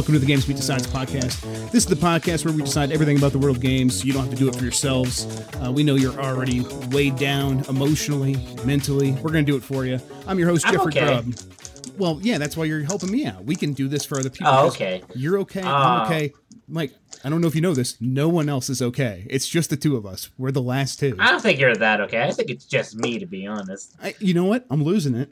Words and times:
Welcome 0.00 0.14
to 0.14 0.18
the 0.18 0.32
GamesBeat 0.32 0.56
Decides 0.56 0.86
podcast. 0.86 1.42
This 1.72 1.84
is 1.84 1.86
the 1.86 1.94
podcast 1.94 2.46
where 2.46 2.54
we 2.54 2.62
decide 2.62 2.90
everything 2.90 3.18
about 3.18 3.32
the 3.32 3.38
world 3.38 3.56
of 3.56 3.62
games 3.62 4.00
so 4.00 4.06
you 4.06 4.14
don't 4.14 4.22
have 4.22 4.30
to 4.30 4.36
do 4.36 4.48
it 4.48 4.56
for 4.56 4.62
yourselves. 4.62 5.26
Uh, 5.56 5.70
we 5.70 5.82
know 5.82 5.94
you're 5.94 6.18
already 6.18 6.64
weighed 6.90 7.16
down 7.16 7.62
emotionally, 7.68 8.36
mentally. 8.64 9.12
We're 9.12 9.30
going 9.30 9.44
to 9.44 9.52
do 9.52 9.58
it 9.58 9.62
for 9.62 9.84
you. 9.84 10.00
I'm 10.26 10.38
your 10.38 10.48
host, 10.48 10.66
I'm 10.66 10.72
Jeffrey 10.72 10.92
okay. 10.96 11.00
Grubb. 11.00 11.34
Well, 11.98 12.18
yeah, 12.22 12.38
that's 12.38 12.56
why 12.56 12.64
you're 12.64 12.80
helping 12.80 13.10
me 13.10 13.26
out. 13.26 13.44
We 13.44 13.54
can 13.56 13.74
do 13.74 13.88
this 13.88 14.06
for 14.06 14.18
other 14.18 14.30
people. 14.30 14.50
Oh, 14.50 14.68
okay. 14.68 15.02
You're 15.14 15.38
okay. 15.40 15.60
Oh. 15.62 15.68
I'm 15.68 16.06
okay. 16.06 16.32
Mike, 16.66 16.94
I 17.22 17.28
don't 17.28 17.42
know 17.42 17.48
if 17.48 17.54
you 17.54 17.60
know 17.60 17.74
this. 17.74 18.00
No 18.00 18.30
one 18.30 18.48
else 18.48 18.70
is 18.70 18.80
okay. 18.80 19.26
It's 19.28 19.46
just 19.46 19.68
the 19.68 19.76
two 19.76 19.98
of 19.98 20.06
us. 20.06 20.30
We're 20.38 20.50
the 20.50 20.62
last 20.62 20.98
two. 20.98 21.14
I 21.18 21.30
don't 21.30 21.42
think 21.42 21.60
you're 21.60 21.76
that 21.76 22.00
okay. 22.00 22.22
I 22.22 22.30
think 22.30 22.48
it's 22.48 22.64
just 22.64 22.96
me, 22.96 23.18
to 23.18 23.26
be 23.26 23.46
honest. 23.46 23.96
I, 24.02 24.14
you 24.18 24.32
know 24.32 24.46
what? 24.46 24.64
I'm 24.70 24.82
losing 24.82 25.14
it. 25.14 25.28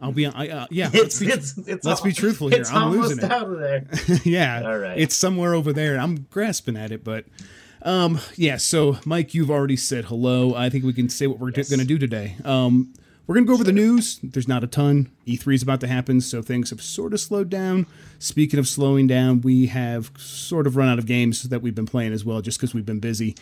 I'll 0.00 0.12
be. 0.12 0.26
on. 0.26 0.34
I, 0.34 0.48
uh, 0.48 0.66
yeah. 0.70 0.90
let's 0.92 1.20
It's 1.20 1.20
be, 1.20 1.26
it's 1.28 1.58
it's 1.68 1.84
let's 1.84 2.00
al- 2.00 2.04
be 2.04 2.12
truthful 2.12 2.48
here. 2.48 2.60
It's 2.60 2.70
I'm 2.70 2.84
almost 2.84 3.10
losing 3.10 3.24
it. 3.24 3.30
out 3.32 3.48
of 3.50 3.58
there. 3.58 3.86
yeah. 4.24 4.62
All 4.64 4.78
right. 4.78 4.98
It's 4.98 5.16
somewhere 5.16 5.54
over 5.54 5.72
there. 5.72 5.98
I'm 5.98 6.26
grasping 6.30 6.76
at 6.76 6.92
it, 6.92 7.02
but 7.04 7.24
um, 7.82 8.18
yeah. 8.36 8.56
So, 8.56 8.98
Mike, 9.04 9.34
you've 9.34 9.50
already 9.50 9.76
said 9.76 10.06
hello. 10.06 10.54
I 10.54 10.68
think 10.70 10.84
we 10.84 10.92
can 10.92 11.08
say 11.08 11.26
what 11.26 11.38
we're 11.38 11.52
Yes. 11.56 11.68
going 11.70 11.80
to 11.80 11.86
do 11.86 11.98
today. 11.98 12.36
Um, 12.44 12.92
we're 13.26 13.36
going 13.36 13.46
to 13.46 13.48
go 13.48 13.54
over 13.54 13.64
the 13.64 13.72
news. 13.72 14.20
There's 14.22 14.46
not 14.48 14.62
a 14.62 14.66
ton. 14.66 15.10
E3 15.26 15.54
is 15.54 15.62
about 15.62 15.80
to 15.80 15.86
happen, 15.86 16.20
so 16.20 16.42
things 16.42 16.68
have 16.68 16.82
sort 16.82 17.14
of 17.14 17.20
slowed 17.20 17.48
down. 17.48 17.86
Speaking 18.18 18.58
of 18.58 18.68
slowing 18.68 19.06
down, 19.06 19.40
we 19.40 19.66
have 19.68 20.10
sort 20.18 20.66
of 20.66 20.76
run 20.76 20.88
out 20.88 20.98
of 20.98 21.06
games 21.06 21.44
that 21.44 21.62
we've 21.62 21.74
been 21.74 21.86
playing 21.86 22.12
as 22.12 22.22
well, 22.22 22.42
just 22.42 22.58
because 22.58 22.74
we've 22.74 22.84
been 22.84 23.00
busy. 23.00 23.34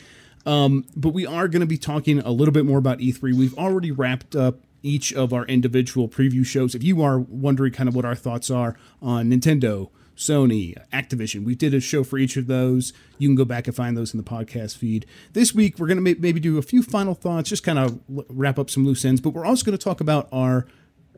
Um, 0.47 0.85
but 0.95 1.09
we 1.09 1.27
are 1.27 1.49
going 1.49 1.61
to 1.63 1.67
be 1.67 1.79
talking 1.79 2.21
a 2.21 2.31
little 2.31 2.53
bit 2.53 2.65
more 2.65 2.79
about 2.79 2.99
E3. 2.99 3.35
We've 3.35 3.59
already 3.59 3.91
wrapped 3.91 4.37
up 4.37 4.61
each 4.83 5.13
of 5.13 5.33
our 5.33 5.45
individual 5.47 6.09
preview 6.09 6.45
shows. 6.45 6.75
If 6.75 6.83
you 6.83 7.03
are 7.03 7.19
wondering 7.19 7.73
kind 7.73 7.89
of 7.89 7.95
what 7.95 8.05
our 8.05 8.15
thoughts 8.15 8.51
are 8.51 8.77
on 9.01 9.31
Nintendo, 9.31 9.91
Sony, 10.17 10.77
Activision, 10.93 11.45
we 11.45 11.55
did 11.55 11.75
a 11.75 11.81
show 11.81 12.05
for 12.05 12.19
each 12.19 12.37
of 12.37 12.47
those. 12.47 12.93
You 13.19 13.29
can 13.29 13.35
go 13.35 13.45
back 13.45 13.67
and 13.67 13.75
find 13.75 13.97
those 13.97 14.13
in 14.13 14.19
the 14.19 14.25
podcast 14.29 14.77
feed. 14.77 15.07
This 15.33 15.55
week, 15.55 15.79
we're 15.79 15.87
going 15.87 16.05
to 16.05 16.17
maybe 16.21 16.41
do 16.41 16.59
a 16.59 16.63
few 16.63 16.83
final 16.83 17.15
thoughts, 17.15 17.49
just 17.49 17.65
kind 17.65 17.79
of 17.79 18.01
wrap 18.09 18.59
up 18.59 18.71
some 18.71 18.85
loose 18.85 19.05
ends, 19.05 19.21
but 19.21 19.31
we're 19.31 19.47
also 19.47 19.65
going 19.65 19.77
to 19.77 19.83
talk 19.83 20.01
about 20.01 20.29
our 20.33 20.67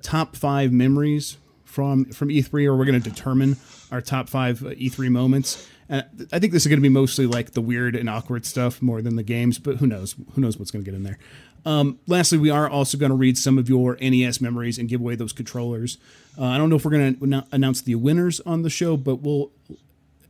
top 0.02 0.36
five 0.36 0.70
memories 0.72 1.38
from 1.64 2.04
from 2.06 2.28
E3, 2.28 2.66
or 2.66 2.76
we're 2.76 2.84
going 2.84 3.00
to 3.00 3.10
determine 3.10 3.56
our 3.90 4.00
top 4.00 4.28
five 4.28 4.64
uh, 4.64 4.70
E3 4.70 5.08
moments. 5.10 5.68
And 5.88 6.04
I 6.32 6.38
think 6.38 6.52
this 6.52 6.62
is 6.62 6.68
going 6.68 6.78
to 6.78 6.82
be 6.82 6.88
mostly 6.88 7.26
like 7.26 7.50
the 7.50 7.60
weird 7.60 7.94
and 7.96 8.08
awkward 8.08 8.46
stuff 8.46 8.80
more 8.80 9.02
than 9.02 9.16
the 9.16 9.22
games, 9.22 9.58
but 9.58 9.76
who 9.76 9.86
knows? 9.86 10.14
Who 10.34 10.40
knows 10.40 10.56
what's 10.56 10.70
going 10.70 10.84
to 10.84 10.90
get 10.90 10.96
in 10.96 11.02
there? 11.02 11.18
Um, 11.64 11.98
lastly, 12.06 12.38
we 12.38 12.50
are 12.50 12.68
also 12.68 12.98
going 12.98 13.10
to 13.10 13.16
read 13.16 13.38
some 13.38 13.58
of 13.58 13.68
your 13.68 13.96
NES 14.00 14.40
memories 14.40 14.78
and 14.78 14.88
give 14.88 15.00
away 15.00 15.14
those 15.14 15.32
controllers. 15.32 15.98
Uh, 16.38 16.44
I 16.44 16.58
don't 16.58 16.68
know 16.68 16.76
if 16.76 16.84
we're 16.84 16.90
going 16.90 17.16
to 17.16 17.46
announce 17.52 17.80
the 17.80 17.94
winners 17.94 18.40
on 18.40 18.62
the 18.62 18.70
show, 18.70 18.96
but 18.96 19.16
we'll 19.16 19.50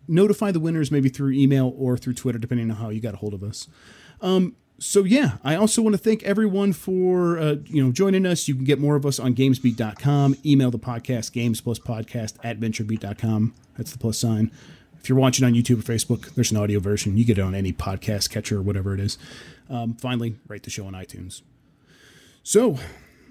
notify 0.06 0.52
the 0.52 0.60
winners 0.60 0.90
maybe 0.90 1.08
through 1.08 1.32
email 1.32 1.74
or 1.76 1.96
through 1.96 2.14
Twitter, 2.14 2.38
depending 2.38 2.70
on 2.70 2.76
how 2.76 2.90
you 2.90 3.00
got 3.00 3.14
a 3.14 3.16
hold 3.18 3.34
of 3.34 3.42
us. 3.42 3.68
Um, 4.20 4.54
so 4.78 5.04
yeah, 5.04 5.38
I 5.44 5.54
also 5.54 5.82
want 5.82 5.94
to 5.94 5.98
thank 6.02 6.22
everyone 6.24 6.72
for 6.72 7.38
uh, 7.38 7.56
you 7.66 7.82
know 7.82 7.92
joining 7.92 8.26
us. 8.26 8.48
You 8.48 8.54
can 8.54 8.64
get 8.64 8.78
more 8.78 8.96
of 8.96 9.06
us 9.06 9.18
on 9.18 9.34
gamesbeat.com. 9.34 10.36
Email 10.44 10.70
the 10.70 10.78
podcast 10.78 11.32
games 11.32 11.60
plus 11.60 11.78
podcast 11.78 12.34
at 12.42 12.58
venturebeat.com. 12.58 13.54
That's 13.76 13.92
the 13.92 13.98
plus 13.98 14.18
sign. 14.18 14.50
If 15.00 15.08
you're 15.08 15.18
watching 15.18 15.44
on 15.44 15.52
YouTube 15.52 15.80
or 15.80 15.92
Facebook, 15.92 16.34
there's 16.34 16.50
an 16.50 16.56
audio 16.56 16.80
version. 16.80 17.16
You 17.16 17.24
get 17.24 17.38
it 17.38 17.42
on 17.42 17.54
any 17.54 17.72
podcast 17.72 18.30
catcher 18.30 18.58
or 18.58 18.62
whatever 18.62 18.94
it 18.94 19.00
is. 19.00 19.18
Um, 19.70 19.94
finally, 19.94 20.36
rate 20.48 20.62
the 20.62 20.70
show 20.70 20.86
on 20.86 20.92
iTunes. 20.92 21.42
So, 22.42 22.78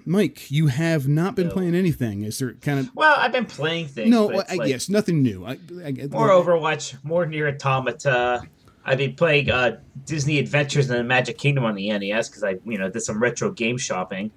Mike, 0.04 0.50
you 0.50 0.66
have 0.66 1.06
not 1.08 1.36
been 1.36 1.46
Yo. 1.48 1.52
playing 1.52 1.74
anything. 1.74 2.24
Is 2.24 2.38
there 2.38 2.54
kind 2.54 2.80
of 2.80 2.90
Well, 2.94 3.14
I've 3.16 3.32
been 3.32 3.46
playing 3.46 3.86
things. 3.88 4.10
no? 4.10 4.28
but 4.28 4.50
I, 4.50 4.56
like 4.56 4.68
yes, 4.68 4.88
nothing 4.88 5.22
new. 5.22 5.44
I, 5.46 5.52
I, 5.84 5.92
more 6.10 6.28
Overwatch, 6.30 7.02
more 7.04 7.24
Nier 7.26 7.48
Automata. 7.48 8.42
I've 8.84 8.98
been 8.98 9.14
playing 9.14 9.50
uh, 9.50 9.78
Disney 10.04 10.38
Adventures 10.38 10.90
in 10.90 10.96
the 10.96 11.04
Magic 11.04 11.38
Kingdom 11.38 11.64
on 11.64 11.74
the 11.74 11.88
NES 11.90 12.28
because 12.28 12.44
I, 12.44 12.56
you 12.64 12.76
know, 12.76 12.90
did 12.90 13.00
some 13.00 13.22
retro 13.22 13.50
game 13.50 13.78
shopping. 13.78 14.30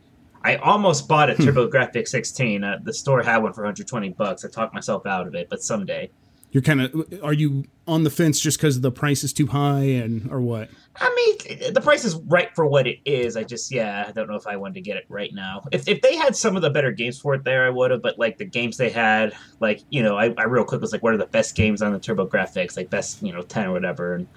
I 0.43 0.55
almost 0.57 1.07
bought 1.09 1.29
a 1.29 1.33
Hmm. 1.33 1.43
TurboGrafx 1.43 2.07
16. 2.07 2.63
Uh, 2.63 2.77
the 2.81 2.93
store 2.93 3.21
had 3.23 3.37
one 3.39 3.51
for 3.51 3.61
120 3.63 4.09
bucks. 4.09 4.45
I 4.45 4.49
talked 4.49 4.73
myself 4.73 5.05
out 5.05 5.27
of 5.27 5.35
it, 5.35 5.49
but 5.49 5.61
someday. 5.61 6.09
You're 6.51 6.63
kind 6.63 6.79
of 6.81 7.13
are 7.23 7.33
you 7.33 7.65
on 7.87 8.03
the 8.05 8.09
fence 8.09 8.39
just 8.39 8.57
because 8.57 8.79
the 8.79 8.91
price 8.91 9.21
is 9.25 9.33
too 9.33 9.47
high 9.47 9.83
and 9.83 10.31
or 10.31 10.39
what? 10.39 10.69
I 10.99 11.13
mean, 11.49 11.73
the 11.73 11.81
price 11.81 12.03
is 12.03 12.15
right 12.15 12.49
for 12.55 12.65
what 12.65 12.87
it 12.87 12.99
is. 13.05 13.37
I 13.37 13.43
just, 13.43 13.71
yeah, 13.71 14.05
I 14.07 14.11
don't 14.11 14.27
know 14.27 14.35
if 14.35 14.47
I 14.47 14.57
wanted 14.57 14.75
to 14.75 14.81
get 14.81 14.97
it 14.97 15.05
right 15.09 15.31
now. 15.33 15.61
If, 15.71 15.87
if 15.87 16.01
they 16.01 16.15
had 16.15 16.35
some 16.35 16.55
of 16.55 16.61
the 16.61 16.69
better 16.69 16.91
games 16.91 17.19
for 17.19 17.35
it 17.35 17.43
there, 17.43 17.65
I 17.65 17.69
would 17.69 17.91
have. 17.91 18.01
But 18.01 18.17
like 18.17 18.37
the 18.37 18.45
games 18.45 18.77
they 18.77 18.89
had, 18.89 19.33
like 19.59 19.83
you 19.89 20.01
know, 20.01 20.17
I, 20.17 20.33
I 20.37 20.45
real 20.45 20.63
quick 20.63 20.81
was 20.81 20.91
like, 20.91 21.03
what 21.03 21.13
are 21.13 21.17
the 21.17 21.27
best 21.27 21.55
games 21.55 21.81
on 21.81 21.93
the 21.93 21.99
TurboGrafx? 21.99 22.75
Like 22.75 22.89
best, 22.89 23.21
you 23.21 23.31
know, 23.31 23.41
ten 23.41 23.67
or 23.67 23.71
whatever. 23.71 24.15
And 24.15 24.27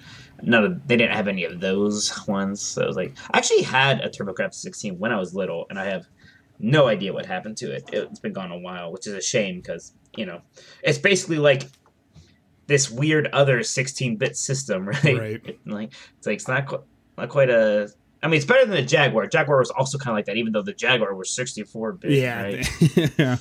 none 0.41 0.63
of 0.63 0.87
they 0.87 0.97
didn't 0.97 1.15
have 1.15 1.27
any 1.27 1.43
of 1.45 1.59
those 1.59 2.27
ones. 2.27 2.61
So 2.61 2.83
I 2.83 2.87
was 2.87 2.95
like, 2.95 3.15
I 3.31 3.37
actually 3.37 3.63
had 3.63 4.01
a 4.01 4.09
TurboGrafx 4.09 4.55
16 4.55 4.99
when 4.99 5.11
I 5.11 5.17
was 5.17 5.33
little, 5.33 5.65
and 5.69 5.79
I 5.79 5.85
have 5.85 6.05
no 6.59 6.87
idea 6.87 7.11
what 7.11 7.25
happened 7.25 7.57
to 7.57 7.71
it. 7.71 7.89
It's 7.91 8.19
been 8.19 8.33
gone 8.33 8.51
a 8.51 8.59
while, 8.59 8.91
which 8.91 9.07
is 9.07 9.13
a 9.13 9.21
shame 9.21 9.57
because 9.57 9.93
you 10.15 10.25
know, 10.25 10.41
it's 10.83 10.97
basically 10.97 11.37
like 11.37 11.63
this 12.71 12.89
weird 12.89 13.27
other 13.27 13.59
16-bit 13.59 14.35
system, 14.35 14.87
right? 15.03 15.03
Right. 15.03 15.59
Like 15.65 15.93
it's 16.17 16.27
like 16.27 16.35
it's 16.35 16.47
not 16.47 16.65
quite 16.65 16.81
not 17.17 17.29
quite 17.29 17.49
a. 17.49 17.89
I 18.23 18.27
mean, 18.27 18.37
it's 18.37 18.45
better 18.45 18.65
than 18.65 18.75
the 18.75 18.83
Jaguar. 18.83 19.27
Jaguar 19.27 19.57
was 19.59 19.71
also 19.71 19.97
kind 19.97 20.11
of 20.11 20.17
like 20.17 20.25
that, 20.25 20.37
even 20.37 20.53
though 20.53 20.61
the 20.61 20.73
Jaguar 20.73 21.15
was 21.15 21.29
64-bit. 21.29 22.11
Yeah, 22.11 22.41
right? 22.43 23.11
yeah. 23.17 23.37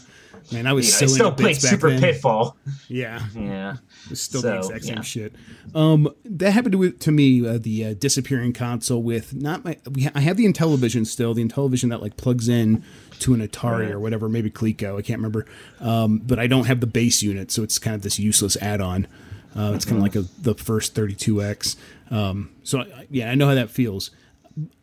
Man, 0.53 0.67
I 0.67 0.73
was 0.73 0.87
You 0.87 0.93
know, 0.93 0.99
so 0.99 1.05
I 1.05 1.09
still 1.17 1.28
into 1.28 1.43
played 1.43 1.56
Super 1.56 1.91
then. 1.91 2.01
Pitfall. 2.01 2.56
Yeah, 2.89 3.21
Yeah. 3.34 3.77
it's 4.11 4.21
still 4.21 4.43
the 4.43 4.62
So, 4.62 4.69
exact 4.75 4.84
same 4.84 4.97
yeah. 4.97 5.03
shit. 5.03 5.34
Um, 5.75 6.09
that 6.25 6.51
happened 6.53 6.73
to, 6.73 6.91
to 6.91 7.11
me. 7.12 7.47
Uh, 7.47 7.59
the 7.59 7.84
uh, 7.87 7.95
disappearing 7.95 8.53
console 8.53 9.03
with 9.03 9.34
not 9.34 9.65
my. 9.65 9.77
We 9.91 10.05
ha- 10.05 10.12
I 10.15 10.21
have 10.21 10.37
the 10.37 10.45
Intellivision 10.47 11.06
still. 11.06 11.34
The 11.34 11.45
Intellivision 11.45 11.91
that 11.91 12.03
like 12.03 12.17
plugs 12.17 12.49
in 12.49 12.83
to 13.21 13.34
an 13.34 13.47
Atari 13.47 13.81
Right. 13.81 13.91
or 13.93 14.01
whatever, 14.01 14.28
maybe 14.28 14.51
Coleco. 14.51 14.99
I 14.99 15.03
can't 15.03 15.19
remember. 15.19 15.47
Um, 15.81 16.19
but 16.19 16.39
I 16.39 16.47
don't 16.47 16.65
have 16.67 16.81
the 16.81 16.87
base 16.87 17.22
unit, 17.22 17.51
so 17.51 17.62
it's 17.62 17.78
kind 17.78 17.95
of 17.95 18.03
this 18.03 18.19
useless 18.19 18.57
add-on. 18.62 19.07
Uh, 19.55 19.72
it's 19.75 19.84
kind 19.84 19.97
of 19.99 20.03
like 20.03 20.15
a, 20.15 20.25
the 20.41 20.55
first 20.55 20.95
32x. 20.95 21.77
Um, 22.11 22.51
so 22.62 22.81
I- 22.81 23.07
yeah, 23.11 23.31
I 23.31 23.34
know 23.34 23.47
how 23.49 23.55
that 23.55 23.69
feels. 23.71 24.11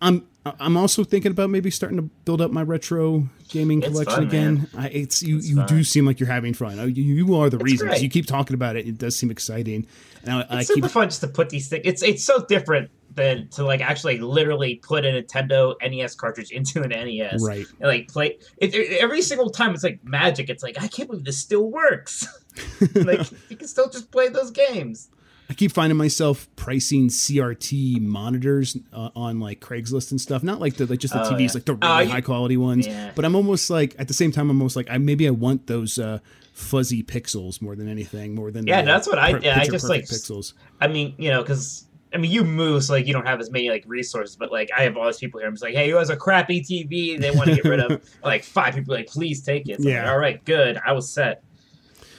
I'm 0.01 0.25
I'm 0.59 0.77
also 0.77 1.03
thinking 1.03 1.31
about 1.31 1.49
maybe 1.49 1.69
starting 1.71 1.97
to 1.97 2.03
build 2.03 2.41
up 2.41 2.51
my 2.51 2.61
retro 2.63 3.27
gaming 3.49 3.79
It's 3.81 3.89
collection 3.91 4.15
fun, 4.15 4.23
again. 4.27 4.67
I, 4.77 4.87
it's 4.89 5.23
you 5.23 5.37
It's 5.37 5.47
you 5.49 5.63
do 5.67 5.83
seem 5.83 6.05
like 6.05 6.19
you're 6.19 6.29
having 6.29 6.53
fun. 6.53 6.79
Uh, 6.79 6.85
You, 6.85 7.03
you 7.03 7.35
are 7.35 7.49
the 7.49 7.57
reason. 7.57 7.87
'cause 7.87 7.95
great. 7.95 8.03
You 8.03 8.09
keep 8.09 8.25
talking 8.25 8.53
about 8.53 8.75
it. 8.75 8.87
It 8.87 8.97
does 8.97 9.15
seem 9.17 9.31
exciting. 9.31 9.87
And 10.23 10.33
I, 10.33 10.41
I 10.49 10.59
It's 10.59 10.67
keep 10.69 10.75
super 10.83 10.89
fun 10.89 11.09
just 11.09 11.21
to 11.21 11.27
put 11.27 11.49
these 11.49 11.67
things. 11.69 11.81
It's 11.85 12.03
it's 12.03 12.23
so 12.23 12.45
different 12.45 12.89
than 13.15 13.47
to 13.49 13.63
like 13.63 13.81
actually 13.81 14.19
literally 14.19 14.75
put 14.75 15.03
a 15.05 15.07
Nintendo 15.09 15.73
NES 15.81 16.13
cartridge 16.15 16.51
into 16.51 16.83
an 16.83 16.89
NES. 16.89 17.41
right. 17.43 17.65
And 17.79 17.87
like 17.89 18.07
play 18.09 18.37
it, 18.57 18.75
it- 18.75 18.99
every 19.01 19.21
single 19.21 19.49
time. 19.49 19.73
It's 19.73 19.83
like 19.83 19.99
magic. 20.03 20.49
It's 20.49 20.61
like 20.63 20.81
I 20.81 20.87
can't 20.87 21.09
believe 21.09 21.25
this 21.25 21.37
still 21.39 21.71
works. 21.71 22.27
like 22.95 23.21
you 23.49 23.55
can 23.57 23.67
still 23.67 23.89
just 23.89 24.11
play 24.11 24.29
those 24.29 24.51
games. 24.51 25.09
I 25.49 25.53
keep 25.53 25.71
finding 25.71 25.97
myself 25.97 26.47
pricing 26.57 27.07
CRT 27.07 28.01
monitors 28.01 28.75
uh, 28.91 29.09
on 29.15 29.39
like 29.39 29.59
Craigslist 29.61 30.11
and 30.11 30.19
stuff. 30.19 30.43
Not 30.43 30.59
like 30.59 30.75
the 30.75 30.85
like 30.85 30.99
just 30.99 31.13
the 31.13 31.23
Oh, 31.25 31.31
TVs, 31.31 31.39
yeah. 31.39 31.51
like 31.53 31.65
the 31.65 31.77
Oh, 31.81 31.97
really 31.97 32.11
high 32.11 32.21
quality 32.21 32.57
ones. 32.57 32.85
Yeah. 32.87 33.11
But 33.15 33.23
I'm 33.25 33.35
almost 33.35 33.69
like 33.69 33.95
at 33.97 34.07
the 34.07 34.13
same 34.13 34.31
time, 34.31 34.49
I'm 34.49 34.59
almost 34.59 34.75
like 34.75 34.87
I 34.89 34.97
maybe 34.97 35.27
I 35.27 35.31
want 35.31 35.67
those 35.67 35.97
uh, 35.99 36.19
fuzzy 36.53 37.01
pixels 37.03 37.61
more 37.61 37.75
than 37.75 37.87
anything, 37.87 38.35
more 38.35 38.51
than 38.51 38.67
Yeah, 38.67 38.81
the, 38.81 38.87
that's 38.87 39.07
what 39.07 39.19
I- 39.19 39.33
per- 39.33 39.39
yeah, 39.39 39.59
I 39.59 39.65
just, 39.67 39.87
like, 39.87 40.03
pixels. 40.03 40.53
I 40.81 40.87
mean, 40.87 41.13
you 41.17 41.29
know, 41.29 41.41
because 41.43 41.85
I 42.13 42.17
mean, 42.17 42.31
you 42.31 42.43
move, 42.43 42.83
so 42.83 42.93
like 42.93 43.05
you 43.05 43.13
don't 43.13 43.25
have 43.27 43.39
as 43.39 43.49
many 43.51 43.69
like 43.69 43.83
resources. 43.87 44.35
But 44.35 44.51
like, 44.51 44.69
I 44.77 44.81
have 44.83 44.97
all 44.97 45.05
these 45.05 45.17
people 45.17 45.39
here. 45.39 45.47
I'm 45.47 45.53
just 45.53 45.63
like, 45.63 45.75
hey, 45.75 45.89
who 45.89 45.95
has 45.97 46.09
a 46.09 46.17
crappy 46.17 46.61
TV? 46.61 47.19
They 47.19 47.31
want 47.31 47.49
to 47.49 47.55
get 47.55 47.65
rid 47.65 47.79
of. 47.79 48.03
like 48.23 48.43
five 48.43 48.75
people, 48.75 48.93
like, 48.95 49.07
please 49.07 49.43
take 49.43 49.69
it. 49.69 49.81
So 49.81 49.87
Yeah. 49.87 50.03
like, 50.03 50.11
all 50.11 50.17
right, 50.19 50.45
good. 50.45 50.79
I 50.85 50.91
was 50.93 51.09
set. 51.09 51.43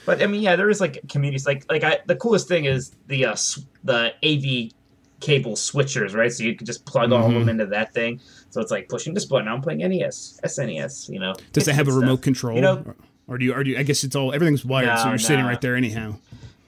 But 0.09 0.23
I 0.23 0.27
mean, 0.27 0.41
yeah, 0.41 0.55
there 0.55 0.69
is 0.69 0.81
like 0.81 1.07
communities. 1.07 1.45
Like, 1.45 1.65
like 1.71 1.83
I, 1.83 1.99
the 2.07 2.15
coolest 2.15 2.47
thing 2.47 2.65
is 2.65 2.91
the 3.07 3.25
uh, 3.25 3.35
sw- 3.35 3.59
the 3.83 4.13
AV 4.23 4.71
cable 5.19 5.53
switchers, 5.53 6.15
right? 6.15 6.31
So 6.31 6.43
you 6.43 6.55
can 6.55 6.65
just 6.65 6.85
plug 6.85 7.11
all 7.11 7.27
of 7.27 7.33
them 7.33 7.47
into 7.49 7.65
that 7.67 7.93
thing. 7.93 8.19
So 8.49 8.59
it's 8.61 8.71
like 8.71 8.89
pushing 8.89 9.13
this 9.13 9.25
button. 9.25 9.47
I'm 9.47 9.61
playing 9.61 9.79
NES, 9.79 10.39
SNES. 10.43 11.09
You 11.09 11.19
know, 11.19 11.35
Does 11.53 11.67
it 11.67 11.75
have 11.75 11.87
a 11.87 11.91
good 11.91 11.99
remote 12.01 12.21
control? 12.23 12.55
You 12.55 12.61
know- 12.61 12.83
or, 12.85 12.95
or 13.27 13.37
do 13.37 13.45
you? 13.45 13.53
Or 13.53 13.63
do 13.63 13.69
you? 13.71 13.77
I 13.77 13.83
guess 13.83 14.03
it's 14.03 14.15
all 14.15 14.33
everything's 14.33 14.65
wired, 14.65 14.97
so 14.99 15.09
you're 15.09 15.17
sitting 15.19 15.45
right 15.45 15.61
there 15.61 15.75
anyhow. 15.75 16.15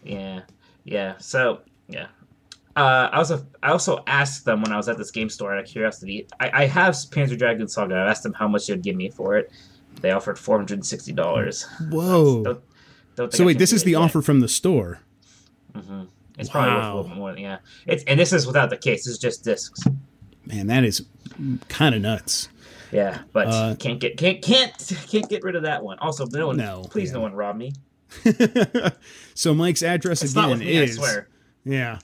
Yeah, 0.03 0.41
yeah. 0.83 1.17
So 1.17 1.61
yeah, 1.87 2.07
uh, 2.75 3.09
I 3.11 3.17
also 3.17 3.47
I 3.63 3.69
also 3.71 4.03
asked 4.05 4.45
them 4.45 4.61
when 4.61 4.71
I 4.71 4.77
was 4.77 4.87
at 4.87 4.97
this 4.99 5.09
game 5.09 5.29
store 5.29 5.53
out 5.53 5.59
of 5.63 5.65
curiosity. 5.65 6.27
I, 6.39 6.51
I 6.61 6.65
have 6.67 6.93
Panzer 6.93 7.37
Dragoon 7.37 7.67
Saga. 7.67 7.95
I 7.95 8.09
asked 8.11 8.21
them 8.23 8.33
how 8.33 8.47
much 8.47 8.67
they'd 8.67 8.81
give 8.83 8.95
me 8.95 9.09
for 9.09 9.37
it. 9.37 9.51
They 10.01 10.11
offered 10.11 10.37
four 10.37 10.57
hundred 10.57 10.75
and 10.75 10.85
sixty 10.85 11.11
dollars. 11.13 11.63
Whoa. 11.89 12.43
Think 12.43 12.59
So 13.31 13.45
wait, 13.45 13.57
this 13.59 13.73
is 13.73 13.83
the 13.83 13.91
yet. 13.91 14.01
offer 14.01 14.21
from 14.21 14.39
the 14.39 14.47
store. 14.47 14.99
Mhm. 15.73 16.07
It's 16.37 16.49
probably 16.49 16.73
worth 16.73 16.83
a 16.83 16.87
little 16.95 17.03
bit 17.09 17.17
more. 17.17 17.37
Yeah, 17.37 17.57
it's 17.85 18.03
and 18.05 18.19
this 18.19 18.33
is 18.33 18.47
without 18.47 18.69
the 18.69 18.77
case. 18.77 19.05
This 19.05 19.13
is 19.13 19.19
just 19.19 19.43
discs. 19.43 19.81
Man, 20.45 20.67
that 20.67 20.83
is 20.83 21.05
kind 21.67 21.93
of 21.93 22.01
nuts. 22.01 22.49
Yeah, 22.91 23.19
but 23.31 23.47
Uh, 23.47 23.75
can't 23.75 23.99
get 23.99 24.17
can't 24.17 24.41
can't 24.41 24.73
can't 25.09 25.29
get 25.29 25.43
rid 25.43 25.55
of 25.55 25.63
that 25.63 25.83
one. 25.83 25.97
Also, 25.99 26.25
no 26.25 26.47
one, 26.47 26.57
No, 26.57 26.83
please, 26.89 27.09
yeah. 27.09 27.13
no 27.15 27.21
one 27.21 27.33
rob 27.33 27.55
me. 27.57 27.73
so 29.33 29.53
Mike's 29.53 29.83
address 29.83 30.21
It's 30.23 30.35
not 30.35 30.45
again 30.45 30.59
with 30.59 30.67
me, 30.67 30.79
I 30.79 30.83
is 30.83 30.95
swear. 30.95 31.27
yeah. 31.63 31.99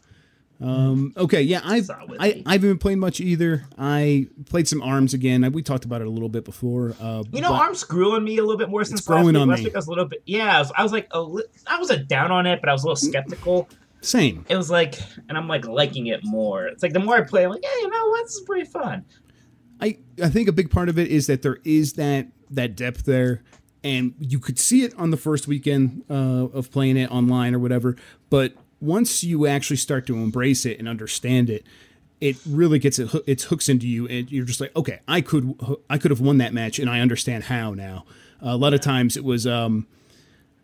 Um, 0.60 1.14
okay, 1.16 1.42
yeah, 1.42 1.62
I've 1.64 1.90
I, 1.90 2.42
I 2.46 2.54
haven't 2.54 2.70
been 2.70 2.78
playing 2.80 3.00
much 3.00 3.20
either. 3.20 3.66
I 3.78 4.28
played 4.50 4.68
some 4.68 4.82
Arms 4.82 5.14
again. 5.14 5.50
We 5.52 5.62
talked 5.62 5.86
about 5.86 6.02
it 6.02 6.08
a 6.08 6.10
little 6.10 6.30
bit 6.30 6.46
before. 6.46 6.96
Uh, 7.00 7.24
You 7.32 7.42
know, 7.42 7.54
Arms 7.54 7.84
grew 7.84 8.14
on 8.16 8.24
me 8.24 8.38
a 8.38 8.42
little 8.42 8.58
bit 8.58 8.70
more 8.70 8.84
since 8.84 9.02
growing 9.02 9.36
last 9.36 9.42
week. 9.44 9.48
last 9.50 9.64
week 9.66 9.76
I 9.76 9.78
was 9.78 9.88
a 9.88 9.90
little 9.90 10.06
bit, 10.06 10.24
yeah, 10.26 10.56
I 10.56 10.60
was, 10.60 10.72
I 10.76 10.84
was 10.84 10.92
like, 10.92 11.08
a 11.12 11.20
I 11.68 11.78
wasn't 11.80 12.08
down 12.08 12.32
on 12.32 12.48
it, 12.48 12.60
but 12.60 12.70
I 12.70 12.74
was 12.74 12.84
a 12.84 12.88
little 12.88 12.96
skeptical. 12.96 13.70
same. 14.02 14.46
It 14.50 14.56
was 14.58 14.72
like, 14.72 14.96
and 15.30 15.38
I'm 15.38 15.48
like 15.48 15.68
liking 15.68 16.08
it 16.08 16.22
more. 16.24 16.66
It's 16.68 16.82
like 16.82 16.94
the 16.94 17.00
more 17.00 17.18
I 17.18 17.22
play, 17.22 17.44
I'm 17.44 17.52
like, 17.52 17.62
yeah, 17.64 17.70
you 17.82 17.90
know 17.90 18.08
what, 18.10 18.24
this 18.26 18.36
is 18.36 18.42
pretty 18.42 18.66
fun. 18.66 19.06
I 19.80 19.98
I 20.24 20.30
think 20.30 20.48
a 20.48 20.52
big 20.52 20.72
part 20.72 20.90
of 20.90 20.98
it 20.98 21.10
is 21.10 21.28
that 21.28 21.44
there 21.44 21.60
is 21.64 21.94
that 21.94 22.30
that 22.50 22.76
depth 22.76 23.06
there, 23.06 23.44
and 23.84 24.16
you 24.20 24.40
could 24.40 24.58
see 24.58 24.84
it 24.84 24.96
on 24.98 25.12
the 25.12 25.18
first 25.18 25.48
weekend 25.48 26.04
uh, 26.10 26.14
of 26.52 26.72
playing 26.72 26.98
it 26.98 27.12
online 27.12 27.54
or 27.54 27.60
whatever. 27.60 27.96
But 28.32 28.54
once 28.80 29.24
you 29.24 29.48
actually 29.48 29.78
start 29.78 30.06
to 30.08 30.16
embrace 30.16 30.66
it 30.66 30.80
and 30.80 30.88
understand 30.88 31.50
it, 31.50 31.66
it 32.20 32.38
really 32.48 32.80
gets 32.80 33.00
it 33.00 33.10
its 33.28 33.46
hooks 33.46 33.70
into 33.70 33.88
you, 33.88 34.08
and 34.08 34.32
you're 34.32 34.46
just 34.46 34.62
like, 34.62 34.76
okay, 34.76 35.00
I 35.08 35.22
could 35.22 35.56
I 35.90 35.98
could 35.98 36.12
have 36.12 36.22
won 36.22 36.38
that 36.40 36.54
match, 36.54 36.80
and 36.80 36.90
I 36.90 37.00
understand 37.00 37.46
how 37.46 37.74
now. 37.74 38.06
a 38.42 38.58
lot 38.58 38.74
of 38.74 38.82
times 38.82 39.18
it 39.18 39.24
was. 39.24 39.46
Um, 39.46 39.88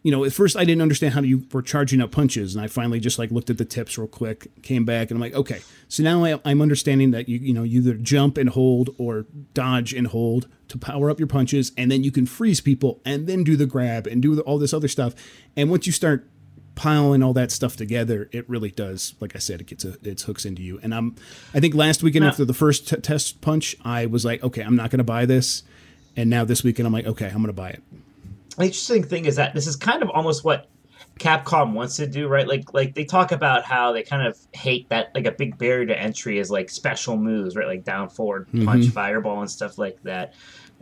you 0.04 0.12
know, 0.12 0.26
at 0.26 0.34
first 0.34 0.58
I 0.58 0.66
didn't 0.66 0.82
understand 0.82 1.14
how 1.14 1.22
you 1.22 1.46
were 1.54 1.62
charging 1.62 2.02
up 2.02 2.12
punches, 2.12 2.56
and 2.56 2.64
I 2.64 2.68
finally 2.68 3.00
just 3.00 3.18
like 3.18 3.32
looked 3.32 3.50
at 3.50 3.58
the 3.58 3.64
tips 3.64 3.98
real 3.98 4.08
quick, 4.08 4.50
came 4.62 4.84
back, 4.84 5.10
and 5.10 5.18
I'm 5.18 5.22
like, 5.22 5.34
okay, 5.34 5.62
so 5.88 6.04
now 6.04 6.26
I, 6.26 6.42
I'm 6.44 6.62
understanding 6.62 7.12
that 7.12 7.30
you 7.30 7.40
you 7.40 7.54
know 7.54 7.64
you 7.64 7.80
either 7.80 7.94
jump 7.94 8.38
and 8.38 8.50
hold 8.50 8.94
or 8.98 9.26
dodge 9.54 9.94
and 9.94 10.08
hold 10.08 10.50
to 10.68 10.78
power 10.78 11.10
up 11.10 11.20
your 11.20 11.28
punches, 11.28 11.72
and 11.78 11.90
then 11.90 12.04
you 12.04 12.12
can 12.12 12.26
freeze 12.26 12.60
people 12.60 13.00
and 13.06 13.28
then 13.28 13.46
do 13.46 13.56
the 13.56 13.66
grab 13.66 14.06
and 14.06 14.22
do 14.22 14.36
the, 14.36 14.42
all 14.42 14.60
this 14.60 14.74
other 14.74 14.90
stuff, 14.90 15.16
and 15.56 15.70
once 15.70 15.86
you 15.86 15.94
start 15.94 16.28
piling 16.76 17.24
all 17.24 17.34
that 17.34 17.52
stuff 17.52 17.76
together, 17.76 18.30
it 18.32 18.50
really 18.50 18.72
does. 18.72 19.16
Like 19.20 19.36
I 19.36 19.40
said, 19.40 19.62
it 19.62 19.68
gets 19.68 19.86
a, 19.86 19.98
its 20.04 20.24
hooks 20.24 20.46
into 20.46 20.62
you, 20.62 20.80
and 20.82 20.94
I'm 20.94 21.16
I 21.54 21.60
think 21.60 21.76
last 21.76 22.04
weekend 22.04 22.24
Now- 22.24 22.30
after 22.30 22.46
the 22.46 22.54
first 22.54 22.88
t- 22.88 22.98
test 22.98 23.42
punch, 23.42 23.76
I 23.84 24.06
was 24.06 24.26
like, 24.26 24.44
okay, 24.44 24.62
I'm 24.62 24.76
not 24.76 24.90
going 24.90 25.00
to 25.00 25.04
buy 25.04 25.26
this, 25.26 25.64
and 26.16 26.30
now 26.30 26.46
this 26.46 26.64
weekend 26.64 26.88
I'm 26.88 26.94
like, 26.94 27.06
okay, 27.06 27.28
I'm 27.28 27.36
going 27.36 27.48
to 27.48 27.54
buy 27.54 27.70
it. 27.70 27.84
The 28.58 28.66
interesting 28.66 29.04
thing 29.04 29.26
is 29.26 29.36
that 29.38 29.54
this 29.54 29.66
is 29.66 29.76
kind 29.76 30.04
of 30.04 30.10
almost 30.10 30.44
what 30.44 30.70
Capcom 31.20 31.74
wants 31.74 31.96
to 31.98 32.08
do, 32.08 32.28
right? 32.28 32.48
Like, 32.48 32.74
like 32.74 32.96
they 32.96 33.06
talk 33.06 33.32
about 33.32 33.64
how 33.64 33.92
they 33.92 34.04
kind 34.04 34.26
of 34.26 34.38
hate 34.54 34.90
that 34.90 35.14
like 35.14 35.26
a 35.26 35.32
big 35.32 35.58
barrier 35.58 35.86
to 35.86 36.00
entry 36.00 36.40
is 36.40 36.50
like 36.50 36.70
special 36.70 37.18
moves, 37.18 37.56
right? 37.56 37.68
Like 37.68 37.84
down 37.84 38.10
forward 38.10 38.48
mm-hmm. 38.48 38.66
punch, 38.66 38.88
fireball, 38.88 39.42
and 39.42 39.50
stuff 39.50 39.78
like 39.78 40.02
that. 40.04 40.34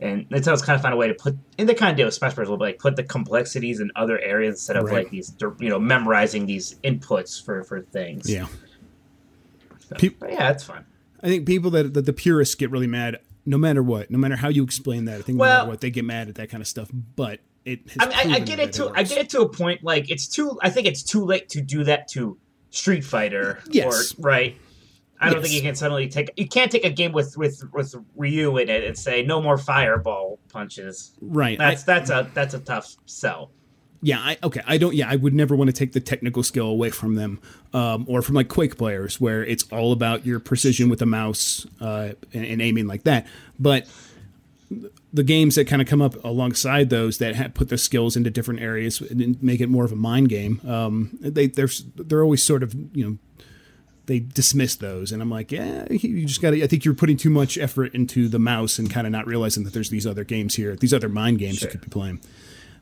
And 0.01 0.25
it's 0.31 0.47
kind 0.47 0.75
of 0.75 0.81
find 0.81 0.93
a 0.95 0.97
way 0.97 1.07
to 1.07 1.13
put, 1.13 1.37
and 1.59 1.69
they 1.69 1.75
kind 1.75 1.91
of 1.91 1.97
do 1.97 2.05
with 2.05 2.15
Smash 2.15 2.33
Bros. 2.33 2.47
a 2.47 2.51
little 2.51 2.57
bit, 2.65 2.71
like 2.73 2.79
put 2.79 2.95
the 2.95 3.03
complexities 3.03 3.79
in 3.79 3.91
other 3.95 4.17
areas 4.19 4.55
instead 4.55 4.75
of 4.75 4.85
Right. 4.85 5.03
like 5.03 5.11
these, 5.11 5.35
you 5.59 5.69
know, 5.69 5.79
memorizing 5.79 6.47
these 6.47 6.75
inputs 6.83 7.43
for 7.43 7.63
for 7.63 7.81
things. 7.81 8.27
Yeah. 8.29 8.47
So, 9.79 9.95
but 10.19 10.31
yeah, 10.31 10.49
it's 10.51 10.63
fun. 10.63 10.85
I 11.21 11.27
think 11.27 11.45
people 11.45 11.69
that, 11.71 11.93
that 11.93 12.05
the 12.05 12.13
purists 12.13 12.55
get 12.55 12.71
really 12.71 12.87
mad, 12.87 13.19
no 13.45 13.57
matter 13.57 13.83
what, 13.83 14.09
no 14.09 14.17
matter 14.17 14.35
how 14.37 14.47
you 14.49 14.63
explain 14.63 15.05
that. 15.05 15.19
I 15.19 15.21
think 15.21 15.37
no 15.37 15.41
Well- 15.41 15.57
matter 15.59 15.69
what, 15.69 15.81
they 15.81 15.91
get 15.91 16.05
mad 16.05 16.29
at 16.29 16.35
that 16.35 16.49
kind 16.49 16.61
of 16.61 16.67
stuff. 16.67 16.89
But 17.15 17.39
it, 17.63 17.81
has 17.91 17.97
I, 17.99 18.23
mean, 18.23 18.33
I, 18.33 18.35
I 18.37 18.39
get 18.39 18.59
it 18.59 18.73
to 18.73 18.89
I 18.95 19.03
get 19.03 19.19
it 19.19 19.29
to 19.31 19.41
a 19.41 19.49
point 19.49 19.83
like 19.83 20.09
it's 20.09 20.27
too 20.27 20.57
I 20.63 20.71
think 20.71 20.87
it's 20.87 21.03
too 21.03 21.23
late 21.23 21.47
to 21.49 21.61
do 21.61 21.83
that 21.83 22.07
to 22.13 22.39
Street 22.71 23.03
Fighter 23.05 23.59
Yes. 23.69 24.15
or 24.17 24.23
right. 24.23 24.57
I 25.21 25.29
don't 25.29 25.41
think 25.41 25.53
you 25.53 25.61
can 25.61 25.75
suddenly 25.75 26.07
take 26.09 26.31
you 26.35 26.47
can't 26.47 26.71
take 26.71 26.83
a 26.83 26.89
game 26.89 27.11
with 27.11 27.37
with 27.37 27.63
with 27.73 27.93
Ryu 28.15 28.57
in 28.57 28.69
it 28.69 28.83
and 28.83 28.97
say 28.97 29.23
no 29.23 29.41
more 29.41 29.57
fireball 29.57 30.39
punches. 30.49 31.11
right. 31.21 31.59
I- 31.61 31.69
That's 31.69 31.83
that's 31.83 32.09
a 32.09 32.29
that's 32.33 32.53
a 32.53 32.59
tough 32.59 32.95
sell. 33.05 33.51
yeah. 34.01 34.19
I, 34.19 34.37
okay. 34.43 34.61
I 34.65 34.77
don't. 34.79 34.95
Yeah. 34.95 35.09
I 35.09 35.15
would 35.15 35.33
never 35.33 35.55
want 35.55 35.69
to 35.69 35.73
take 35.73 35.91
the 35.93 35.99
technical 35.99 36.41
skill 36.43 36.65
away 36.67 36.89
from 36.89 37.15
them, 37.15 37.39
um, 37.71 38.05
or 38.09 38.21
from 38.23 38.33
like 38.35 38.47
Quake 38.49 38.77
players, 38.77 39.21
where 39.21 39.45
it's 39.45 39.63
all 39.71 39.91
about 39.91 40.25
your 40.25 40.39
precision 40.39 40.89
with 40.89 40.97
the 40.99 41.05
mouse 41.05 41.67
uh, 41.79 42.13
and, 42.33 42.43
and 42.45 42.61
aiming 42.61 42.87
like 42.87 43.03
that. 43.03 43.27
But 43.59 43.87
the 45.13 45.23
games 45.23 45.55
that 45.55 45.67
kind 45.67 45.81
of 45.81 45.87
come 45.87 46.01
up 46.01 46.15
alongside 46.23 46.89
those 46.89 47.17
that 47.17 47.35
ha- 47.35 47.49
put 47.53 47.67
the 47.67 47.77
skills 47.77 48.15
into 48.15 48.29
different 48.29 48.61
areas 48.61 49.01
and 49.01 49.41
make 49.43 49.59
it 49.59 49.67
more 49.67 49.83
of 49.83 49.91
a 49.91 49.95
mind 49.97 50.29
game. 50.29 50.61
Um, 50.65 51.17
they 51.21 51.47
they're 51.47 51.67
they're 51.95 52.23
always 52.23 52.41
sort 52.41 52.63
of 52.63 52.73
you 52.95 53.05
know 53.05 53.17
they 54.11 54.19
dismiss 54.19 54.75
those, 54.75 55.13
and 55.13 55.21
I'm 55.21 55.29
like, 55.29 55.53
yeah, 55.53 55.87
you 55.89 56.25
just 56.25 56.41
got 56.41 56.51
to. 56.51 56.61
I 56.61 56.67
think 56.67 56.83
you're 56.83 56.93
putting 56.93 57.15
too 57.15 57.29
much 57.29 57.57
effort 57.57 57.95
into 57.95 58.27
the 58.27 58.39
mouse 58.39 58.77
and 58.77 58.91
kind 58.91 59.07
of 59.07 59.11
not 59.13 59.25
realizing 59.25 59.63
that 59.63 59.71
there's 59.73 59.89
these 59.89 60.05
other 60.05 60.25
games 60.25 60.55
here, 60.55 60.75
these 60.75 60.93
other 60.93 61.07
mind 61.07 61.39
games 61.39 61.59
Sure. 61.59 61.69
you 61.69 61.71
could 61.71 61.81
be 61.81 61.87
playing. 61.89 62.19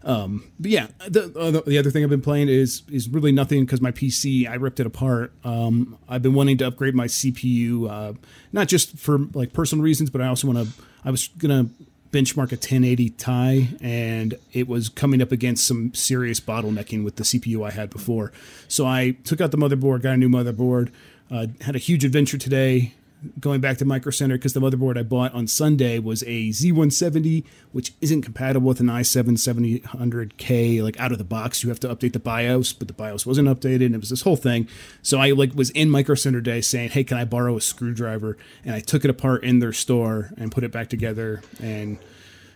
Um, 0.03 0.51
but 0.59 0.71
yeah, 0.71 0.87
the, 1.07 1.31
uh, 1.37 1.61
the 1.69 1.77
other 1.77 1.91
thing 1.91 2.03
I've 2.03 2.09
been 2.09 2.21
playing 2.21 2.49
is 2.49 2.81
is 2.91 3.07
really 3.07 3.31
nothing 3.31 3.63
because 3.63 3.79
my 3.79 3.91
PC 3.91 4.49
I 4.49 4.55
ripped 4.55 4.79
it 4.79 4.87
apart. 4.87 5.33
Um, 5.43 5.99
I've 6.07 6.23
been 6.23 6.33
wanting 6.33 6.57
to 6.59 6.67
upgrade 6.67 6.95
my 6.95 7.05
CPU, 7.05 7.87
uh, 7.87 8.13
not 8.51 8.67
just 8.67 8.97
for 8.97 9.19
like 9.35 9.53
personal 9.53 9.83
reasons, 9.83 10.09
but 10.09 10.21
I 10.21 10.27
also 10.27 10.47
want 10.47 10.67
to. 10.67 10.83
I 11.05 11.11
was 11.11 11.27
gonna 11.37 11.69
benchmark 12.11 12.51
a 12.51 12.55
1080 12.55 13.09
Ti, 13.11 13.77
and 13.81 14.33
it 14.51 14.67
was 14.67 14.89
coming 14.89 15.21
up 15.21 15.31
against 15.31 15.67
some 15.67 15.93
serious 15.93 16.39
bottlenecking 16.39 17.03
with 17.03 17.17
the 17.17 17.23
CPU 17.23 17.67
I 17.67 17.69
had 17.69 17.91
before. 17.91 18.31
So 18.67 18.87
I 18.87 19.11
took 19.23 19.41
out 19.41 19.51
the 19.51 19.57
motherboard, 19.57 20.01
got 20.01 20.13
a 20.13 20.17
new 20.17 20.29
motherboard. 20.29 20.91
Uh, 21.31 21.47
had 21.61 21.75
a 21.75 21.79
huge 21.79 22.03
adventure 22.03 22.37
today 22.37 22.93
going 23.39 23.59
back 23.59 23.77
to 23.77 23.85
Micro 23.85 24.11
Center 24.11 24.37
because 24.37 24.53
the 24.53 24.59
motherboard 24.59 24.97
I 24.97 25.03
bought 25.03 25.33
on 25.33 25.47
Sunday 25.47 25.99
was 25.99 26.23
a 26.23 26.49
Z170, 26.49 27.43
which 27.71 27.93
isn't 28.01 28.21
compatible 28.21 28.67
with 28.67 28.79
an 28.79 28.87
i7 28.87 29.31
7000K. 29.31 30.81
Like 30.81 30.99
out 30.99 31.11
of 31.11 31.17
the 31.17 31.23
box, 31.23 31.63
you 31.63 31.69
have 31.69 31.79
to 31.81 31.93
update 31.93 32.13
the 32.13 32.19
BIOS, 32.19 32.73
but 32.73 32.87
the 32.87 32.93
BIOS 32.93 33.25
wasn't 33.25 33.47
updated, 33.47 33.87
and 33.87 33.95
it 33.95 33.99
was 33.99 34.09
this 34.09 34.21
whole 34.21 34.35
thing. 34.35 34.67
So 35.01 35.19
I 35.19 35.31
like 35.31 35.53
was 35.53 35.69
in 35.71 35.89
Micro 35.89 36.15
Center 36.15 36.39
today 36.39 36.61
saying, 36.61 36.89
"Hey, 36.89 37.03
can 37.03 37.17
I 37.17 37.25
borrow 37.25 37.57
a 37.57 37.61
screwdriver?" 37.61 38.37
And 38.63 38.73
I 38.73 38.79
took 38.79 39.03
it 39.03 39.09
apart 39.09 39.43
in 39.43 39.59
their 39.59 39.73
store 39.73 40.31
and 40.37 40.51
put 40.51 40.63
it 40.63 40.71
back 40.71 40.89
together, 40.89 41.41
and 41.61 41.97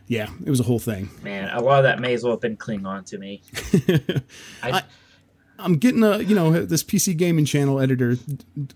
yeah, 0.08 0.30
it 0.46 0.50
was 0.50 0.60
a 0.60 0.64
whole 0.64 0.80
thing. 0.80 1.10
Man, 1.22 1.50
a 1.54 1.62
lot 1.62 1.80
of 1.80 1.84
that 1.84 2.00
may 2.00 2.14
as 2.14 2.24
well 2.24 2.34
have 2.34 2.42
been 2.42 2.58
Klingon 2.58 3.06
to 3.08 3.18
me. 3.18 3.42
I, 4.64 4.84
I'm 5.64 5.78
getting 5.78 6.04
a 6.04 6.20
you 6.20 6.36
know 6.36 6.66
this 6.66 6.84
PC 6.84 7.16
gaming 7.18 7.46
channel 7.46 7.80
editor 7.80 8.18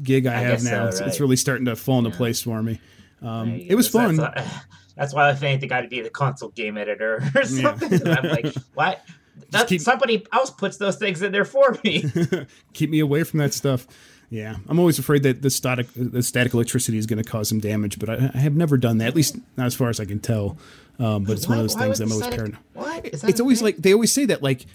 gig 0.02 0.26
I, 0.26 0.34
have 0.34 0.52
guess 0.60 0.64
so, 0.64 0.70
now. 0.70 0.88
It's- 0.88 1.02
It's 1.02 1.20
really 1.20 1.36
starting 1.36 1.66
to 1.66 1.76
fall 1.76 2.00
into 2.00 2.12
place 2.12 2.42
for 2.42 2.62
me. 2.64 2.80
Um, 3.22 3.50
I 3.50 3.66
it 3.70 3.76
was 3.76 3.88
fun. 3.88 4.16
That's, 4.18 4.50
that's 4.96 5.14
why 5.14 5.30
I 5.30 5.36
think 5.36 5.62
they 5.62 5.68
got 5.68 5.82
to 5.82 5.88
be 5.88 6.02
the 6.02 6.10
console 6.10 6.50
game 6.50 6.78
editor 6.78 7.22
or 7.36 7.44
something. 7.46 7.94
And 7.94 8.08
I'm 8.10 8.30
like, 8.30 8.54
what? 8.74 9.04
That, 9.52 9.68
keep- 9.68 9.82
somebody 9.82 10.26
else 10.34 10.50
puts 10.52 10.78
those 10.78 10.96
things 10.98 11.22
in 11.22 11.32
there 11.32 11.46
for 11.46 11.78
me. 11.84 12.04
keep 12.74 12.90
me 12.90 13.00
away 13.00 13.24
from 13.24 13.40
that 13.40 13.54
stuff. 13.54 13.88
Yeah, 14.30 14.58
I'm 14.68 14.78
always 14.78 15.00
afraid 15.00 15.24
that 15.24 15.42
the 15.42 15.50
static 15.50 15.88
the 15.96 16.22
static 16.22 16.54
electricity 16.54 16.98
is 16.98 17.06
going 17.06 17.24
to 17.24 17.30
cause 17.30 17.48
some 17.48 17.60
damage, 17.62 17.98
but 17.98 18.10
I, 18.10 18.32
I 18.34 18.38
have 18.40 18.56
never 18.56 18.76
done 18.78 18.98
that. 18.98 19.08
At 19.08 19.16
least 19.16 19.38
not 19.56 19.68
as 19.68 19.74
far 19.76 19.90
as 19.90 20.00
I 20.02 20.06
can 20.06 20.20
tell. 20.20 20.58
Um, 21.00 21.24
but 21.24 21.34
it's 21.38 21.48
one 21.48 21.60
of 21.60 21.64
those 21.64 21.76
Why- 21.76 21.82
why 21.88 21.94
things 21.94 22.00
I'm 22.02 22.12
always 22.12 22.28
paranoid. 22.36 22.58
What? 22.74 23.06
Is 23.06 23.22
that 23.22 23.30
It's 23.30 23.40
always 23.40 23.60
thing? 23.60 23.66
like 23.68 23.78
they 23.78 23.94
always 23.94 24.12
say 24.12 24.26
that 24.26 24.44
like 24.44 24.66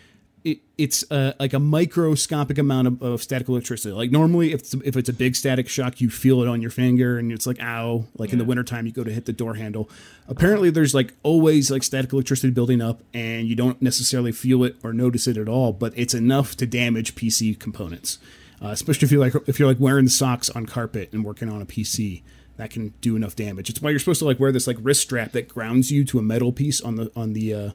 it, 0.45 0.59
it's 0.77 1.05
uh, 1.11 1.35
like 1.39 1.53
a 1.53 1.59
microscopic 1.61 2.59
amount 2.59 2.89
of, 2.89 3.03
of 3.03 3.23
static 3.23 3.49
electricity. 3.49 3.93
Like 3.93 4.11
normally, 4.11 4.53
if 4.53 4.61
it's, 4.61 4.75
if 4.75 4.97
it's 4.97 5.09
a 5.09 5.13
big 5.13 5.37
static 5.37 5.69
shock, 5.69 6.01
you 6.01 6.11
feel 6.11 6.43
it 6.43 6.49
on 6.49 6.61
your 6.61 6.71
finger, 6.71 7.19
and 7.19 7.31
it's 7.31 7.47
like 7.47 7.61
ow. 7.61 8.05
Like 8.17 8.33
in 8.33 8.39
the 8.39 8.45
wintertime, 8.45 8.87
you 8.87 8.93
go 8.93 9.05
to 9.05 9.13
hit 9.13 9.27
the 9.27 9.33
door 9.33 9.55
handle. 9.55 9.89
Apparently, 10.29 10.71
there's 10.71 10.95
like 10.95 11.15
always 11.23 11.71
like 11.71 11.83
static 11.83 12.13
electricity 12.13 12.53
building 12.53 12.81
up, 12.81 13.03
and 13.15 13.47
you 13.47 13.55
don't 13.55 13.81
necessarily 13.81 14.33
feel 14.33 14.65
it 14.65 14.77
or 14.83 14.93
notice 14.93 15.27
it 15.27 15.37
at 15.37 15.49
all. 15.49 15.73
But 15.73 15.93
it's 15.97 16.15
enough 16.15 16.57
to 16.57 16.67
damage 16.67 17.15
PC 17.15 17.59
components, 17.59 18.19
uh, 18.61 18.69
especially 18.69 19.07
if 19.07 19.13
you're 19.13 19.21
like 19.21 19.35
if 19.47 19.59
you're 19.59 19.69
like 19.69 19.81
wearing 19.81 20.09
socks 20.09 20.51
on 20.51 20.67
carpet 20.67 21.13
and 21.13 21.25
working 21.25 21.49
on 21.49 21.63
a 21.63 21.67
PC. 21.67 22.23
That 22.59 22.71
can 22.71 22.93
do 23.01 23.17
enough 23.17 23.35
damage. 23.35 23.71
It's 23.71 23.81
why 23.81 23.91
you're 23.91 23.99
supposed 23.99 24.19
to 24.19 24.27
like 24.27 24.39
wear 24.39 24.53
this 24.53 24.67
like 24.67 24.77
wrist 24.81 25.01
strap 25.01 25.33
that 25.33 25.49
grounds 25.49 25.91
you 25.91 26.05
to 26.05 26.19
a 26.19 26.23
metal 26.23 26.53
piece 26.53 26.83
on 26.83 26.97
the 26.97 27.11
on 27.17 27.33
the 27.33 27.55
uh, 27.55 27.71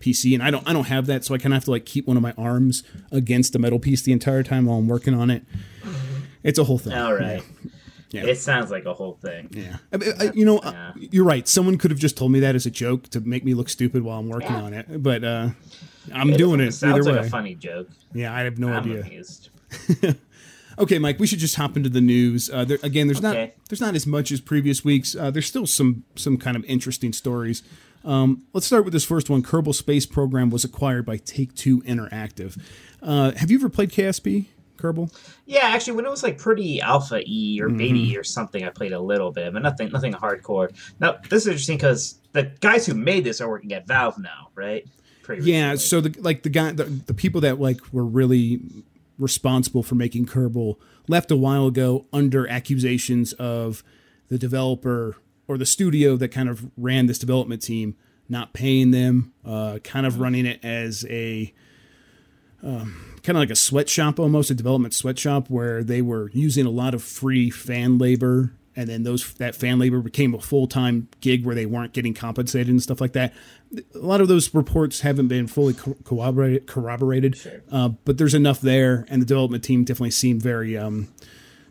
PC, 0.00 0.34
and 0.34 0.42
I 0.42 0.50
don't 0.50 0.66
I 0.68 0.72
don't 0.72 0.86
have 0.88 1.06
that, 1.06 1.24
so 1.24 1.34
I 1.34 1.38
kind 1.38 1.52
of 1.52 1.56
have 1.58 1.64
to 1.64 1.70
like 1.70 1.84
keep 1.84 2.06
one 2.06 2.16
of 2.16 2.22
my 2.22 2.32
arms 2.38 2.82
against 3.12 3.52
the 3.52 3.58
metal 3.58 3.78
piece 3.78 4.02
the 4.02 4.12
entire 4.12 4.42
time 4.42 4.66
while 4.66 4.78
I'm 4.78 4.88
working 4.88 5.14
on 5.14 5.30
it. 5.30 5.44
It's 6.42 6.58
a 6.58 6.64
whole 6.64 6.78
thing. 6.78 6.94
All 6.94 7.14
right. 7.14 7.42
Yeah. 8.10 8.24
It 8.24 8.38
sounds 8.38 8.70
like 8.72 8.86
a 8.86 8.94
whole 8.94 9.18
thing. 9.22 9.48
Yeah, 9.52 9.76
I 9.92 10.26
I- 10.26 10.32
you 10.34 10.44
know, 10.44 10.60
Yeah. 10.64 10.92
you're 10.96 11.24
right. 11.24 11.46
Someone 11.46 11.78
could 11.78 11.90
have 11.92 12.00
just 12.00 12.16
told 12.16 12.32
me 12.32 12.40
that 12.40 12.54
as 12.56 12.66
a 12.66 12.70
joke 12.70 13.08
to 13.10 13.20
make 13.20 13.44
me 13.44 13.54
look 13.54 13.68
stupid 13.68 14.02
while 14.02 14.18
I'm 14.18 14.28
working 14.28 14.50
Yeah. 14.50 14.62
on 14.62 14.74
it, 14.74 15.02
but 15.02 15.22
uh, 15.22 15.50
I'm 16.12 16.32
doing 16.32 16.58
it 16.60 16.72
sounds 16.72 16.94
either 17.06 17.12
like 17.12 17.20
way. 17.20 17.26
a 17.28 17.30
funny 17.30 17.54
joke. 17.54 17.88
yeah, 18.12 18.34
I 18.34 18.40
have 18.40 18.58
no 18.58 18.72
I'm 18.72 18.82
idea. 18.82 19.04
Okay, 20.78 20.98
Mike, 20.98 21.18
we 21.18 21.26
should 21.26 21.40
just 21.40 21.56
hop 21.56 21.76
into 21.76 21.90
the 21.90 22.00
news. 22.00 22.48
Uh, 22.48 22.64
there, 22.64 22.78
again, 22.82 23.06
there's 23.06 23.22
Okay. 23.22 23.46
not 23.48 23.68
there's 23.68 23.80
not 23.82 23.94
as 23.94 24.06
much 24.06 24.32
as 24.32 24.40
previous 24.40 24.82
weeks. 24.82 25.14
Uh, 25.14 25.30
there's 25.30 25.46
still 25.46 25.66
some 25.66 26.04
some 26.16 26.38
kind 26.38 26.56
of 26.56 26.64
interesting 26.64 27.12
stories. 27.12 27.62
Um, 28.04 28.44
let's 28.52 28.66
start 28.66 28.84
with 28.84 28.92
this 28.92 29.04
first 29.04 29.28
one. 29.28 29.42
Kerbal 29.42 29.74
Space 29.74 30.06
Program 30.06 30.50
was 30.50 30.64
acquired 30.64 31.04
by 31.04 31.18
Take 31.18 31.54
Two 31.54 31.82
Interactive. 31.82 32.60
Uh, 33.02 33.32
have 33.32 33.50
you 33.50 33.58
ever 33.58 33.68
played 33.68 33.90
KSP, 33.90 34.46
Kerbal? 34.78 35.12
Yeah, 35.46 35.64
actually, 35.64 35.96
when 35.96 36.06
it 36.06 36.10
was 36.10 36.22
like 36.22 36.38
pretty 36.38 36.80
alpha 36.80 37.22
E 37.26 37.60
or 37.60 37.68
beta 37.68 37.94
Mm-hmm. 37.94 38.12
E 38.12 38.16
or 38.16 38.24
something, 38.24 38.64
I 38.64 38.70
played 38.70 38.92
a 38.92 39.00
little 39.00 39.32
bit, 39.32 39.52
but 39.52 39.62
nothing, 39.62 39.90
nothing 39.90 40.12
hardcore. 40.12 40.70
Now, 40.98 41.18
this 41.28 41.42
is 41.42 41.48
interesting 41.48 41.76
because 41.76 42.18
the 42.32 42.44
guys 42.60 42.86
who 42.86 42.94
made 42.94 43.24
this 43.24 43.40
are 43.40 43.48
working 43.48 43.72
at 43.72 43.86
Valve 43.86 44.18
now, 44.18 44.48
right? 44.54 44.86
pretty. 45.36 45.50
Yeah, 45.50 45.72
recently. 45.72 45.78
so 45.78 46.08
the 46.08 46.22
like 46.22 46.42
the 46.42 46.48
guy 46.48 46.72
the, 46.72 46.84
the 46.84 47.14
people 47.14 47.40
that 47.42 47.60
like 47.60 47.80
were 47.92 48.04
really 48.04 48.60
responsible 49.18 49.82
for 49.82 49.94
making 49.94 50.26
Kerbal 50.26 50.76
left 51.08 51.30
a 51.30 51.36
while 51.36 51.66
ago 51.66 52.06
under 52.12 52.48
accusations 52.48 53.32
of 53.34 53.82
the 54.28 54.38
developer 54.38 55.16
or 55.50 55.58
the 55.58 55.66
studio 55.66 56.16
that 56.16 56.28
kind 56.28 56.48
of 56.48 56.70
ran 56.76 57.06
this 57.06 57.18
development 57.18 57.60
team 57.60 57.96
not 58.28 58.52
paying 58.52 58.92
them, 58.92 59.32
uh, 59.44 59.80
kind 59.82 60.06
of 60.06 60.20
running 60.20 60.46
it 60.46 60.64
as 60.64 61.04
a 61.10 61.52
um, 62.62 63.16
kind 63.22 63.36
of 63.36 63.40
like 63.40 63.50
a 63.50 63.56
sweatshop 63.56 64.20
almost, 64.20 64.50
a 64.50 64.54
development 64.54 64.94
sweatshop 64.94 65.50
where 65.50 65.82
they 65.82 66.02
were 66.02 66.30
using 66.32 66.66
a 66.66 66.70
lot 66.70 66.94
of 66.94 67.02
free 67.02 67.50
fan 67.50 67.98
labor 67.98 68.52
and 68.76 68.88
then 68.88 69.02
those 69.02 69.34
that 69.34 69.56
fan 69.56 69.80
labor 69.80 70.00
became 70.00 70.32
a 70.34 70.40
full-time 70.40 71.08
gig 71.20 71.44
where 71.44 71.56
they 71.56 71.66
weren't 71.66 71.92
getting 71.92 72.14
compensated 72.14 72.68
and 72.68 72.80
stuff 72.80 73.00
like 73.00 73.12
that. 73.14 73.32
A 73.94 73.98
lot 73.98 74.20
of 74.20 74.28
those 74.28 74.54
reports 74.54 75.00
haven't 75.00 75.26
been 75.28 75.48
fully 75.48 75.74
co- 75.74 75.96
corroborated, 76.04 76.66
corroborated 76.68 77.36
Sure. 77.36 77.62
uh, 77.72 77.88
but 78.04 78.16
there's 78.18 78.34
enough 78.34 78.60
there, 78.60 79.06
and 79.08 79.20
the 79.20 79.26
development 79.26 79.64
team 79.64 79.82
definitely 79.82 80.12
seemed 80.12 80.40
very, 80.40 80.76
um, 80.76 81.08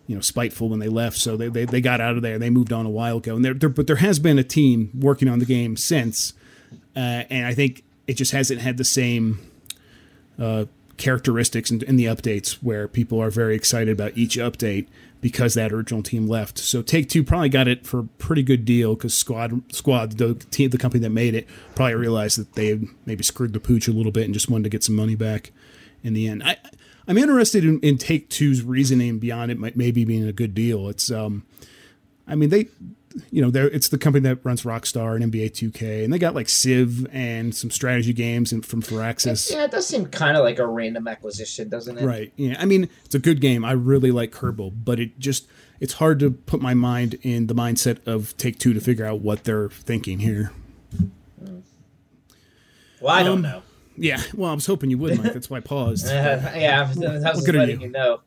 you 0.10 0.16
know, 0.16 0.22
spiteful 0.22 0.70
when 0.70 0.80
they 0.80 0.88
left. 0.88 1.20
So 1.20 1.38
they, 1.38 1.50
they, 1.50 1.66
they 1.66 1.82
got 1.82 2.02
out 2.02 2.16
of 2.16 2.24
there. 2.24 2.40
They 2.40 2.50
moved 2.50 2.74
on 2.74 2.88
a 2.88 2.90
while 2.90 3.18
ago, 3.18 3.36
and 3.36 3.46
there, 3.46 3.54
there 3.54 3.70
but 3.70 3.86
there 3.86 3.98
has 3.98 4.18
been 4.18 4.40
a 4.40 4.44
team 4.44 4.90
working 5.00 5.28
on 5.28 5.38
the 5.38 5.46
game 5.46 5.78
since, 5.78 6.34
uh, 6.96 7.30
and 7.30 7.46
I 7.46 7.54
think 7.54 7.84
it 8.08 8.16
just 8.16 8.32
hasn't 8.32 8.60
had 8.60 8.78
the 8.78 8.84
same 8.84 9.38
uh, 10.40 10.66
characteristics 10.98 11.70
in, 11.70 11.84
in 11.84 11.96
the 11.96 12.06
updates 12.06 12.54
where 12.54 12.88
people 12.88 13.22
are 13.22 13.30
very 13.30 13.56
excited 13.56 13.92
about 13.92 14.18
each 14.18 14.38
update 14.38 14.88
because 15.22 15.54
that 15.54 15.72
original 15.72 16.02
team 16.02 16.28
left. 16.28 16.58
So 16.58 16.82
Take 16.82 17.08
Two 17.08 17.24
probably 17.24 17.50
got 17.50 17.68
it 17.68 17.86
for 17.86 18.00
a 18.00 18.04
pretty 18.04 18.42
good 18.42 18.66
deal 18.66 18.96
because 18.96 19.14
Squad 19.14 19.62
Squad 19.72 20.14
the 20.14 20.34
team 20.34 20.72
the 20.72 20.80
company 20.80 21.04
that 21.04 21.12
made 21.12 21.36
it 21.36 21.48
probably 21.76 21.94
realized 21.94 22.40
that 22.40 22.54
they 22.54 22.80
maybe 23.06 23.24
screwed 23.24 23.54
the 23.54 23.60
pooch 23.60 23.88
a 23.88 23.92
little 23.92 24.12
bit 24.12 24.26
and 24.26 24.34
just 24.34 24.50
wanted 24.50 24.64
to 24.64 24.70
get 24.70 24.84
some 24.84 24.96
money 24.96 25.14
back 25.14 25.52
in 26.04 26.16
the 26.16 26.28
end. 26.28 26.42
I 26.42 26.58
I'm 27.10 27.18
interested 27.18 27.66
in, 27.66 27.80
in 27.82 27.98
Take 27.98 28.30
Two's 28.30 28.62
reasoning 28.64 29.20
beyond 29.20 29.52
it 29.52 29.58
might 29.58 29.76
maybe 29.76 30.06
being 30.06 30.26
a 30.28 30.32
good 30.32 30.54
deal. 30.54 30.88
It's 30.88 31.12
um 31.12 31.44
I 32.28 32.36
mean 32.36 32.50
they 32.50 32.70
you 33.32 33.42
know, 33.42 33.50
they're, 33.50 33.68
it's 33.72 33.88
the 33.90 33.98
company 33.98 34.22
that 34.30 34.46
runs 34.46 34.62
Rockstar 34.62 35.16
and 35.20 35.34
NBA 35.34 35.48
2K, 35.50 36.04
and 36.04 36.14
they 36.14 36.20
got 36.20 36.36
like 36.36 36.48
Civ 36.48 37.08
and 37.12 37.56
some 37.56 37.72
strategy 37.72 38.14
games 38.14 38.52
and 38.52 38.64
from 38.64 38.84
Firaxis. 38.84 39.50
Yeah, 39.52 39.64
it 39.64 39.72
does 39.72 39.88
seem 39.88 40.06
kind 40.06 40.38
of 40.38 40.44
like 40.44 40.60
a 40.60 40.68
random 40.68 41.08
acquisition, 41.08 41.70
doesn't 41.70 41.98
it? 41.98 42.06
Right. 42.06 42.32
Yeah. 42.36 42.56
I 42.60 42.66
mean, 42.66 42.88
it's 43.04 43.16
a 43.16 43.20
good 43.20 43.42
game. 43.42 43.66
I 43.66 43.72
really 43.72 44.12
like 44.12 44.32
Kerbal, 44.32 44.72
but 44.86 45.00
it 45.00 45.18
just 45.20 45.48
it's 45.80 45.94
hard 45.94 46.20
to 46.20 46.30
put 46.30 46.62
my 46.62 46.76
mind 46.76 47.16
in 47.24 47.48
the 47.48 47.56
mindset 47.56 47.98
of 48.08 48.38
Take 48.38 48.60
Two 48.60 48.74
to 48.76 48.80
figure 48.80 49.06
out 49.06 49.22
what 49.22 49.44
they're 49.44 49.70
thinking 49.70 50.20
here. 50.20 50.52
well, 53.02 53.16
I 53.16 53.24
don't 53.24 53.38
Um, 53.38 53.42
know. 53.42 53.62
Yeah. 54.00 54.22
Well, 54.34 54.50
I 54.50 54.54
was 54.54 54.66
hoping 54.66 54.90
you 54.90 54.98
would, 54.98 55.18
Mike. 55.22 55.34
That's 55.34 55.50
why 55.50 55.58
I 55.58 55.62
paused. 55.62 56.08
Uh, 56.08 56.10
yeah, 56.56 56.82
I 56.86 56.88
was, 56.88 57.04
I 57.26 57.32
was 57.32 57.48
letting 57.48 57.82
you? 57.82 57.88
you, 57.88 57.92
know. 57.92 58.20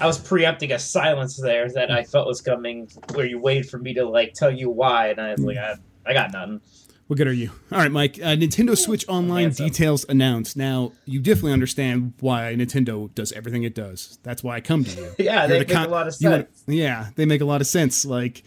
I 0.00 0.06
was 0.06 0.18
preempting 0.18 0.72
a 0.72 0.78
silence 0.78 1.36
there 1.36 1.68
that 1.72 1.90
I 1.90 2.04
felt 2.04 2.26
was 2.26 2.40
coming, 2.40 2.88
where 3.14 3.26
you 3.26 3.38
waited 3.38 3.68
for 3.70 3.78
me 3.78 3.94
to 3.94 4.04
like 4.04 4.34
tell 4.34 4.50
you 4.50 4.70
why, 4.70 5.08
and 5.08 5.20
I 5.20 5.32
was 5.32 5.40
like, 5.40 5.56
I, 5.58 5.74
I 6.06 6.12
got 6.12 6.32
nothing. 6.32 6.60
What 7.08 7.16
good 7.16 7.26
are 7.26 7.32
you? 7.32 7.50
All 7.70 7.78
right, 7.78 7.90
Mike. 7.92 8.18
Uh, 8.22 8.28
Nintendo 8.36 8.76
Switch 8.78 9.04
Online 9.06 9.50
details 9.50 10.06
announced. 10.08 10.56
Now, 10.56 10.92
you 11.04 11.20
definitely 11.20 11.52
understand 11.52 12.14
why 12.20 12.54
Nintendo 12.56 13.14
does 13.14 13.32
everything 13.32 13.64
it 13.64 13.74
does. 13.74 14.18
That's 14.22 14.42
why 14.42 14.56
I 14.56 14.60
come 14.62 14.84
to 14.84 14.90
you. 14.96 15.14
Yeah, 15.18 15.40
You're 15.40 15.48
they 15.48 15.54
the 15.54 15.64
make 15.66 15.68
con- 15.68 15.86
a 15.86 15.90
lot 15.90 16.08
of 16.08 16.14
you 16.20 16.30
wanna- 16.30 16.42
sense. 16.44 16.64
yeah, 16.66 17.08
they 17.16 17.26
make 17.26 17.42
a 17.42 17.44
lot 17.44 17.60
of 17.60 17.66
sense. 17.66 18.06
Like, 18.06 18.44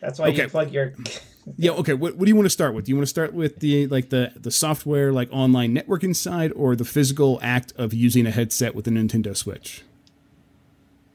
That's 0.00 0.18
why 0.18 0.28
Okay. 0.30 0.42
you 0.42 0.48
plug 0.48 0.72
your. 0.72 0.94
Yeah. 1.56 1.72
Okay. 1.72 1.94
What, 1.94 2.16
what 2.16 2.24
do 2.24 2.28
you 2.30 2.36
want 2.36 2.46
to 2.46 2.50
start 2.50 2.74
with? 2.74 2.84
Do 2.86 2.90
you 2.90 2.96
want 2.96 3.06
to 3.06 3.10
start 3.10 3.32
with 3.32 3.60
the 3.60 3.86
like 3.86 4.10
the 4.10 4.32
the 4.36 4.50
software 4.50 5.12
like 5.12 5.28
online 5.32 5.74
networking 5.74 6.14
side, 6.14 6.52
or 6.52 6.76
the 6.76 6.84
physical 6.84 7.38
act 7.42 7.72
of 7.76 7.94
using 7.94 8.26
a 8.26 8.30
headset 8.30 8.74
with 8.74 8.86
a 8.86 8.90
Nintendo 8.90 9.36
Switch? 9.36 9.82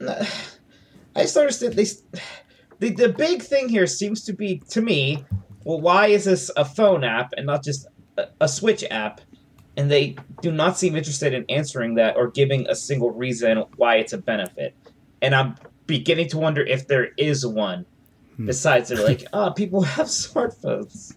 I 0.00 1.22
just 1.22 1.36
understand 1.36 1.74
they. 1.74 1.86
The 2.78 2.90
the 2.90 3.08
big 3.08 3.42
thing 3.42 3.68
here 3.68 3.86
seems 3.86 4.24
to 4.24 4.32
be 4.32 4.62
to 4.70 4.82
me. 4.82 5.24
Well, 5.64 5.80
why 5.80 6.08
is 6.08 6.24
this 6.24 6.50
a 6.56 6.64
phone 6.64 7.02
app 7.02 7.32
and 7.36 7.46
not 7.46 7.64
just 7.64 7.86
a, 8.16 8.28
a 8.40 8.48
Switch 8.48 8.84
app? 8.90 9.20
And 9.78 9.90
they 9.90 10.16
do 10.40 10.52
not 10.52 10.78
seem 10.78 10.96
interested 10.96 11.34
in 11.34 11.44
answering 11.50 11.96
that 11.96 12.16
or 12.16 12.28
giving 12.28 12.66
a 12.68 12.74
single 12.74 13.10
reason 13.10 13.62
why 13.76 13.96
it's 13.96 14.14
a 14.14 14.18
benefit. 14.18 14.74
And 15.20 15.34
I'm 15.34 15.56
beginning 15.86 16.28
to 16.28 16.38
wonder 16.38 16.62
if 16.62 16.86
there 16.86 17.10
is 17.16 17.46
one. 17.46 17.84
Besides, 18.44 18.88
they're 18.90 19.02
like, 19.04 19.24
oh, 19.32 19.50
people 19.50 19.82
have 19.96 20.06
smartphones. 20.06 21.14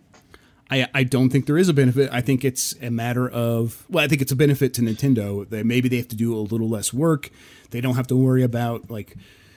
I, 0.71 0.87
I 0.93 1.03
don't 1.03 1.29
think 1.31 1.47
there 1.47 1.57
is 1.57 1.67
a 1.67 1.73
benefit. 1.73 2.09
I 2.13 2.21
think 2.21 2.45
it's 2.45 2.75
a 2.81 2.89
matter 2.91 3.27
of 3.27 3.85
well, 3.89 4.03
I 4.03 4.07
think 4.07 4.21
it's 4.21 4.31
a 4.31 4.35
benefit 4.35 4.73
to 4.75 4.81
Nintendo 4.81 5.49
that 5.49 5.65
maybe 5.65 5.89
they 5.89 5.97
have 5.97 6.07
to 6.09 6.15
do 6.15 6.35
a 6.35 6.37
little 6.39 6.69
less 6.69 6.93
work. 6.93 7.29
They 7.71 7.81
don't 7.81 7.95
have 7.95 8.07
to 8.07 8.15
worry 8.15 8.43
about 8.43 8.89
like 8.91 9.15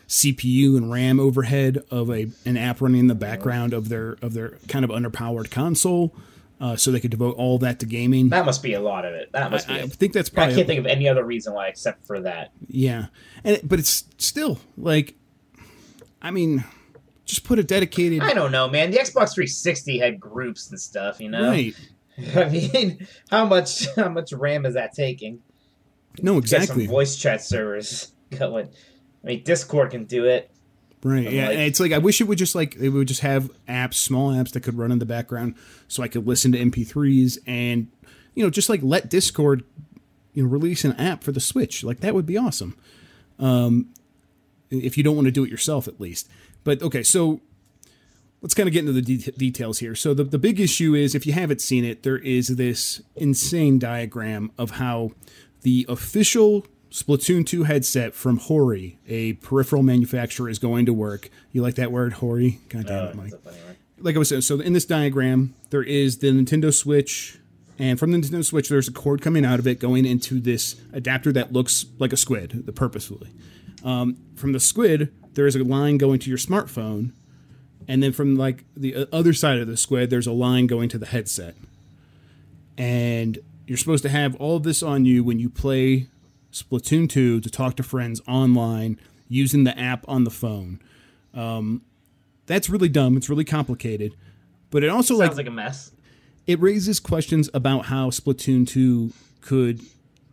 CPU 0.08 0.76
and 0.76 0.90
RAM 0.90 1.20
overhead 1.20 1.84
of 1.90 2.10
a 2.10 2.28
an 2.46 2.56
app 2.56 2.80
running 2.80 3.00
in 3.00 3.06
the 3.08 3.14
background 3.14 3.74
of 3.74 3.90
their 3.90 4.16
of 4.22 4.32
their 4.32 4.58
kind 4.68 4.84
of 4.86 4.90
underpowered 4.90 5.50
console, 5.50 6.14
uh, 6.62 6.76
so 6.76 6.90
they 6.90 6.98
could 7.00 7.10
devote 7.10 7.36
all 7.36 7.58
that 7.58 7.78
to 7.80 7.86
gaming. 7.86 8.30
That 8.30 8.46
must 8.46 8.62
be 8.62 8.72
a 8.72 8.80
lot 8.80 9.04
of 9.04 9.12
it. 9.12 9.30
That 9.32 9.50
must 9.50 9.68
be. 9.68 9.74
I, 9.74 9.78
I 9.82 9.86
think 9.88 10.14
that's 10.14 10.30
probably. 10.30 10.54
I 10.54 10.56
can't 10.56 10.66
think 10.66 10.80
of 10.80 10.86
any 10.86 11.08
other 11.08 11.24
reason 11.24 11.52
why 11.52 11.68
except 11.68 12.06
for 12.06 12.20
that. 12.20 12.52
yeah, 12.68 13.06
and 13.44 13.56
it- 13.56 13.68
but 13.68 13.78
it's 13.78 14.04
still 14.16 14.60
like, 14.78 15.14
I 16.22 16.30
mean, 16.30 16.64
just 17.32 17.44
put 17.44 17.58
a 17.58 17.62
dedicated 17.64 18.22
I 18.22 18.34
don't 18.34 18.52
know, 18.52 18.68
man. 18.68 18.90
The 18.90 18.98
Xbox 18.98 19.34
360 19.34 19.98
had 19.98 20.20
groups 20.20 20.70
and 20.70 20.78
stuff, 20.80 21.20
you 21.20 21.28
know. 21.30 21.48
right. 21.50 21.74
I 22.36 22.48
mean, 22.50 23.06
how 23.30 23.46
much 23.46 23.86
how 23.96 24.10
much 24.10 24.32
RAM 24.32 24.66
is 24.66 24.74
that 24.74 24.92
taking? 24.94 25.40
No, 26.20 26.36
exactly. 26.38 26.86
voice 26.86 27.16
chat 27.16 27.42
servers 27.42 28.12
going. 28.30 28.68
I 29.24 29.26
mean, 29.26 29.42
Discord 29.44 29.90
can 29.92 30.04
do 30.04 30.26
it. 30.26 30.50
Right. 31.02 31.26
I'm 31.26 31.32
Yeah. 31.34 31.48
like- 31.48 31.58
it's 31.58 31.80
like 31.80 31.92
I 31.92 31.98
wish 31.98 32.20
it 32.20 32.24
would 32.24 32.38
just 32.38 32.54
like 32.54 32.76
it 32.76 32.90
would 32.90 33.08
just 33.08 33.22
have 33.22 33.50
apps, 33.66 33.94
small 33.94 34.30
apps 34.30 34.52
that 34.52 34.60
could 34.60 34.76
run 34.76 34.92
in 34.92 34.98
the 34.98 35.06
background, 35.06 35.54
so 35.88 36.02
I 36.02 36.08
could 36.08 36.26
listen 36.26 36.52
to 36.52 36.58
MP3s 36.58 37.38
and 37.46 37.88
you 38.34 38.44
know 38.44 38.50
just 38.50 38.68
like 38.68 38.80
let 38.82 39.08
Discord 39.08 39.64
you 40.34 40.42
know 40.44 40.48
release 40.50 40.84
an 40.84 40.92
app 40.92 41.24
for 41.24 41.32
the 41.32 41.40
Switch. 41.40 41.82
Like 41.82 42.00
that 42.00 42.14
would 42.14 42.26
be 42.26 42.36
awesome. 42.36 42.76
Um, 43.38 43.88
if 44.70 44.96
you 44.96 45.02
don't 45.02 45.16
want 45.16 45.26
to 45.26 45.32
do 45.32 45.44
it 45.44 45.50
yourself, 45.50 45.88
at 45.88 46.00
least. 46.00 46.28
But 46.64 46.82
okay, 46.82 47.02
so 47.02 47.40
let's 48.40 48.54
kind 48.54 48.68
of 48.68 48.72
get 48.72 48.80
into 48.80 48.92
the 48.92 49.02
de- 49.02 49.32
details 49.32 49.78
here. 49.80 49.94
So 49.94 50.14
the 50.14 50.24
the 50.24 50.38
big 50.38 50.60
issue 50.60 50.94
is 50.94 51.14
if 51.14 51.26
you 51.26 51.32
haven't 51.32 51.60
seen 51.60 51.84
it, 51.84 52.02
there 52.02 52.18
is 52.18 52.48
this 52.56 53.02
insane 53.16 53.78
diagram 53.78 54.50
of 54.58 54.72
how 54.72 55.12
the 55.62 55.86
official 55.88 56.66
Splatoon 56.90 57.46
2 57.46 57.62
headset 57.64 58.14
from 58.14 58.36
Hori, 58.36 58.98
a 59.08 59.32
peripheral 59.34 59.82
manufacturer, 59.82 60.48
is 60.50 60.58
going 60.58 60.84
to 60.86 60.92
work. 60.92 61.30
You 61.50 61.62
like 61.62 61.76
that 61.76 61.90
word, 61.90 62.14
Hori? 62.14 62.58
God 62.68 62.86
damn 62.86 62.98
Oh, 62.98 63.08
it, 63.08 63.14
Mike. 63.14 63.30
that's 63.30 63.34
a 63.46 63.50
funny 63.50 63.56
one. 63.64 63.76
Like 64.00 64.14
I 64.14 64.18
was 64.18 64.28
saying, 64.28 64.42
so 64.42 64.60
in 64.60 64.72
this 64.74 64.84
diagram, 64.84 65.54
there 65.70 65.82
is 65.82 66.18
the 66.18 66.26
Nintendo 66.32 66.74
Switch, 66.74 67.38
and 67.78 67.98
from 67.98 68.10
the 68.10 68.18
Nintendo 68.18 68.44
Switch, 68.44 68.68
there's 68.68 68.88
a 68.88 68.92
cord 68.92 69.22
coming 69.22 69.44
out 69.44 69.58
of 69.58 69.66
it 69.66 69.78
going 69.80 70.04
into 70.04 70.38
this 70.40 70.76
adapter 70.92 71.32
that 71.32 71.52
looks 71.52 71.86
like 71.98 72.12
a 72.12 72.16
squid, 72.16 72.66
the 72.66 72.72
purposefully. 72.72 73.30
Um, 73.84 74.18
from 74.34 74.52
the 74.52 74.60
squid, 74.60 75.14
there 75.34 75.46
is 75.46 75.56
a 75.56 75.64
line 75.64 75.98
going 75.98 76.18
to 76.20 76.28
your 76.28 76.38
smartphone, 76.38 77.12
and 77.88 78.02
then 78.02 78.12
from 78.12 78.36
like 78.36 78.64
the 78.76 79.08
other 79.12 79.32
side 79.32 79.58
of 79.58 79.66
the 79.66 79.76
squid, 79.76 80.10
there's 80.10 80.26
a 80.26 80.32
line 80.32 80.66
going 80.66 80.88
to 80.90 80.98
the 80.98 81.06
headset. 81.06 81.54
And 82.78 83.38
you're 83.66 83.78
supposed 83.78 84.02
to 84.04 84.08
have 84.08 84.34
all 84.36 84.56
of 84.56 84.62
this 84.62 84.82
on 84.82 85.04
you 85.04 85.22
when 85.24 85.38
you 85.38 85.48
play 85.48 86.08
Splatoon 86.52 87.08
2 87.08 87.40
to 87.40 87.50
talk 87.50 87.76
to 87.76 87.82
friends 87.82 88.20
online 88.26 88.98
using 89.28 89.64
the 89.64 89.78
app 89.78 90.04
on 90.08 90.24
the 90.24 90.30
phone. 90.30 90.80
Um, 91.34 91.82
that's 92.46 92.68
really 92.68 92.88
dumb. 92.88 93.16
It's 93.16 93.28
really 93.28 93.44
complicated. 93.44 94.14
But 94.70 94.82
it 94.84 94.88
also 94.88 95.14
Sounds 95.18 95.30
like 95.30 95.36
like 95.38 95.46
a 95.46 95.50
mess. 95.50 95.92
it 96.46 96.60
raises 96.60 96.98
questions 96.98 97.48
about 97.54 97.86
how 97.86 98.10
Splatoon 98.10 98.66
2 98.66 99.12
could 99.42 99.80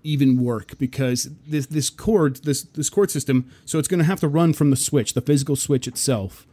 even 0.04 0.42
work 0.42 0.78
because 0.78 1.30
this 1.48 1.66
this 1.66 1.90
cord 1.90 2.38
this 2.44 2.64
this 2.64 2.90
cord 2.90 3.12
system 3.12 3.50
so 3.66 3.80
it's 3.80 3.88
going 3.88 4.00
to 4.00 4.06
have 4.06 4.20
to 4.20 4.28
run 4.28 4.54
from 4.54 4.70
the 4.70 4.76
switch 4.76 5.14
the 5.14 5.22
physical 5.22 5.56
switch 5.56 5.88
itself. 5.88 6.46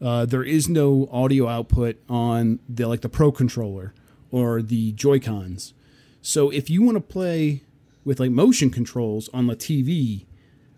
Uh, 0.00 0.24
there 0.24 0.44
is 0.44 0.68
no 0.68 1.08
audio 1.10 1.48
output 1.48 1.96
on 2.08 2.60
the 2.68 2.86
like 2.86 3.00
the 3.00 3.08
pro 3.08 3.32
controller 3.32 3.92
or 4.30 4.62
the 4.62 4.92
joy 4.92 5.18
cons 5.18 5.74
so 6.22 6.50
if 6.50 6.70
you 6.70 6.82
want 6.82 6.96
to 6.96 7.00
play 7.00 7.62
with 8.04 8.20
like 8.20 8.30
motion 8.30 8.70
controls 8.70 9.28
on 9.34 9.48
the 9.48 9.56
tv 9.56 10.24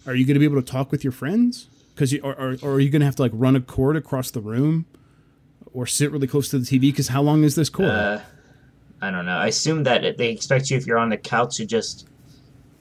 are 0.06 0.14
you 0.14 0.24
going 0.24 0.34
to 0.34 0.40
be 0.40 0.44
able 0.44 0.60
to 0.60 0.70
talk 0.70 0.90
with 0.90 1.04
your 1.04 1.12
friends? 1.12 1.68
Because 1.94 2.12
you 2.12 2.20
or, 2.22 2.56
are 2.62 2.80
you 2.80 2.90
going 2.90 3.00
to 3.00 3.06
have 3.06 3.16
to 3.16 3.22
like 3.22 3.32
run 3.34 3.56
a 3.56 3.60
cord 3.60 3.96
across 3.96 4.30
the 4.30 4.40
room 4.40 4.86
or 5.72 5.86
sit 5.86 6.10
really 6.10 6.26
close 6.26 6.48
to 6.48 6.58
the 6.58 6.64
tv 6.64 6.82
because 6.82 7.08
how 7.08 7.22
long 7.22 7.44
is 7.44 7.54
this 7.54 7.68
cord? 7.68 7.90
Uh, 7.90 8.20
I 9.02 9.10
don't 9.10 9.26
know. 9.26 9.36
I 9.36 9.48
assume 9.48 9.82
that 9.84 10.16
they 10.16 10.30
expect 10.30 10.70
you 10.70 10.76
if 10.76 10.86
you're 10.86 10.98
on 10.98 11.10
the 11.10 11.16
couch 11.16 11.56
to 11.56 11.66
just 11.66 12.08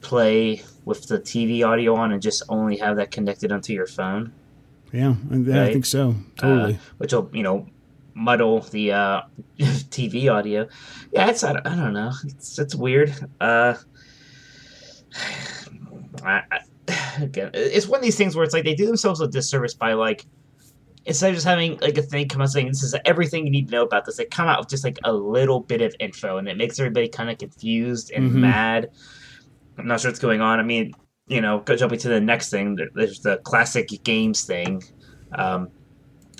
play 0.02 0.64
with 0.86 1.08
the 1.08 1.20
TV 1.20 1.66
audio 1.66 1.96
on 1.96 2.12
and 2.12 2.22
just 2.22 2.44
only 2.50 2.78
have 2.78 2.96
that 2.98 3.12
connected 3.12 3.52
onto 3.52 3.74
your 3.74 3.88
phone. 3.88 4.32
Yeah, 4.92 5.16
I, 5.32 5.36
yeah, 5.36 5.64
I 5.66 5.74
think 5.74 5.86
so. 5.86 6.16
Uh, 6.40 6.42
Totally. 6.42 6.80
which 6.98 7.14
will, 7.14 7.30
you 7.34 7.44
know, 7.44 7.68
muddle 8.16 8.62
the 8.62 8.92
uh, 8.92 9.22
TV 9.60 10.32
audio. 10.34 10.68
Yeah, 11.12 11.30
it's 11.30 11.44
I 11.44 11.54
don't, 11.54 11.68
I 11.68 11.76
don't 11.76 11.94
know. 11.94 12.12
It's 12.26 12.58
it's 12.58 12.74
weird. 12.76 13.14
Uh, 13.40 13.76
I, 16.24 16.42
I, 16.52 16.60
again, 17.22 17.52
it's 17.54 17.88
one 17.88 18.00
of 18.00 18.04
these 18.04 18.18
things 18.18 18.36
where 18.36 18.44
it's 18.44 18.54
like 18.54 18.64
they 18.66 18.76
do 18.76 18.86
themselves 18.86 19.22
a 19.22 19.28
disservice 19.28 19.74
by 19.74 19.94
like 19.94 20.26
instead 21.06 21.30
of 21.30 21.36
just 21.36 21.48
having 21.48 21.78
like 21.80 21.98
a 21.98 22.02
thing 22.02 22.28
come 22.28 22.42
out 22.42 22.50
saying 22.50 22.68
this 22.68 22.84
is 22.84 22.96
everything 23.06 23.46
you 23.46 23.52
need 23.52 23.68
to 23.68 23.72
know 23.72 23.84
about 23.84 24.06
this, 24.06 24.18
they 24.18 24.26
come 24.26 24.48
out 24.48 24.60
with 24.60 24.70
just 24.70 24.84
like 24.84 24.98
a 25.04 25.14
little 25.14 25.60
bit 25.60 25.82
of 25.82 25.96
info, 26.00 26.38
and 26.38 26.48
it 26.48 26.58
makes 26.58 26.80
everybody 26.80 27.08
kind 27.08 27.30
of 27.30 27.38
confused 27.38 28.12
and 28.12 28.32
Mhm. 28.32 28.36
mad. 28.36 28.90
I'm 29.80 29.88
not 29.88 30.00
sure 30.02 30.12
what's 30.12 30.20
going 30.20 30.42
on. 30.42 30.60
I 30.60 30.64
mean, 30.64 30.94
you 31.28 31.42
know, 31.42 31.60
go 31.60 31.76
jumping 31.76 32.00
to 32.00 32.10
the 32.10 32.20
next 32.20 32.50
thing. 32.50 32.78
There's 32.94 33.22
the 33.22 33.38
classic 33.38 33.90
games 34.04 34.46
thing. 34.46 34.84
Um, 35.34 35.70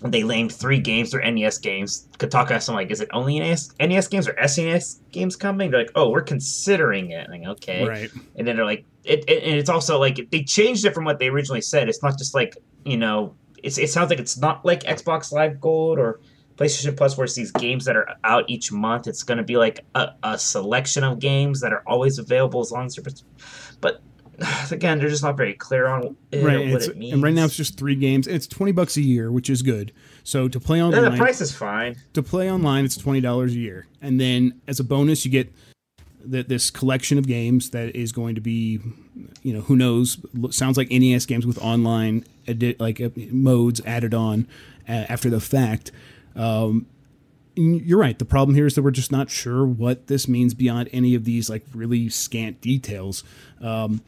they 0.04 0.24
named 0.24 0.54
three 0.54 0.80
games. 0.80 1.12
They're 1.12 1.30
NES 1.30 1.58
games. 1.58 2.08
Kotaku 2.18 2.52
asked 2.52 2.68
them 2.68 2.76
like, 2.76 2.90
"Is 2.90 3.02
it 3.02 3.10
only 3.12 3.40
NES, 3.40 3.74
NES 3.80 4.08
games 4.08 4.28
or 4.28 4.34
SNES 4.34 5.02
games 5.12 5.36
coming?" 5.36 5.72
They're 5.72 5.82
like, 5.82 5.92
"Oh, 5.96 6.10
we're 6.10 6.22
considering 6.22 7.12
it." 7.12 7.28
I'm 7.30 7.42
like, 7.42 7.50
okay. 7.50 7.88
Right. 7.88 8.12
And 8.36 8.48
then 8.48 8.56
they're 8.56 8.66
like, 8.66 8.86
it, 9.04 9.26
it, 9.28 9.44
and 9.44 9.56
it's 9.56 9.70
also 9.70 10.00
like 10.00 10.30
they 10.32 10.44
changed 10.44 10.86
it 10.86 10.94
from 10.94 11.04
what 11.04 11.20
they 11.20 11.28
originally 11.28 11.62
said. 11.62 11.90
It's 11.90 12.02
not 12.02 12.18
just 12.18 12.34
like 12.34 12.56
you 12.86 12.98
know, 12.98 13.36
it's, 13.62 13.78
it 13.78 13.90
sounds 13.90 14.10
like 14.10 14.20
it's 14.20 14.38
not 14.38 14.66
like 14.66 14.84
Xbox 14.84 15.32
Live 15.32 15.60
Gold 15.60 16.00
or 16.00 16.20
PlayStation 16.60 16.96
Plus, 16.98 17.18
where 17.18 17.26
it's 17.26 17.36
these 17.36 17.52
games 17.52 17.86
that 17.86 17.96
are 17.96 18.08
out 18.24 18.44
each 18.50 18.72
month. 18.72 19.08
It's 19.08 19.24
going 19.24 19.38
to 19.38 19.44
be 19.44 19.56
like 19.58 19.86
a, 19.96 20.10
a 20.24 20.38
selection 20.38 21.04
of 21.04 21.20
games 21.20 21.62
that 21.62 21.72
are 21.72 21.84
always 21.88 22.20
available 22.20 22.60
as 22.62 22.72
long 22.72 22.86
as 22.88 22.96
they're. 22.96 23.14
But 23.82 24.02
again, 24.72 25.00
they're 25.00 25.10
just 25.10 25.24
not 25.24 25.38
very 25.38 25.54
clear 25.54 25.88
on 25.88 26.16
it, 26.32 26.44
Right. 26.44 26.72
what 26.72 26.84
it 26.84 26.98
means. 26.98 27.14
and 27.14 27.24
right 27.24 27.34
now 27.34 27.46
it's 27.46 27.56
just 27.56 27.78
three 27.78 27.96
games. 27.96 28.28
It's 28.28 28.48
twenty 28.48 28.72
bucks 28.72 28.98
a 28.98 29.02
year, 29.02 29.32
which 29.32 29.50
is 29.50 29.62
good. 29.62 29.92
So 30.24 30.48
to 30.48 30.60
play 30.60 30.80
And 30.80 30.94
online, 30.94 31.12
the 31.12 31.18
price 31.18 31.42
is 31.42 31.54
fine. 31.54 31.96
to 32.14 32.22
play 32.24 32.52
online, 32.52 32.86
it's 32.86 32.98
twenty 32.98 33.22
dollars 33.22 33.54
a 33.54 33.60
year, 33.60 33.88
and 34.02 34.20
then 34.20 34.60
as 34.68 34.80
a 34.80 34.84
bonus, 34.84 35.26
you 35.26 35.32
get 35.32 35.52
th- 36.30 36.48
this 36.48 36.70
collection 36.70 37.18
of 37.18 37.26
games 37.28 37.70
that 37.72 37.96
is 37.96 38.12
going 38.12 38.36
to 38.36 38.42
be, 38.42 38.80
you 39.44 39.54
know, 39.54 39.62
who 39.62 39.76
knows? 39.76 40.18
Sounds 40.52 40.78
like 40.78 40.90
NES 40.92 41.26
games 41.26 41.46
with 41.46 41.58
online 41.60 42.26
like 42.80 43.00
uh, 43.02 43.10
modes 43.32 43.82
added 43.86 44.14
on 44.14 44.48
uh, 44.88 45.06
after 45.10 45.30
the 45.30 45.40
fact. 45.40 45.92
Um, 46.36 46.86
you're 47.56 48.00
right. 48.00 48.18
The 48.18 48.26
problem 48.26 48.56
here 48.56 48.66
is 48.66 48.76
that 48.76 48.84
we're 48.84 48.92
just 48.92 49.12
not 49.12 49.30
sure 49.30 49.66
what 49.66 50.08
this 50.08 50.28
means 50.28 50.54
beyond 50.54 50.90
any 50.94 51.14
of 51.16 51.26
these 51.26 51.50
like 51.50 51.66
really 51.74 52.10
scant 52.10 52.62
details. 52.62 53.24
Um, 53.62 54.02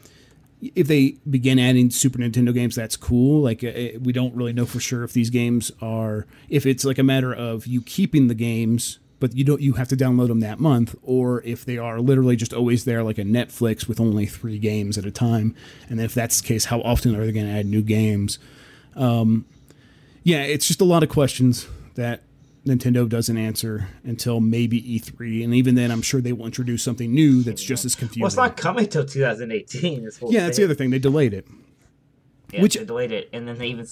if 0.61 0.87
they 0.87 1.15
begin 1.29 1.59
adding 1.59 1.89
Super 1.89 2.19
Nintendo 2.19 2.53
games, 2.53 2.75
that's 2.75 2.95
cool. 2.95 3.41
Like 3.41 3.63
uh, 3.63 3.99
we 3.99 4.13
don't 4.13 4.35
really 4.35 4.53
know 4.53 4.65
for 4.65 4.79
sure 4.79 5.03
if 5.03 5.11
these 5.13 5.29
games 5.29 5.71
are 5.81 6.27
if 6.49 6.65
it's 6.65 6.85
like 6.85 6.99
a 6.99 7.03
matter 7.03 7.33
of 7.33 7.65
you 7.65 7.81
keeping 7.81 8.27
the 8.27 8.35
games, 8.35 8.99
but 9.19 9.35
you 9.35 9.43
don't 9.43 9.59
you 9.59 9.73
have 9.73 9.87
to 9.89 9.97
download 9.97 10.27
them 10.27 10.39
that 10.41 10.59
month, 10.59 10.95
or 11.01 11.41
if 11.43 11.65
they 11.65 11.77
are 11.77 11.99
literally 11.99 12.35
just 12.35 12.53
always 12.53 12.85
there, 12.85 13.03
like 13.03 13.17
a 13.17 13.23
Netflix 13.23 13.87
with 13.87 13.99
only 13.99 14.27
three 14.27 14.59
games 14.59 14.97
at 14.97 15.05
a 15.05 15.11
time. 15.11 15.55
And 15.89 15.99
if 15.99 16.13
that's 16.13 16.39
the 16.39 16.47
case, 16.47 16.65
how 16.65 16.79
often 16.81 17.15
are 17.15 17.25
they 17.25 17.31
going 17.31 17.47
to 17.47 17.51
add 17.51 17.65
new 17.65 17.81
games? 17.81 18.39
Um, 18.95 19.45
yeah, 20.23 20.43
it's 20.43 20.67
just 20.67 20.79
a 20.79 20.85
lot 20.85 21.01
of 21.01 21.09
questions 21.09 21.67
that 21.95 22.23
Nintendo 22.65 23.09
doesn't 23.09 23.37
answer 23.37 23.87
until 24.03 24.39
maybe 24.39 24.81
E3, 24.81 25.43
and 25.43 25.53
even 25.53 25.75
then, 25.75 25.89
I'm 25.91 26.01
sure 26.01 26.21
they 26.21 26.33
will 26.33 26.45
introduce 26.45 26.83
something 26.83 27.11
new 27.13 27.41
that's 27.41 27.63
just 27.63 27.85
as 27.85 27.95
confusing. 27.95 28.21
Well, 28.21 28.27
it's 28.27 28.35
not 28.37 28.55
coming 28.57 28.85
till 28.87 29.05
2018. 29.05 30.03
This 30.05 30.17
whole 30.19 30.31
yeah, 30.31 30.45
that's 30.45 30.57
the 30.57 30.63
other 30.65 30.75
thing. 30.75 30.91
They 30.91 30.99
delayed 30.99 31.33
it. 31.33 31.47
Yeah, 32.51 32.61
Which- 32.61 32.75
they 32.75 32.85
delayed 32.85 33.11
it, 33.11 33.29
and 33.33 33.47
then 33.47 33.57
they 33.57 33.67
even 33.67 33.87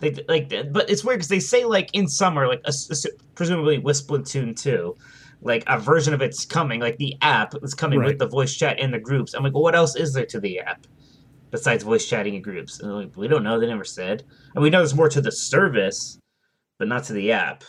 they 0.00 0.12
like, 0.28 0.48
but 0.72 0.88
it's 0.90 1.04
weird 1.04 1.18
because 1.18 1.28
they 1.28 1.38
say 1.40 1.64
like 1.64 1.90
in 1.92 2.08
summer, 2.08 2.48
like 2.48 2.62
a 2.64 2.70
a 2.72 2.94
presumably 3.34 3.78
with 3.78 4.04
Splatoon 4.06 4.60
two, 4.60 4.96
like 5.42 5.62
a 5.66 5.78
version 5.78 6.14
of 6.14 6.22
it's 6.22 6.44
coming, 6.46 6.80
like 6.80 6.96
the 6.96 7.16
app 7.22 7.54
is 7.62 7.74
coming 7.74 7.98
Right. 7.98 8.08
with 8.08 8.18
the 8.18 8.26
voice 8.26 8.54
chat 8.54 8.78
in 8.80 8.90
the 8.90 8.98
groups. 8.98 9.34
I'm 9.34 9.42
like, 9.44 9.52
well, 9.52 9.62
what 9.62 9.74
else 9.74 9.96
is 9.96 10.12
there 10.14 10.26
to 10.26 10.40
the 10.40 10.60
app 10.60 10.86
besides 11.50 11.84
voice 11.84 12.08
chatting 12.08 12.34
in 12.34 12.42
groups? 12.42 12.80
And 12.80 12.92
like, 12.94 13.16
we 13.16 13.28
don't 13.28 13.44
know. 13.44 13.60
They 13.60 13.66
never 13.66 13.84
said, 13.84 14.24
and 14.54 14.62
we 14.62 14.70
know 14.70 14.78
there's 14.78 14.94
more 14.94 15.08
to 15.10 15.20
the 15.20 15.30
service, 15.32 16.18
but 16.82 16.88
not 16.88 17.04
to 17.04 17.12
the 17.12 17.30
app. 17.30 17.62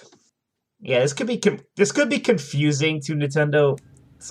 Yeah, 0.82 1.02
this 1.02 1.14
could 1.14 1.28
be 1.28 1.38
com- 1.38 1.60
this 1.76 1.92
could 1.92 2.10
be 2.10 2.18
confusing 2.18 3.00
to 3.02 3.14
Nintendo 3.14 3.78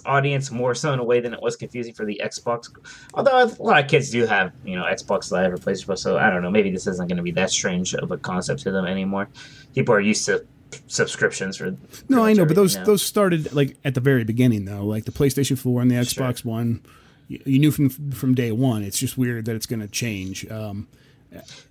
audience 0.05 0.51
more 0.51 0.75
so 0.75 0.93
in 0.93 0.99
a 0.99 1.05
way 1.05 1.21
than 1.21 1.33
it 1.33 1.41
was 1.41 1.55
confusing 1.55 1.95
for 1.95 2.05
the 2.05 2.21
Xbox. 2.25 2.69
Although 3.15 3.45
a 3.45 3.63
lot 3.63 3.81
of 3.81 3.89
kids 3.89 4.11
do 4.11 4.27
have, 4.27 4.53
you 4.65 4.75
know, 4.75 4.83
Xbox 4.83 5.31
Live 5.31 5.53
or 5.53 5.57
PlayStation 5.57 5.97
so 5.97 6.19
I 6.19 6.31
don't 6.31 6.43
know. 6.43 6.51
Maybe 6.51 6.73
this 6.73 6.89
isn't 6.89 7.09
going 7.09 7.17
to 7.17 7.23
be 7.23 7.31
that 7.31 7.51
strange 7.51 7.95
of 7.95 8.11
a 8.11 8.19
concept 8.19 8.63
to 8.63 8.73
them 8.73 8.85
anymore. 8.85 9.29
People 9.73 9.95
are 9.95 10.01
used 10.01 10.27
to 10.27 10.45
subscriptions 10.89 11.59
for. 11.59 11.77
No, 12.09 12.25
I 12.25 12.33
know, 12.33 12.45
but 12.45 12.57
those 12.57 12.75
now. 12.75 12.83
those 12.83 13.03
started 13.03 13.53
like 13.53 13.77
at 13.85 13.95
the 13.95 14.01
very 14.01 14.25
beginning 14.25 14.65
though, 14.65 14.85
like 14.85 15.05
the 15.05 15.13
PlayStation 15.13 15.57
4 15.57 15.83
and 15.83 15.93
the 15.93 16.05
Sure. 16.05 16.25
Xbox 16.25 16.45
One. 16.45 16.83
You, 17.29 17.41
you 17.47 17.59
knew 17.61 17.71
from 17.71 17.89
from 18.11 18.35
day 18.35 18.51
one. 18.51 18.83
It's 18.83 18.99
just 18.99 19.17
weird 19.17 19.45
that 19.45 19.55
it's 19.55 19.67
going 19.67 19.79
to 19.79 19.87
change. 19.87 20.45
Um, 20.51 20.89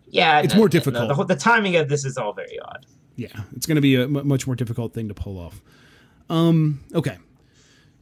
yeah, 0.07 0.39
it's 0.39 0.53
no, 0.53 0.59
more 0.59 0.65
no, 0.67 0.69
difficult. 0.69 1.07
the, 1.07 1.15
whole, 1.15 1.25
the 1.25 1.35
timing 1.35 1.75
of 1.75 1.89
this 1.89 2.05
is 2.05 2.17
all 2.17 2.33
very 2.33 2.59
odd. 2.59 2.85
Yeah, 3.21 3.41
it's 3.55 3.65
going 3.67 3.75
to 3.75 3.81
be 3.81 3.95
a 3.95 4.07
much 4.07 4.47
more 4.47 4.55
difficult 4.55 4.93
thing 4.93 5.07
to 5.07 5.13
pull 5.13 5.37
off. 5.37 5.61
Um, 6.29 6.83
okay. 6.95 7.17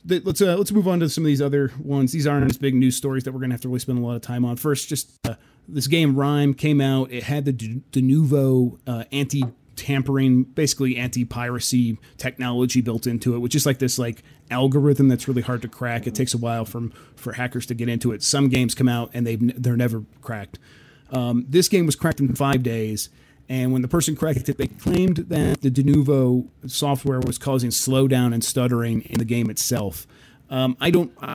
Th- 0.08 0.23
Let's 0.23 0.41
uh, 0.41 0.55
let's 0.55 0.71
move 0.71 0.88
on 0.88 1.01
to 1.01 1.10
some 1.10 1.23
of 1.23 1.27
these 1.27 1.41
other 1.41 1.71
ones. 1.84 2.13
These 2.13 2.25
aren't 2.25 2.49
as 2.49 2.58
big 2.58 2.73
news 2.73 2.95
stories 2.95 3.25
that 3.25 3.34
we're 3.34 3.41
gonna 3.41 3.53
have 3.53 3.62
to 3.62 3.67
really 3.67 3.79
spend 3.79 3.99
a 3.99 4.01
lot 4.01 4.15
of 4.15 4.21
time 4.21 4.45
on. 4.45 4.55
First, 4.55 4.88
just 4.88 5.12
uh, 5.27 5.36
this 5.67 5.88
game 5.88 6.15
RiME 6.15 6.58
came 6.58 6.79
out. 6.79 7.12
It 7.12 7.23
had 7.23 7.43
the 7.43 7.51
De- 7.51 8.01
novo 8.01 8.79
uh, 8.88 9.03
anti 9.12 9.43
tampering, 9.75 10.43
basically 10.43 10.95
anti 10.95 11.25
piracy 11.25 11.97
technology 12.17 12.79
built 12.82 13.08
into 13.08 13.36
it, 13.36 13.39
which 13.39 13.55
is 13.55 13.65
like 13.65 13.79
this 13.79 13.99
like 13.99 14.23
algorithm 14.49 15.10
that's 15.10 15.27
really 15.27 15.41
hard 15.41 15.62
to 15.63 15.67
crack. 15.67 16.08
It 16.08 16.15
takes 16.15 16.34
a 16.34 16.38
while 16.38 16.63
from 16.63 16.91
for 17.15 17.34
hackers 17.34 17.65
to 17.67 17.73
get 17.73 17.89
into 17.89 18.13
it. 18.13 18.23
Some 18.23 18.47
games 18.47 18.73
come 18.75 18.88
out 18.88 19.12
and 19.13 19.27
they've 19.27 19.41
n- 19.41 19.53
they're 19.58 19.75
never 19.77 20.03
cracked. 20.21 20.60
Um, 21.12 21.45
this 21.49 21.67
game 21.67 21.86
was 21.86 21.95
cracked 21.97 22.19
in 22.21 22.34
five 22.36 22.63
days, 22.63 23.10
and 23.50 23.74
when 23.74 23.82
the 23.82 23.88
person 23.88 24.16
cracked 24.16 24.48
it, 24.48 24.58
they 24.58 24.68
claimed 24.68 25.18
that 25.18 25.62
the 25.62 25.72
Denuvo 25.72 26.48
software 26.68 27.20
was 27.20 27.38
causing 27.38 27.72
slowdown 27.72 28.34
and 28.34 28.44
stuttering 28.44 29.02
in 29.02 29.18
the 29.18 29.26
game 29.26 29.50
itself. 29.50 30.08
Um, 30.50 30.78
I 30.80 30.92
don't. 30.92 31.12
I, 31.22 31.34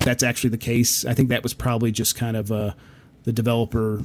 that's 0.00 0.22
actually 0.22 0.50
the 0.50 0.58
case. 0.58 1.04
I 1.04 1.12
think 1.12 1.28
that 1.28 1.42
was 1.42 1.52
probably 1.52 1.92
just 1.92 2.16
kind 2.16 2.36
of 2.36 2.50
uh, 2.50 2.72
the 3.24 3.32
developer 3.32 4.02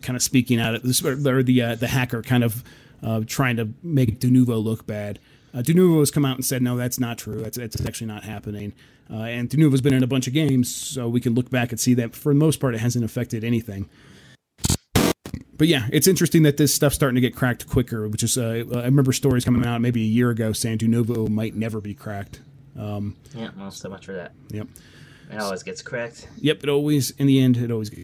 kind 0.00 0.16
of 0.16 0.22
speaking 0.22 0.60
out 0.60 0.74
of 0.74 0.82
this, 0.82 1.04
or 1.04 1.42
the 1.42 1.62
uh, 1.62 1.74
the 1.76 1.88
hacker 1.88 2.22
kind 2.22 2.44
of 2.44 2.64
uh, 3.02 3.20
trying 3.26 3.56
to 3.56 3.68
make 3.82 4.18
Denuvo 4.18 4.62
look 4.62 4.86
bad. 4.86 5.18
Uh, 5.54 5.58
Denuvo 5.58 6.00
has 6.00 6.10
come 6.10 6.24
out 6.24 6.36
and 6.36 6.44
said, 6.44 6.62
no, 6.62 6.76
that's 6.76 6.98
not 6.98 7.18
true. 7.18 7.42
That's, 7.42 7.58
that's 7.58 7.84
actually 7.84 8.06
not 8.06 8.24
happening. 8.24 8.72
Uh, 9.10 9.24
and 9.24 9.50
Denuvo's 9.50 9.82
been 9.82 9.92
in 9.92 10.02
a 10.02 10.06
bunch 10.06 10.26
of 10.26 10.32
games, 10.32 10.74
so 10.74 11.08
we 11.08 11.20
can 11.20 11.34
look 11.34 11.50
back 11.50 11.72
and 11.72 11.78
see 11.78 11.92
that 11.94 12.16
for 12.16 12.32
the 12.32 12.38
most 12.38 12.58
part, 12.58 12.74
it 12.74 12.78
hasn't 12.78 13.04
affected 13.04 13.44
anything. 13.44 13.88
But 15.62 15.68
yeah, 15.68 15.86
it's 15.92 16.08
interesting 16.08 16.42
that 16.42 16.56
this 16.56 16.74
stuff's 16.74 16.96
starting 16.96 17.14
to 17.14 17.20
get 17.20 17.36
cracked 17.36 17.68
quicker, 17.68 18.08
which 18.08 18.24
is, 18.24 18.36
uh, 18.36 18.64
I 18.74 18.82
remember 18.82 19.12
stories 19.12 19.44
coming 19.44 19.64
out 19.64 19.80
maybe 19.80 20.02
a 20.02 20.06
year 20.08 20.30
ago 20.30 20.52
saying 20.52 20.78
Denuvo 20.78 21.28
might 21.28 21.54
never 21.54 21.80
be 21.80 21.94
cracked. 21.94 22.40
Um, 22.76 23.14
Yeah, 23.32 23.50
well, 23.56 23.70
so 23.70 23.88
much 23.88 24.06
for 24.06 24.12
that. 24.14 24.32
yep. 24.50 24.66
It 25.30 25.38
always 25.38 25.62
gets 25.62 25.80
cracked. 25.80 26.26
Yep, 26.38 26.64
it 26.64 26.68
always, 26.68 27.12
in 27.12 27.28
the 27.28 27.38
end, 27.38 27.58
it 27.58 27.70
always 27.70 27.90
gets. 27.90 28.02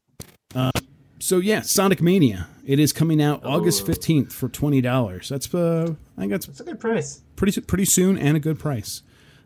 Uh, 0.55 0.71
so 1.19 1.39
yeah, 1.39 1.63
Sonic 1.63 2.01
Mania. 2.01 2.47
It 2.65 2.79
is 2.79 2.93
coming 2.93 3.21
out 3.21 3.45
August. 3.45 3.85
15th 3.85 4.31
for 4.33 4.49
$20. 4.49 5.29
That's, 5.29 5.53
uh, 5.53 5.95
I 6.17 6.21
think 6.21 6.31
that's 6.31 6.47
It's 6.47 6.61
a 6.61 6.65
good 6.65 6.79
price. 6.79 7.23
pretty 7.35 7.61
pretty 7.61 7.87
soon 7.87 8.17
and 8.17 8.37
a 8.37 8.41
good 8.41 8.61
price. 8.61 9.03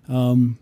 Um, 0.06 0.58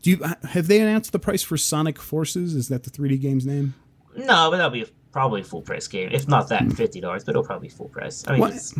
do 0.00 0.08
you 0.08 0.24
have 0.44 0.68
they 0.68 0.80
announced 0.80 1.12
the 1.12 1.18
price 1.18 1.42
for 1.42 1.58
Sonic 1.58 1.98
Forces? 1.98 2.54
Is 2.54 2.68
that 2.68 2.84
the 2.84 2.90
3D 2.90 3.20
game's 3.20 3.44
name? 3.44 3.74
No, 4.16 4.50
but 4.50 4.56
that'll 4.56 4.70
be 4.70 4.86
probably 5.10 5.42
full 5.42 5.62
price 5.62 5.88
game. 5.88 6.10
If 6.12 6.28
not 6.28 6.48
that, 6.50 6.70
fifty 6.72 7.00
dollars, 7.00 7.24
but 7.24 7.30
it'll 7.32 7.42
probably 7.44 7.68
be 7.68 7.74
full 7.74 7.88
price. 7.88 8.24
I 8.26 8.32
mean, 8.32 8.40
Why- 8.40 8.50
it's 8.50 8.74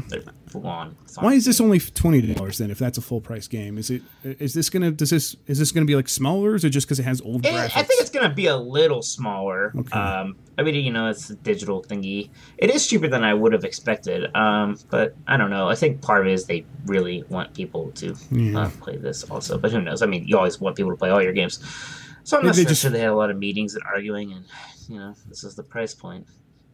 full 0.48 0.66
on. 0.66 0.96
Why 1.20 1.32
is 1.34 1.44
this 1.44 1.60
only 1.60 1.78
twenty 1.80 2.20
dollars 2.34 2.58
then? 2.58 2.70
If 2.70 2.78
that's 2.78 2.98
a 2.98 3.00
full 3.00 3.20
price 3.20 3.48
game, 3.48 3.78
is 3.78 3.90
it 3.90 4.02
is 4.24 4.54
this 4.54 4.70
gonna 4.70 4.90
does 4.90 5.10
this 5.10 5.36
is 5.46 5.58
this 5.58 5.72
gonna 5.72 5.86
be 5.86 5.96
like 5.96 6.08
smaller? 6.08 6.50
Or 6.52 6.54
is 6.54 6.64
it 6.64 6.70
just 6.70 6.86
because 6.86 6.98
it 7.00 7.04
has 7.04 7.20
old 7.22 7.44
It- 7.46 7.52
graphics? 7.52 7.76
I 7.76 7.82
think 7.82 8.00
it's 8.00 8.10
gonna 8.10 8.32
be 8.34 8.46
a 8.46 8.56
little 8.56 9.02
smaller. 9.02 9.72
Okay. 9.76 9.98
Um, 9.98 10.36
I 10.58 10.62
mean, 10.62 10.74
you 10.74 10.90
know, 10.92 11.08
it's 11.08 11.30
a 11.30 11.36
digital 11.36 11.82
thingy. 11.84 12.30
It 12.58 12.70
is 12.70 12.86
cheaper 12.86 13.06
than 13.08 13.22
I 13.24 13.32
would 13.32 13.52
have 13.52 13.64
expected. 13.64 14.34
Um, 14.36 14.76
but 14.90 15.14
I 15.26 15.36
don't 15.36 15.50
know. 15.50 15.68
I 15.68 15.76
think 15.76 16.02
part 16.02 16.20
of 16.22 16.26
it 16.26 16.32
is 16.32 16.46
they 16.46 16.64
really 16.86 17.24
want 17.28 17.54
people 17.54 17.90
to 17.92 18.14
Yeah. 18.32 18.58
uh, 18.62 18.70
play 18.80 18.96
this 18.96 19.22
also. 19.24 19.56
But 19.56 19.70
who 19.70 19.80
knows? 19.80 20.02
I 20.02 20.06
mean, 20.06 20.26
you 20.26 20.36
always 20.36 20.60
want 20.60 20.76
people 20.76 20.90
to 20.90 20.96
play 20.96 21.10
all 21.10 21.22
your 21.22 21.32
games. 21.32 21.60
So 22.24 22.36
I'm 22.38 22.44
not 22.44 22.56
they 22.56 22.62
sure 22.62 22.68
just- 22.70 22.90
they 22.92 22.98
had 22.98 23.08
a 23.10 23.14
lot 23.14 23.30
of 23.30 23.38
meetings 23.38 23.74
and 23.74 23.82
arguing, 23.84 24.32
and 24.32 24.44
you 24.88 24.98
know, 24.98 25.14
this 25.28 25.44
is 25.44 25.54
the 25.54 25.62
price 25.62 25.94
point. 25.94 26.26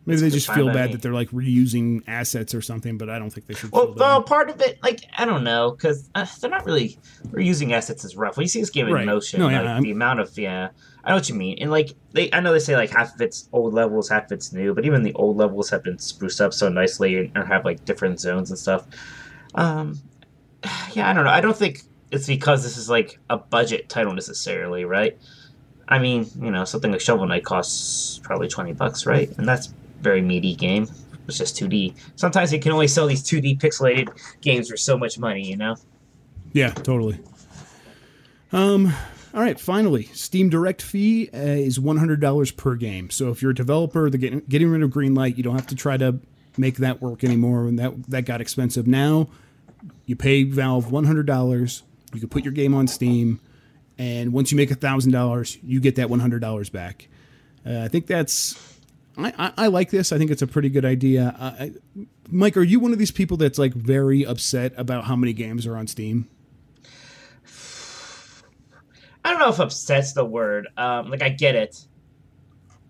Maybe 0.07 0.21
they 0.21 0.31
just 0.31 0.53
feel 0.53 0.67
bad 0.67 0.89
me. 0.91 0.93
that 0.93 1.03
they're 1.03 1.15
like 1.15 1.31
reusing 1.31 2.03
assets 2.07 2.55
or 2.55 2.61
something, 2.61 2.99
but 2.99 3.09
I 3.09 3.19
don't 3.19 3.31
think 3.31 3.47
they 3.47 3.55
should. 3.55 3.73
Well, 3.73 3.95
well, 3.97 4.23
part 4.23 4.51
of 4.51 4.61
it, 4.61 4.79
like 4.83 5.01
I 5.17 5.25
don't 5.25 5.45
know, 5.45 5.71
because 5.71 6.11
uh, 6.15 6.27
they're 6.41 6.51
not 6.51 6.67
really 6.67 6.99
reusing 7.31 7.73
assets 7.73 8.05
is 8.05 8.15
rough. 8.15 8.37
When 8.37 8.45
you 8.45 8.49
see 8.49 8.61
this 8.61 8.69
game 8.69 8.87
in 8.87 8.93
Right. 8.93 9.07
motion, 9.07 9.41
No, 9.41 9.49
yeah, 9.49 9.63
like 9.63 9.83
the 9.83 9.93
amount 9.93 10.21
of 10.21 10.37
yeah, 10.37 10.69
I 11.05 11.09
know 11.09 11.15
what 11.17 11.31
you 11.31 11.35
mean. 11.35 11.57
And 11.59 11.71
like 11.71 11.95
they, 12.13 12.31
I 12.35 12.41
know 12.41 12.53
they 12.53 12.59
say 12.59 12.77
like 12.77 12.91
half 12.91 13.15
of 13.15 13.21
it's 13.23 13.49
old 13.51 13.73
levels, 13.73 14.11
half 14.11 14.27
of 14.27 14.33
it's 14.33 14.53
new, 14.53 14.75
but 14.75 14.85
even 14.85 15.05
the 15.05 15.15
old 15.15 15.39
levels 15.39 15.71
have 15.71 15.83
been 15.83 15.99
spruced 15.99 16.41
up 16.43 16.53
so 16.53 16.69
nicely 16.69 17.17
and 17.17 17.35
or 17.35 17.47
have 17.47 17.65
like 17.65 17.87
different 17.87 18.21
zones 18.21 18.51
and 18.51 18.59
stuff. 18.59 18.87
Um, 19.55 19.99
yeah, 20.93 21.09
I 21.09 21.15
don't 21.15 21.25
know. 21.25 21.31
I 21.31 21.41
don't 21.41 21.57
think 21.57 21.81
it's 22.11 22.27
because 22.27 22.63
this 22.63 22.77
is 22.77 22.91
like 22.91 23.19
a 23.31 23.39
budget 23.39 23.89
title 23.89 24.13
necessarily, 24.13 24.85
right? 24.85 25.17
I 25.89 25.99
mean, 25.99 26.27
you 26.41 26.51
know, 26.51 26.65
something 26.65 26.91
like 26.91 27.01
Shovel 27.01 27.27
Knight 27.27 27.45
costs 27.45 28.19
probably 28.23 28.49
twenty 28.49 28.73
bucks, 28.73 29.07
right? 29.07 29.31
And 29.39 29.47
that's 29.47 29.73
very 30.01 30.23
meaty 30.23 30.55
game. 30.55 30.89
It's 31.27 31.39
just 31.39 31.57
2D. 31.57 31.95
Sometimes 32.17 32.53
you 32.53 32.61
can 32.61 32.73
only 32.73 32.87
sell 32.87 33.07
these 33.07 33.23
2D 33.23 33.59
pixelated 33.59 34.11
games 34.43 34.69
for 34.69 34.77
so 34.77 34.99
much 34.99 35.19
money, 35.19 35.43
you 35.43 35.57
know? 35.57 35.75
Yeah, 36.53 36.69
totally. 36.71 37.19
Um, 38.53 38.93
all 39.33 39.41
right, 39.41 39.59
finally, 39.59 40.05
Steam 40.13 40.49
Direct 40.49 40.81
fee 40.81 41.29
uh, 41.35 41.39
is 41.39 41.81
one 41.81 41.97
hundred 41.97 42.21
dollars 42.21 42.53
per 42.53 42.77
game. 42.77 43.11
So 43.11 43.31
if 43.31 43.43
you're 43.43 43.51
a 43.51 43.55
developer, 43.55 44.09
the 44.09 44.19
getting 44.19 44.43
getting 44.49 44.71
rid 44.71 44.83
of 44.83 44.91
Greenlight, 44.91 45.37
you 45.37 45.43
don't 45.43 45.57
have 45.57 45.67
to 45.69 45.75
try 45.75 45.97
to 45.97 46.21
make 46.57 46.77
that 46.77 47.03
work 47.03 47.25
anymore. 47.25 47.67
And 47.67 47.77
that 47.81 48.07
that 48.07 48.27
got 48.27 48.41
expensive. 48.41 48.87
Now 48.87 49.27
you 50.07 50.15
pay 50.15 50.45
Valve 50.45 50.93
one 50.93 51.05
hundred 51.05 51.27
dollars. 51.27 51.83
You 52.13 52.21
can 52.21 52.29
put 52.29 52.45
your 52.45 52.53
game 52.53 52.75
on 52.75 52.87
Steam, 52.87 53.41
and 53.99 54.33
once 54.33 54.51
you 54.51 54.57
make 54.57 54.71
a 54.71 54.75
thousand 54.75 55.13
dollars, 55.13 55.59
you 55.63 55.81
get 55.81 55.97
that 55.97 56.11
one 56.11 56.21
hundred 56.21 56.41
dollars 56.41 56.71
back. 56.71 57.09
Uh, 57.67 57.81
I 57.81 57.89
think 57.89 58.07
that's. 58.07 58.61
I, 59.17 59.33
I, 59.39 59.53
I, 59.65 59.67
like 59.69 59.91
this. 59.91 60.11
I 60.11 60.19
think 60.19 60.33
it's 60.33 60.43
a 60.43 60.47
pretty 60.47 60.69
good 60.69 60.85
idea. 60.85 61.37
I, 61.39 61.73
Mike, 62.29 62.57
are 62.57 62.63
you 62.63 62.81
one 62.81 62.93
of 62.93 62.99
these 62.99 63.13
people 63.13 63.37
that's 63.37 63.59
like 63.59 63.73
very 63.73 64.27
upset 64.27 64.73
about 64.77 65.05
how 65.05 65.15
many 65.15 65.33
games 65.33 65.67
are 65.67 65.77
on 65.77 65.87
Steam? 65.87 66.29
I 69.25 69.31
don't 69.31 69.39
know 69.39 69.49
if 69.49 69.61
upset's 69.61 70.13
the 70.13 70.25
word. 70.25 70.69
Um, 70.77 71.11
like 71.11 71.23
I 71.23 71.29
get 71.29 71.55
it. 71.55 71.87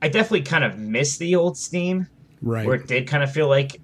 I 0.00 0.08
definitely 0.08 0.42
kind 0.42 0.64
of 0.64 0.78
miss 0.78 1.18
the 1.18 1.36
old 1.36 1.58
Steam, 1.58 2.08
right? 2.40 2.66
Where 2.66 2.76
it 2.76 2.86
did 2.86 3.06
kind 3.06 3.22
of 3.22 3.30
feel 3.30 3.48
like 3.48 3.80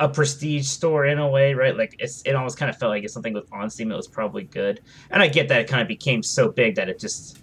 a 0.00 0.08
prestige 0.08 0.66
store 0.66 1.06
in 1.06 1.18
a 1.18 1.28
way, 1.28 1.54
right? 1.54 1.76
Like 1.76 1.96
it's 1.98 2.22
it 2.22 2.34
almost 2.34 2.58
kind 2.58 2.70
of 2.70 2.78
felt 2.78 2.90
like 2.90 3.04
if 3.04 3.10
something 3.10 3.34
was 3.34 3.44
on 3.52 3.68
Steam, 3.70 3.90
it 3.90 3.96
was 3.96 4.08
probably 4.08 4.44
good. 4.44 4.80
And 5.10 5.22
I 5.22 5.28
get 5.28 5.48
that 5.48 5.60
it 5.62 5.68
kind 5.68 5.82
of 5.82 5.88
became 5.88 6.22
so 6.22 6.50
big 6.50 6.76
that 6.76 6.88
it 6.88 6.98
just 6.98 7.38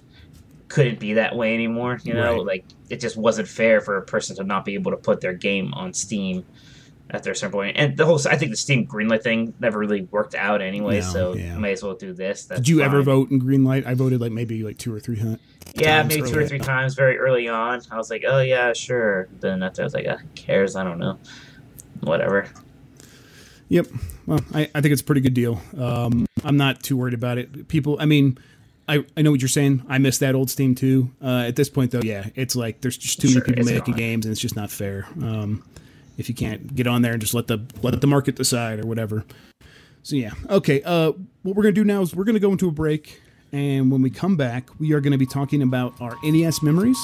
couldn't 0.67 0.99
be 0.99 1.13
that 1.13 1.35
way 1.35 1.53
anymore. 1.53 1.99
You 2.03 2.13
know, 2.13 2.37
right. 2.37 2.45
like 2.45 2.65
it 2.89 2.99
just 2.99 3.17
wasn't 3.17 3.47
fair 3.47 3.81
for 3.81 3.97
a 3.97 4.01
person 4.01 4.35
to 4.37 4.43
not 4.43 4.65
be 4.65 4.75
able 4.75 4.91
to 4.91 4.97
put 4.97 5.21
their 5.21 5.33
game 5.33 5.73
on 5.73 5.93
Steam 5.93 6.45
at 7.09 7.23
their 7.23 7.35
certain 7.35 7.51
point. 7.51 7.77
And 7.77 7.97
the 7.97 8.05
whole, 8.05 8.19
I 8.27 8.37
think 8.37 8.51
the 8.51 8.57
Steam 8.57 8.87
Greenlight 8.87 9.21
thing 9.23 9.53
never 9.59 9.77
really 9.77 10.03
worked 10.03 10.35
out 10.35 10.61
anyway. 10.61 11.01
No, 11.01 11.05
so 11.05 11.33
yeah. 11.33 11.57
may 11.57 11.73
as 11.73 11.83
well 11.83 11.93
do 11.93 12.13
this. 12.13 12.45
That's 12.45 12.61
Did 12.61 12.69
you 12.69 12.79
fine. 12.79 12.85
ever 12.87 13.01
vote 13.03 13.31
in 13.31 13.41
Greenlight? 13.41 13.85
I 13.85 13.93
voted 13.93 14.21
like 14.21 14.31
maybe 14.31 14.63
like 14.63 14.77
two 14.77 14.93
or 14.93 14.99
three. 14.99 15.21
Yeah, 15.75 16.03
maybe 16.03 16.29
two 16.29 16.39
or 16.39 16.47
three 16.47 16.59
times 16.59 16.95
very 16.95 17.17
early 17.17 17.47
on. 17.47 17.81
I 17.91 17.97
was 17.97 18.09
like, 18.09 18.23
oh 18.27 18.39
yeah, 18.39 18.73
sure. 18.73 19.27
Then 19.39 19.61
after 19.61 19.81
I 19.81 19.85
was 19.85 19.93
like, 19.93 20.05
ah, 20.09 20.17
who 20.17 20.27
cares? 20.35 20.75
I 20.75 20.83
don't 20.83 20.99
know. 20.99 21.19
Whatever. 22.01 22.49
Yep. 23.69 23.87
Well, 24.27 24.39
I, 24.53 24.69
I 24.75 24.81
think 24.81 24.91
it's 24.91 25.01
a 25.01 25.05
pretty 25.05 25.21
good 25.21 25.33
deal. 25.33 25.61
Um, 25.77 26.25
I'm 26.43 26.57
not 26.57 26.83
too 26.83 26.97
worried 26.97 27.13
about 27.13 27.37
it. 27.37 27.67
People, 27.67 27.97
I 27.99 28.05
mean, 28.05 28.37
I, 28.87 29.03
I 29.17 29.21
know 29.21 29.31
what 29.31 29.41
you're 29.41 29.49
saying. 29.49 29.83
I 29.89 29.97
miss 29.97 30.19
that 30.19 30.35
old 30.35 30.49
Steam 30.49 30.75
too. 30.75 31.11
Uh, 31.21 31.45
at 31.47 31.55
this 31.55 31.69
point, 31.69 31.91
though, 31.91 32.01
yeah, 32.03 32.27
it's 32.35 32.55
like 32.55 32.81
there's 32.81 32.97
just 32.97 33.19
too 33.19 33.29
sure, 33.29 33.41
many 33.41 33.55
people 33.55 33.65
making 33.65 33.95
games, 33.95 34.25
and 34.25 34.31
it's 34.31 34.41
just 34.41 34.55
not 34.55 34.69
fair. 34.69 35.07
Um, 35.21 35.63
if 36.17 36.29
you 36.29 36.35
can't 36.35 36.75
get 36.75 36.87
on 36.87 37.01
there 37.01 37.13
and 37.13 37.21
just 37.21 37.33
let 37.33 37.47
the 37.47 37.65
let 37.81 37.99
the 37.99 38.07
market 38.07 38.35
decide 38.35 38.79
or 38.79 38.87
whatever. 38.87 39.25
So 40.03 40.15
yeah, 40.15 40.31
okay. 40.49 40.83
Uh, 40.83 41.13
what 41.41 41.55
we're 41.55 41.63
gonna 41.63 41.73
do 41.73 41.83
now 41.83 42.01
is 42.01 42.15
we're 42.15 42.25
gonna 42.25 42.39
go 42.39 42.51
into 42.51 42.67
a 42.67 42.71
break, 42.71 43.21
and 43.51 43.91
when 43.91 44.03
we 44.03 44.11
come 44.11 44.37
back, 44.37 44.69
we 44.79 44.93
are 44.93 45.01
gonna 45.01 45.17
be 45.17 45.25
talking 45.25 45.63
about 45.63 45.99
our 45.99 46.15
NES 46.23 46.61
memories. 46.61 46.99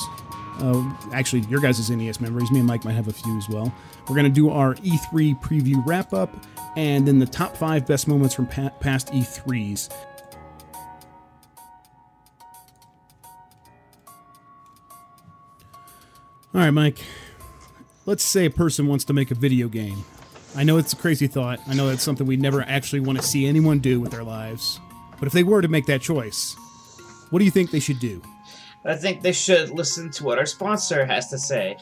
Uh, 0.61 0.93
actually, 1.13 1.41
your 1.41 1.59
guys' 1.59 1.89
NES 1.89 2.21
memories. 2.21 2.51
Me 2.51 2.59
and 2.59 2.67
Mike 2.67 2.85
might 2.85 2.93
have 2.93 3.07
a 3.07 3.13
few 3.13 3.37
as 3.37 3.49
well. 3.49 3.73
We're 4.07 4.15
gonna 4.15 4.29
do 4.29 4.49
our 4.49 4.75
E3 4.75 5.41
preview 5.41 5.81
wrap 5.85 6.13
up, 6.13 6.45
and 6.77 7.07
then 7.07 7.19
the 7.19 7.25
top 7.25 7.57
five 7.57 7.87
best 7.87 8.07
moments 8.07 8.35
from 8.35 8.47
pa- 8.47 8.69
past 8.79 9.07
E3s. 9.07 9.89
All 16.53 16.59
right, 16.59 16.71
Mike 16.71 16.99
let's 18.05 18.23
say 18.23 18.45
a 18.45 18.49
person 18.49 18.87
wants 18.87 19.05
to 19.05 19.13
make 19.13 19.31
a 19.31 19.35
video 19.35 19.67
game. 19.67 20.03
I 20.55 20.63
know 20.63 20.77
it's 20.77 20.93
a 20.93 20.97
crazy 20.97 21.27
thought. 21.27 21.59
I 21.67 21.73
know 21.73 21.89
it's 21.89 22.03
something 22.03 22.27
we 22.27 22.35
never 22.35 22.61
actually 22.63 22.99
want 22.99 23.17
to 23.19 23.23
see 23.23 23.45
anyone 23.45 23.79
do 23.79 24.01
with 24.01 24.11
their 24.11 24.23
lives. 24.23 24.79
But 25.19 25.27
if 25.27 25.33
they 25.33 25.43
were 25.43 25.61
to 25.61 25.67
make 25.67 25.85
that 25.85 26.01
choice, 26.01 26.55
what 27.29 27.39
do 27.39 27.45
you 27.45 27.51
think 27.51 27.71
they 27.71 27.79
should 27.79 27.99
do? 27.99 28.21
I 28.83 28.95
think 28.95 29.21
they 29.21 29.31
should 29.31 29.69
listen 29.69 30.11
to 30.11 30.23
what 30.23 30.37
our 30.39 30.45
sponsor 30.45 31.05
has 31.05 31.29
to 31.29 31.37
say. 31.37 31.77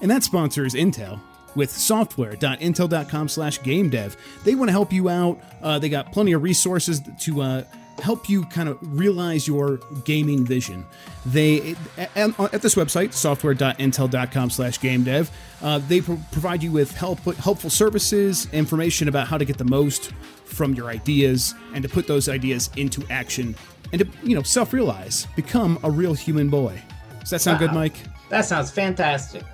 And 0.00 0.10
that 0.10 0.22
sponsor 0.22 0.64
is 0.64 0.74
Intel 0.74 1.20
with 1.54 1.70
software.intel.com 1.70 3.28
slash 3.28 3.62
game 3.62 3.90
dev. 3.90 4.16
They 4.44 4.54
want 4.54 4.68
to 4.68 4.72
help 4.72 4.92
you 4.92 5.08
out. 5.08 5.40
Uh, 5.62 5.78
they 5.78 5.88
got 5.88 6.12
plenty 6.12 6.32
of 6.32 6.42
resources 6.42 7.02
to 7.20 7.42
uh, 7.42 7.64
help 8.00 8.28
you 8.28 8.44
kind 8.46 8.68
of 8.68 8.78
realize 8.80 9.46
your 9.46 9.80
gaming 10.04 10.44
vision. 10.44 10.86
They 11.26 11.76
at, 11.96 12.16
at 12.16 12.62
this 12.62 12.74
website, 12.74 13.12
software.intel.com 13.12 14.50
slash 14.50 14.80
game 14.80 15.04
dev, 15.04 15.30
uh, 15.62 15.78
they 15.78 16.00
pro- 16.00 16.20
provide 16.32 16.62
you 16.62 16.72
with 16.72 16.92
help, 16.92 17.20
helpful 17.36 17.70
services, 17.70 18.48
information 18.52 19.08
about 19.08 19.28
how 19.28 19.38
to 19.38 19.44
get 19.44 19.58
the 19.58 19.64
most 19.64 20.12
from 20.44 20.74
your 20.74 20.88
ideas 20.88 21.54
and 21.74 21.82
to 21.82 21.88
put 21.88 22.06
those 22.06 22.28
ideas 22.28 22.70
into 22.76 23.04
action 23.10 23.54
and 23.92 24.00
to, 24.00 24.08
you 24.22 24.34
know, 24.34 24.42
self-realize, 24.42 25.26
become 25.36 25.78
a 25.82 25.90
real 25.90 26.14
human 26.14 26.48
boy. 26.48 26.80
Does 27.20 27.30
that 27.30 27.40
sound 27.40 27.60
wow. 27.60 27.68
good, 27.68 27.74
Mike? 27.74 27.94
That 28.28 28.44
sounds 28.44 28.70
fantastic. 28.70 29.44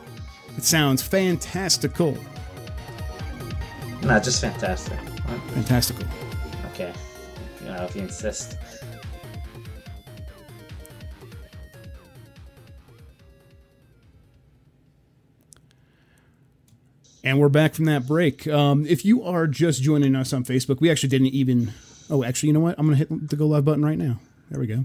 It 0.57 0.64
sounds 0.64 1.03
fantastical. 1.03 2.16
Not 4.03 4.22
just 4.22 4.40
fantastic. 4.40 4.98
Fantastical. 5.53 6.07
Okay 6.72 6.92
uh, 7.68 7.87
if 7.88 7.96
you 7.96 8.03
insist. 8.03 8.57
And 17.24 17.38
we're 17.38 17.48
back 17.48 17.74
from 17.74 17.85
that 17.87 18.07
break. 18.07 18.46
Um, 18.46 18.87
if 18.87 19.05
you 19.05 19.22
are 19.22 19.46
just 19.46 19.83
joining 19.83 20.16
us 20.16 20.33
on 20.33 20.44
Facebook, 20.44 20.81
we 20.81 20.90
actually 20.90 21.11
didn't 21.11 21.29
even. 21.29 21.72
Oh, 22.11 22.25
actually, 22.25 22.49
you 22.49 22.53
know 22.53 22.61
what? 22.61 22.79
I'm 22.79 22.87
going 22.87 22.99
to 22.99 23.07
hit 23.07 23.29
the 23.29 23.37
go 23.37 23.47
live 23.47 23.64
button 23.64 23.85
right 23.85 23.99
now. 23.99 24.18
There 24.51 24.61
we 24.61 24.66
go. 24.66 24.85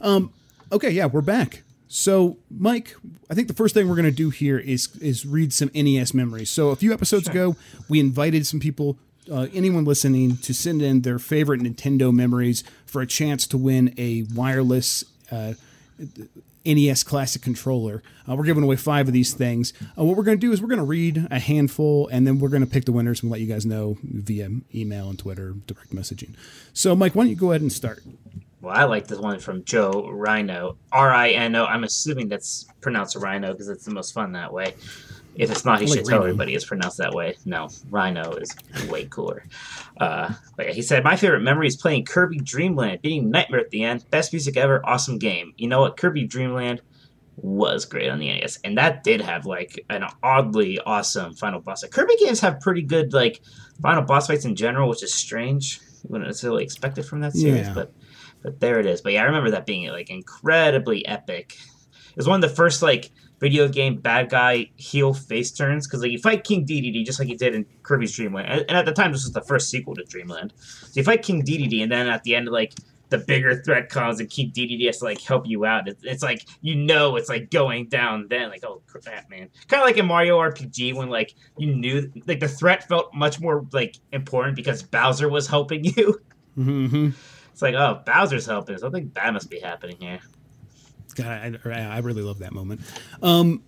Um, 0.00 0.32
okay, 0.72 0.90
yeah, 0.90 1.06
we're 1.06 1.20
back. 1.20 1.62
So, 1.88 2.38
Mike, 2.50 2.96
I 3.30 3.34
think 3.34 3.46
the 3.46 3.54
first 3.54 3.74
thing 3.74 3.88
we're 3.88 3.94
going 3.94 4.04
to 4.04 4.10
do 4.10 4.30
here 4.30 4.58
is 4.58 4.94
is 4.96 5.24
read 5.24 5.52
some 5.52 5.70
NES 5.74 6.12
memories. 6.14 6.50
So, 6.50 6.70
a 6.70 6.76
few 6.76 6.92
episodes 6.92 7.24
sure. 7.26 7.32
ago, 7.32 7.56
we 7.88 8.00
invited 8.00 8.46
some 8.46 8.58
people 8.58 8.98
uh, 9.30 9.46
anyone 9.54 9.84
listening 9.84 10.36
to 10.38 10.52
send 10.52 10.82
in 10.82 11.02
their 11.02 11.18
favorite 11.18 11.60
Nintendo 11.60 12.12
memories 12.12 12.64
for 12.86 13.00
a 13.00 13.06
chance 13.06 13.46
to 13.48 13.58
win 13.58 13.94
a 13.96 14.24
wireless 14.34 15.04
uh, 15.30 15.54
NES 16.64 17.02
Classic 17.02 17.42
controller. 17.42 18.02
Uh, 18.28 18.34
we're 18.36 18.44
giving 18.44 18.62
away 18.62 18.76
five 18.76 19.06
of 19.06 19.12
these 19.12 19.34
things. 19.34 19.72
Uh, 19.98 20.04
what 20.04 20.16
we're 20.16 20.22
going 20.22 20.38
to 20.38 20.46
do 20.46 20.52
is 20.52 20.62
we're 20.62 20.68
going 20.68 20.78
to 20.78 20.84
read 20.84 21.26
a 21.30 21.38
handful 21.38 22.08
and 22.08 22.26
then 22.26 22.38
we're 22.38 22.48
going 22.48 22.64
to 22.64 22.70
pick 22.70 22.84
the 22.84 22.92
winners 22.92 23.22
and 23.22 23.30
let 23.30 23.40
you 23.40 23.46
guys 23.46 23.66
know 23.66 23.98
via 24.02 24.48
email 24.74 25.08
and 25.10 25.18
Twitter, 25.18 25.54
direct 25.66 25.94
messaging. 25.94 26.34
So, 26.72 26.96
Mike, 26.96 27.14
why 27.14 27.24
don't 27.24 27.30
you 27.30 27.36
go 27.36 27.50
ahead 27.50 27.60
and 27.60 27.72
start? 27.72 28.02
Well, 28.60 28.74
I 28.74 28.84
like 28.84 29.06
this 29.08 29.18
one 29.18 29.40
from 29.40 29.62
Joe 29.64 30.08
Rhino. 30.10 30.78
R 30.90 31.12
I 31.12 31.30
N 31.30 31.54
O. 31.54 31.66
I'm 31.66 31.84
assuming 31.84 32.28
that's 32.28 32.66
pronounced 32.80 33.14
Rhino 33.16 33.52
because 33.52 33.68
it's 33.68 33.84
the 33.84 33.90
most 33.92 34.12
fun 34.12 34.32
that 34.32 34.52
way. 34.54 34.74
If 35.36 35.50
it's 35.50 35.64
not, 35.64 35.80
he 35.80 35.86
like 35.86 35.98
should 35.98 36.06
tell 36.06 36.20
everybody 36.20 36.54
it's 36.54 36.64
pronounced 36.64 36.98
that 36.98 37.12
way. 37.12 37.36
No, 37.44 37.68
Rhino 37.90 38.32
is 38.34 38.54
way 38.88 39.06
cooler. 39.06 39.44
Uh, 39.98 40.32
but 40.56 40.66
yeah, 40.66 40.72
he 40.72 40.82
said, 40.82 41.02
My 41.02 41.16
favorite 41.16 41.40
memory 41.40 41.66
is 41.66 41.76
playing 41.76 42.04
Kirby 42.04 42.38
Dreamland, 42.38 43.02
beating 43.02 43.30
Nightmare 43.30 43.60
at 43.60 43.70
the 43.70 43.82
end. 43.82 44.08
Best 44.10 44.32
music 44.32 44.56
ever, 44.56 44.84
awesome 44.86 45.18
game. 45.18 45.52
You 45.56 45.68
know 45.68 45.80
what? 45.80 45.96
Kirby 45.96 46.24
Dreamland 46.26 46.82
was 47.36 47.84
great 47.84 48.10
on 48.10 48.20
the 48.20 48.28
NES, 48.28 48.60
and 48.62 48.78
that 48.78 49.02
did 49.02 49.20
have 49.20 49.44
like 49.44 49.84
an 49.90 50.04
oddly 50.22 50.78
awesome 50.80 51.34
final 51.34 51.60
boss 51.60 51.82
fight. 51.82 51.90
Kirby 51.90 52.14
games 52.20 52.40
have 52.40 52.60
pretty 52.60 52.82
good 52.82 53.12
like 53.12 53.40
final 53.82 54.02
boss 54.02 54.28
fights 54.28 54.44
in 54.44 54.54
general, 54.54 54.88
which 54.88 55.02
is 55.02 55.12
strange. 55.12 55.80
You 56.04 56.10
wouldn't 56.10 56.28
necessarily 56.28 56.62
expect 56.62 56.98
it 56.98 57.04
from 57.04 57.20
that 57.20 57.32
series, 57.32 57.66
yeah. 57.66 57.74
but 57.74 57.92
but 58.42 58.60
there 58.60 58.78
it 58.78 58.86
is. 58.86 59.00
But 59.00 59.14
yeah, 59.14 59.22
I 59.22 59.24
remember 59.24 59.50
that 59.50 59.66
being 59.66 59.88
like 59.88 60.10
incredibly 60.10 61.04
epic. 61.06 61.56
It 62.10 62.16
was 62.16 62.28
one 62.28 62.44
of 62.44 62.48
the 62.48 62.54
first 62.54 62.82
like 62.82 63.10
video 63.40 63.68
game 63.68 63.96
bad 63.96 64.30
guy 64.30 64.70
heel 64.76 65.12
face 65.12 65.50
turns 65.50 65.86
because 65.86 66.02
like 66.02 66.10
you 66.10 66.18
fight 66.18 66.44
King 66.44 66.64
Dedede 66.64 67.04
just 67.04 67.18
like 67.18 67.28
you 67.28 67.36
did 67.36 67.54
in 67.54 67.66
Kirby's 67.82 68.14
Dreamland, 68.14 68.48
and, 68.48 68.70
at 68.70 68.86
the 68.86 68.92
time 68.92 69.12
this 69.12 69.24
was 69.24 69.32
the 69.32 69.42
first 69.42 69.70
sequel 69.70 69.94
to 69.94 70.04
Dreamland. 70.04 70.52
So 70.56 70.92
you 70.94 71.04
fight 71.04 71.22
King 71.22 71.42
Dedede, 71.42 71.82
and 71.82 71.92
then 71.92 72.08
at 72.08 72.22
the 72.22 72.34
end, 72.34 72.48
like 72.48 72.74
the 73.10 73.18
bigger 73.18 73.62
threat 73.62 73.88
comes, 73.88 74.20
and 74.20 74.30
King 74.30 74.50
Dedede 74.54 74.86
has 74.86 74.98
to 74.98 75.04
like 75.04 75.20
help 75.20 75.46
you 75.46 75.64
out. 75.64 75.88
It's, 75.88 76.02
it's 76.04 76.22
like 76.22 76.46
you 76.60 76.74
know 76.74 77.16
it's 77.16 77.28
like 77.28 77.50
going 77.50 77.88
down. 77.88 78.26
Then 78.28 78.50
like 78.50 78.64
oh 78.64 78.82
crap, 78.86 79.28
man, 79.30 79.48
kind 79.68 79.82
of 79.82 79.86
like 79.86 79.96
in 79.96 80.06
Mario 80.06 80.38
RPG 80.38 80.94
when 80.94 81.10
like 81.10 81.34
you 81.58 81.74
knew 81.74 82.10
like 82.26 82.40
the 82.40 82.48
threat 82.48 82.88
felt 82.88 83.14
much 83.14 83.40
more 83.40 83.66
like 83.72 83.96
important 84.12 84.56
because 84.56 84.82
Bowser 84.82 85.28
was 85.28 85.46
helping 85.46 85.84
you. 85.96 86.20
Mm-hmm. 86.56 87.10
It's 87.52 87.62
like 87.62 87.74
oh 87.74 88.02
Bowser's 88.04 88.46
helping, 88.46 88.78
Something 88.78 89.08
bad 89.08 89.32
must 89.32 89.50
be 89.50 89.60
happening 89.60 89.96
here. 90.00 90.20
God, 91.14 91.60
I, 91.64 91.70
I 91.70 91.98
really 91.98 92.22
love 92.22 92.38
that 92.40 92.52
moment. 92.52 92.80
Um, 93.22 93.62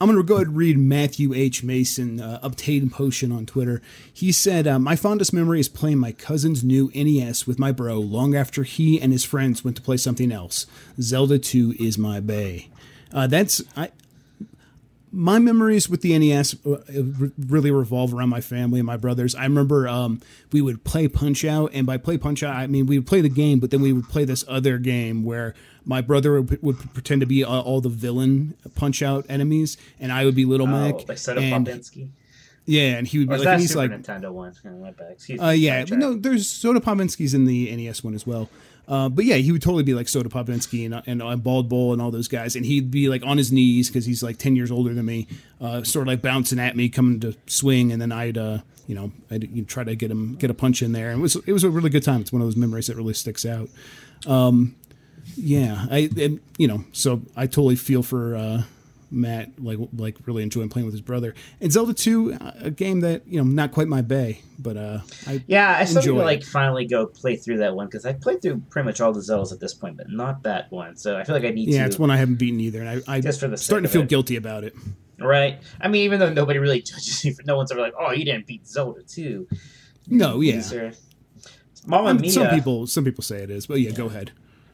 I'm 0.00 0.08
going 0.08 0.18
to 0.18 0.26
go 0.26 0.34
ahead 0.34 0.48
and 0.48 0.56
read 0.56 0.76
Matthew 0.78 1.32
H. 1.32 1.62
Mason, 1.62 2.20
uh, 2.20 2.40
Obtain 2.42 2.90
Potion 2.90 3.30
on 3.30 3.46
Twitter. 3.46 3.80
He 4.12 4.32
said, 4.32 4.66
uh, 4.66 4.80
My 4.80 4.96
fondest 4.96 5.32
memory 5.32 5.60
is 5.60 5.68
playing 5.68 5.98
my 5.98 6.10
cousin's 6.10 6.64
new 6.64 6.90
NES 6.92 7.46
with 7.46 7.60
my 7.60 7.70
bro 7.70 8.00
long 8.00 8.34
after 8.34 8.64
he 8.64 9.00
and 9.00 9.12
his 9.12 9.22
friends 9.22 9.62
went 9.62 9.76
to 9.76 9.82
play 9.82 9.96
something 9.96 10.32
else. 10.32 10.66
Zelda 11.00 11.38
2 11.38 11.76
is 11.78 11.98
my 11.98 12.18
bay. 12.18 12.68
Uh, 13.12 13.28
that's 13.28 13.62
I, 13.76 13.92
my 15.12 15.38
memories 15.38 15.90
with 15.90 16.00
the 16.00 16.18
NES 16.18 16.56
uh, 16.66 16.78
really 17.38 17.70
revolve 17.70 18.14
around 18.14 18.30
my 18.30 18.40
family 18.40 18.80
and 18.80 18.86
my 18.86 18.96
brothers. 18.96 19.34
I 19.34 19.44
remember 19.44 19.86
um, 19.86 20.20
we 20.52 20.62
would 20.62 20.84
play 20.84 21.06
Punch 21.06 21.44
Out, 21.44 21.70
and 21.74 21.86
by 21.86 21.98
play 21.98 22.16
Punch 22.16 22.42
Out, 22.42 22.56
I 22.56 22.66
mean 22.66 22.86
we 22.86 22.98
would 22.98 23.06
play 23.06 23.20
the 23.20 23.28
game, 23.28 23.60
but 23.60 23.70
then 23.70 23.82
we 23.82 23.92
would 23.92 24.08
play 24.08 24.24
this 24.24 24.44
other 24.48 24.78
game 24.78 25.22
where 25.22 25.54
my 25.84 26.00
brother 26.00 26.40
would, 26.40 26.62
would 26.62 26.94
pretend 26.94 27.20
to 27.20 27.26
be 27.26 27.44
all, 27.44 27.60
all, 27.60 27.80
the 27.80 27.88
villain 27.90 28.54
Punch 28.74 29.02
Out 29.02 29.26
enemies, 29.28 29.76
and 30.00 30.10
I 30.10 30.24
would 30.24 30.34
be 30.34 30.44
Little 30.44 30.66
oh, 30.66 30.70
Mac. 30.70 31.08
Like 31.08 31.18
Soda 31.18 31.42
Popinski. 31.42 32.08
Yeah, 32.64 32.96
and 32.96 33.06
he 33.06 33.18
would 33.18 33.28
be 33.28 33.36
like, 33.38 33.46
and 33.46 33.60
he's 33.60 33.72
Super 33.72 33.88
like 33.88 34.02
Nintendo 34.02 34.30
one. 34.30 34.54
Uh, 35.40 35.50
yeah, 35.50 35.84
no, 35.84 36.14
there's 36.14 36.48
Soda 36.48 36.80
Popinski's 36.80 37.34
in 37.34 37.44
the 37.44 37.74
NES 37.74 38.04
one 38.04 38.14
as 38.14 38.26
well. 38.26 38.48
Uh, 38.88 39.08
but 39.08 39.24
yeah, 39.24 39.36
he 39.36 39.52
would 39.52 39.62
totally 39.62 39.84
be 39.84 39.94
like 39.94 40.08
Soda 40.08 40.28
Popinski 40.28 40.84
and, 40.84 41.02
and, 41.06 41.22
and 41.22 41.42
Bald 41.42 41.68
Bull 41.68 41.92
and 41.92 42.02
all 42.02 42.10
those 42.10 42.28
guys, 42.28 42.56
and 42.56 42.66
he'd 42.66 42.90
be 42.90 43.08
like 43.08 43.22
on 43.24 43.38
his 43.38 43.52
knees 43.52 43.88
because 43.88 44.04
he's 44.04 44.22
like 44.22 44.38
ten 44.38 44.56
years 44.56 44.70
older 44.70 44.92
than 44.92 45.06
me, 45.06 45.28
uh, 45.60 45.82
sort 45.82 46.02
of 46.02 46.08
like 46.08 46.22
bouncing 46.22 46.58
at 46.58 46.76
me, 46.76 46.88
coming 46.88 47.20
to 47.20 47.36
swing, 47.46 47.92
and 47.92 48.02
then 48.02 48.10
I'd 48.10 48.36
uh, 48.36 48.58
you 48.86 48.94
know 48.94 49.12
I'd 49.30 49.68
try 49.68 49.84
to 49.84 49.94
get 49.94 50.10
him 50.10 50.34
get 50.34 50.50
a 50.50 50.54
punch 50.54 50.82
in 50.82 50.92
there, 50.92 51.10
and 51.10 51.20
it 51.20 51.22
was 51.22 51.36
it 51.46 51.52
was 51.52 51.64
a 51.64 51.70
really 51.70 51.90
good 51.90 52.02
time. 52.02 52.20
It's 52.20 52.32
one 52.32 52.42
of 52.42 52.46
those 52.48 52.56
memories 52.56 52.88
that 52.88 52.96
really 52.96 53.14
sticks 53.14 53.46
out. 53.46 53.68
Um, 54.26 54.74
yeah, 55.36 55.86
I 55.90 56.10
and 56.18 56.40
you 56.58 56.66
know 56.66 56.84
so 56.92 57.22
I 57.36 57.46
totally 57.46 57.76
feel 57.76 58.02
for 58.02 58.34
uh, 58.34 58.62
Matt 59.12 59.62
like 59.62 59.78
like 59.96 60.16
really 60.26 60.42
enjoying 60.42 60.68
playing 60.68 60.86
with 60.86 60.94
his 60.94 61.00
brother. 61.00 61.34
And 61.60 61.72
Zelda 61.72 61.94
2, 61.94 62.38
a 62.60 62.70
game 62.70 63.00
that 63.00 63.26
you 63.26 63.38
know 63.38 63.44
not 63.44 63.72
quite 63.72 63.88
my 63.88 64.02
bay, 64.02 64.40
but 64.58 64.76
uh, 64.76 65.00
I 65.26 65.42
yeah, 65.46 65.76
I 65.78 65.84
still 65.84 66.02
need 66.02 66.08
to 66.08 66.14
like 66.24 66.42
finally 66.42 66.86
go 66.86 67.06
play 67.06 67.36
through 67.36 67.58
that 67.58 67.74
one 67.74 67.86
because 67.86 68.06
I 68.06 68.14
played 68.14 68.42
through 68.42 68.62
pretty 68.70 68.86
much 68.86 69.00
all 69.00 69.12
the 69.12 69.20
Zeldas 69.20 69.52
at 69.52 69.60
this 69.60 69.74
point, 69.74 69.96
but 69.96 70.08
not 70.08 70.42
that 70.44 70.70
one. 70.72 70.96
So 70.96 71.16
I 71.16 71.24
feel 71.24 71.34
like 71.34 71.44
I 71.44 71.50
need 71.50 71.68
yeah, 71.68 71.72
to. 71.72 71.78
Yeah, 71.80 71.86
it's 71.86 71.98
one 71.98 72.10
I 72.10 72.16
haven't 72.16 72.36
beaten 72.36 72.60
either, 72.60 72.82
and 72.82 73.04
I, 73.06 73.16
I 73.16 73.20
just 73.20 73.40
for 73.40 73.48
the 73.48 73.56
starting 73.56 73.84
to 73.84 73.92
feel 73.92 74.02
it. 74.02 74.08
guilty 74.08 74.36
about 74.36 74.64
it. 74.64 74.74
Right. 75.18 75.60
I 75.80 75.88
mean, 75.88 76.02
even 76.04 76.18
though 76.18 76.32
nobody 76.32 76.58
really 76.58 76.82
judges 76.82 77.24
you, 77.24 77.34
no 77.44 77.56
one's 77.56 77.70
ever 77.70 77.80
like, 77.80 77.94
"Oh, 77.98 78.12
you 78.12 78.24
didn't 78.24 78.46
beat 78.46 78.66
Zelda 78.66 79.02
2. 79.02 79.46
No, 80.08 80.40
yeah. 80.40 80.62
Mama 81.86 82.08
I 82.08 82.12
mean, 82.12 82.22
Mia. 82.22 82.30
Some 82.30 82.48
people, 82.48 82.86
some 82.86 83.04
people 83.04 83.22
say 83.22 83.42
it 83.42 83.50
is, 83.50 83.66
but 83.66 83.80
yeah, 83.80 83.90
yeah. 83.90 83.96
go 83.96 84.06
ahead. 84.06 84.32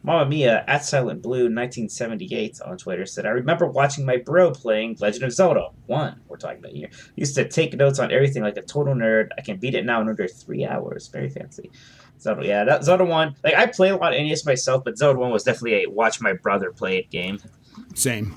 Mama 0.09 0.25
Mia 0.25 0.65
at 0.67 0.87
Silent 0.87 1.21
Blue 1.21 1.51
1978 1.51 2.63
on 2.65 2.79
Twitter 2.79 3.05
said, 3.05 3.27
I 3.27 3.29
remember 3.29 3.67
watching 3.67 4.07
my 4.07 4.17
bro 4.17 4.51
playing 4.51 4.97
Legend 5.01 5.25
of 5.25 5.33
Zelda 5.35 5.69
1. 5.85 6.21
We're 6.29 6.39
talking 6.39 6.61
about 6.61 6.73
here. 6.73 6.89
Used 7.17 7.35
to 7.35 7.47
take 7.47 7.75
notes 7.75 7.99
on 7.99 8.11
everything 8.11 8.43
like 8.43 8.57
a 8.57 8.63
total 8.63 8.95
nerd. 8.95 9.29
I 9.37 9.43
can 9.43 9.59
beat 9.59 9.75
it 9.75 9.85
now 9.85 10.01
in 10.01 10.09
under 10.09 10.27
three 10.27 10.65
hours. 10.65 11.09
Very 11.09 11.29
fancy. 11.29 11.71
Zelda, 12.19 12.47
yeah, 12.47 12.65
that 12.65 12.85
Zelda 12.85 13.05
1. 13.05 13.37
Like, 13.45 13.53
I 13.53 13.67
play 13.67 13.91
a 13.91 13.99
lot 13.99 14.15
of 14.15 14.23
NES 14.23 14.47
myself, 14.47 14.83
but 14.83 14.97
Zelda 14.97 15.19
1 15.19 15.31
was 15.31 15.45
definitely 15.45 15.85
a 15.85 15.91
watch 15.91 16.23
my 16.23 16.33
brother 16.33 16.73
play 16.73 16.97
it 16.97 17.11
game. 17.11 17.39
Same. 17.95 18.35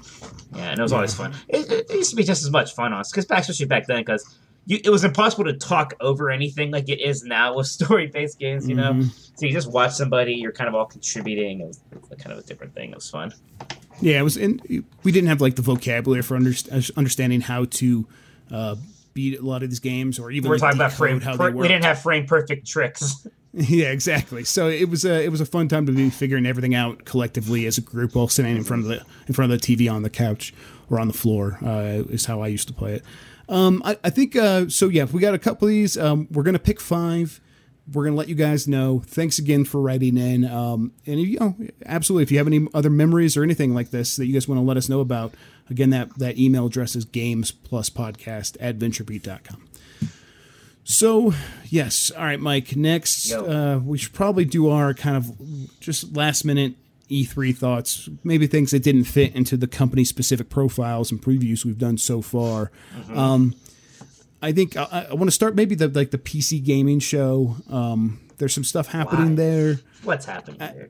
Yeah, 0.53 0.71
and 0.71 0.79
it 0.79 0.83
was 0.83 0.91
yeah. 0.91 0.97
always 0.97 1.13
fun. 1.13 1.33
It, 1.47 1.71
it, 1.71 1.89
used 1.89 2.09
to 2.09 2.17
be 2.17 2.25
just 2.25 2.43
as 2.43 2.51
much 2.51 2.75
fun, 2.75 2.91
on 2.91 3.01
because 3.09 3.25
back, 3.25 3.39
especially 3.39 3.67
back 3.67 3.87
then, 3.87 4.01
because 4.01 4.37
you, 4.65 4.79
it 4.83 4.89
was 4.89 5.03
impossible 5.03 5.45
to 5.45 5.53
talk 5.53 5.93
over 5.99 6.29
anything 6.29 6.71
like 6.71 6.89
it 6.89 7.01
is 7.01 7.23
now 7.23 7.55
with 7.55 7.67
story-based 7.79 8.39
games. 8.39 8.67
You 8.67 8.75
know, 8.75 8.93
mm-hmm. 8.93 9.09
so 9.35 9.45
you 9.45 9.51
just 9.51 9.71
watch 9.71 9.93
somebody, 9.93 10.33
you're 10.33 10.51
kind 10.51 10.67
of 10.67 10.75
all 10.75 10.85
contributing. 10.85 11.61
It 11.61 11.67
was, 11.67 11.81
kind 12.19 12.31
of 12.31 12.39
a 12.39 12.43
different 12.43 12.73
thing. 12.73 12.91
It 12.91 12.95
was 12.95 13.09
fun. 13.09 13.33
Yeah, 13.99 14.19
it 14.19 14.23
was. 14.23 14.37
And 14.37 14.61
we 15.03 15.11
didn't 15.11 15.29
have 15.29 15.41
like 15.41 15.55
the 15.55 15.61
vocabulary 15.61 16.23
for 16.23 16.35
under, 16.35 16.53
understanding 16.97 17.41
how 17.41 17.65
to 17.65 18.07
uh, 18.51 18.75
beat 19.13 19.39
a 19.39 19.43
lot 19.43 19.63
of 19.63 19.69
these 19.69 19.79
games, 19.79 20.19
or 20.19 20.31
even 20.31 20.49
we're 20.49 20.55
like 20.55 20.61
talking 20.61 20.79
about 20.79 20.93
frame. 20.93 21.19
Per, 21.19 21.51
we 21.51 21.67
didn't 21.67 21.83
have 21.83 22.01
frame 22.01 22.25
perfect 22.25 22.67
tricks. 22.67 23.27
yeah, 23.53 23.91
exactly. 23.91 24.43
So 24.43 24.69
it 24.69 24.89
was 24.89 25.05
a 25.05 25.23
it 25.23 25.29
was 25.29 25.41
a 25.41 25.45
fun 25.45 25.67
time 25.67 25.85
to 25.85 25.91
be 25.91 26.09
figuring 26.09 26.45
everything 26.45 26.75
out 26.75 27.05
collectively 27.05 27.65
as 27.65 27.77
a 27.77 27.81
group, 27.81 28.15
all 28.15 28.27
sitting 28.27 28.55
in 28.55 28.63
front 28.63 28.83
of 28.83 28.89
the 28.89 29.03
in 29.27 29.33
front 29.33 29.51
of 29.51 29.61
the 29.61 29.75
TV 29.75 29.91
on 29.91 30.03
the 30.03 30.09
couch 30.09 30.53
or 30.89 30.99
on 30.99 31.07
the 31.07 31.13
floor. 31.13 31.57
Uh, 31.63 32.03
is 32.09 32.25
how 32.25 32.41
I 32.41 32.47
used 32.47 32.67
to 32.67 32.73
play 32.73 32.95
it. 32.95 33.03
Um, 33.51 33.81
I, 33.83 33.97
I, 34.01 34.09
think 34.09 34.35
uh, 34.37 34.69
so. 34.69 34.87
Yeah, 34.87 35.03
we 35.03 35.19
got 35.19 35.33
a 35.33 35.39
couple 35.39 35.67
of 35.67 35.73
these. 35.73 35.97
Um, 35.97 36.27
we're 36.31 36.43
gonna 36.43 36.57
pick 36.57 36.79
five. 36.79 37.41
We're 37.91 38.05
gonna 38.05 38.15
let 38.15 38.29
you 38.29 38.35
guys 38.35 38.65
know. 38.65 39.03
Thanks 39.05 39.39
again 39.39 39.65
for 39.65 39.81
writing 39.81 40.17
in. 40.17 40.45
Um, 40.45 40.93
and 41.05 41.19
you 41.19 41.37
know, 41.37 41.57
absolutely, 41.85 42.23
if 42.23 42.31
you 42.31 42.37
have 42.37 42.47
any 42.47 42.65
other 42.73 42.89
memories 42.89 43.35
or 43.35 43.43
anything 43.43 43.75
like 43.75 43.91
this 43.91 44.15
that 44.15 44.25
you 44.25 44.33
guys 44.33 44.47
want 44.47 44.59
to 44.59 44.63
let 44.63 44.77
us 44.77 44.87
know 44.87 45.01
about, 45.01 45.33
again, 45.69 45.89
that 45.89 46.17
that 46.17 46.39
email 46.39 46.67
address 46.67 46.95
is 46.95 47.03
games 47.03 47.51
plus 47.51 47.89
podcast 47.89 48.55
at 48.61 48.79
venturebeat.com. 48.79 49.67
So, 50.85 51.33
yes. 51.65 52.09
All 52.11 52.23
right, 52.23 52.39
Mike. 52.39 52.77
Next, 52.77 53.33
uh, 53.33 53.81
we 53.83 53.97
should 53.97 54.13
probably 54.13 54.45
do 54.45 54.69
our 54.69 54.93
kind 54.93 55.17
of 55.17 55.79
just 55.81 56.15
last 56.15 56.45
minute 56.45 56.75
E3 57.11 57.55
thoughts, 57.55 58.09
maybe 58.23 58.47
things 58.47 58.71
that 58.71 58.81
didn't 58.81 59.03
fit 59.03 59.35
into 59.35 59.57
the 59.57 59.67
company 59.67 60.03
specific 60.03 60.49
profiles 60.49 61.11
and 61.11 61.21
previews 61.21 61.65
we've 61.65 61.77
done 61.77 61.97
so 61.97 62.21
far. 62.21 62.71
Mm-hmm. 62.95 63.17
Um, 63.17 63.55
I 64.41 64.51
think 64.51 64.75
I, 64.75 65.07
I 65.09 65.13
want 65.13 65.27
to 65.27 65.31
start 65.31 65.55
maybe 65.55 65.75
the 65.75 65.87
like 65.87 66.11
the 66.11 66.17
PC 66.17 66.63
gaming 66.63 66.99
show. 66.99 67.57
Um, 67.69 68.21
there's 68.37 68.53
some 68.53 68.63
stuff 68.63 68.87
happening 68.87 69.31
why? 69.31 69.35
there. 69.35 69.79
What's 70.03 70.25
happening 70.25 70.61
I, 70.61 70.67
there? 70.67 70.89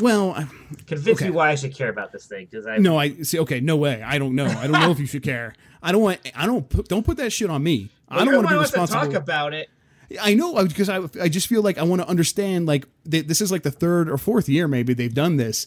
Well, 0.00 0.32
I, 0.32 0.46
convince 0.86 1.18
okay. 1.18 1.26
me 1.26 1.30
why 1.30 1.50
I 1.50 1.54
should 1.54 1.74
care 1.74 1.90
about 1.90 2.10
this 2.10 2.26
thing 2.26 2.48
because 2.50 2.66
I 2.66 2.78
no, 2.78 2.98
I 2.98 3.22
see. 3.22 3.38
Okay, 3.40 3.60
no 3.60 3.76
way. 3.76 4.02
I 4.02 4.18
don't 4.18 4.34
know. 4.34 4.46
I 4.46 4.66
don't 4.66 4.80
know 4.80 4.90
if 4.90 4.98
you 4.98 5.06
should 5.06 5.22
care. 5.22 5.54
I 5.82 5.92
don't 5.92 6.02
want. 6.02 6.20
I 6.34 6.46
don't. 6.46 6.68
Put, 6.68 6.88
don't 6.88 7.04
put 7.04 7.18
that 7.18 7.30
shit 7.30 7.50
on 7.50 7.62
me. 7.62 7.90
Well, 8.10 8.20
I 8.20 8.24
don't 8.24 8.34
want 8.34 8.48
to 8.48 8.54
be 8.54 8.60
responsible. 8.60 9.00
To 9.02 9.06
talk 9.06 9.14
about 9.14 9.54
it. 9.54 9.68
I 10.20 10.34
know 10.34 10.64
because 10.64 10.88
I 10.88 11.02
I 11.20 11.28
just 11.28 11.46
feel 11.46 11.62
like 11.62 11.78
I 11.78 11.82
want 11.82 12.02
to 12.02 12.08
understand 12.08 12.66
like 12.66 12.86
they, 13.04 13.20
this 13.20 13.40
is 13.40 13.52
like 13.52 13.62
the 13.62 13.70
third 13.70 14.10
or 14.10 14.18
fourth 14.18 14.48
year 14.48 14.66
maybe 14.66 14.94
they've 14.94 15.14
done 15.14 15.36
this, 15.36 15.66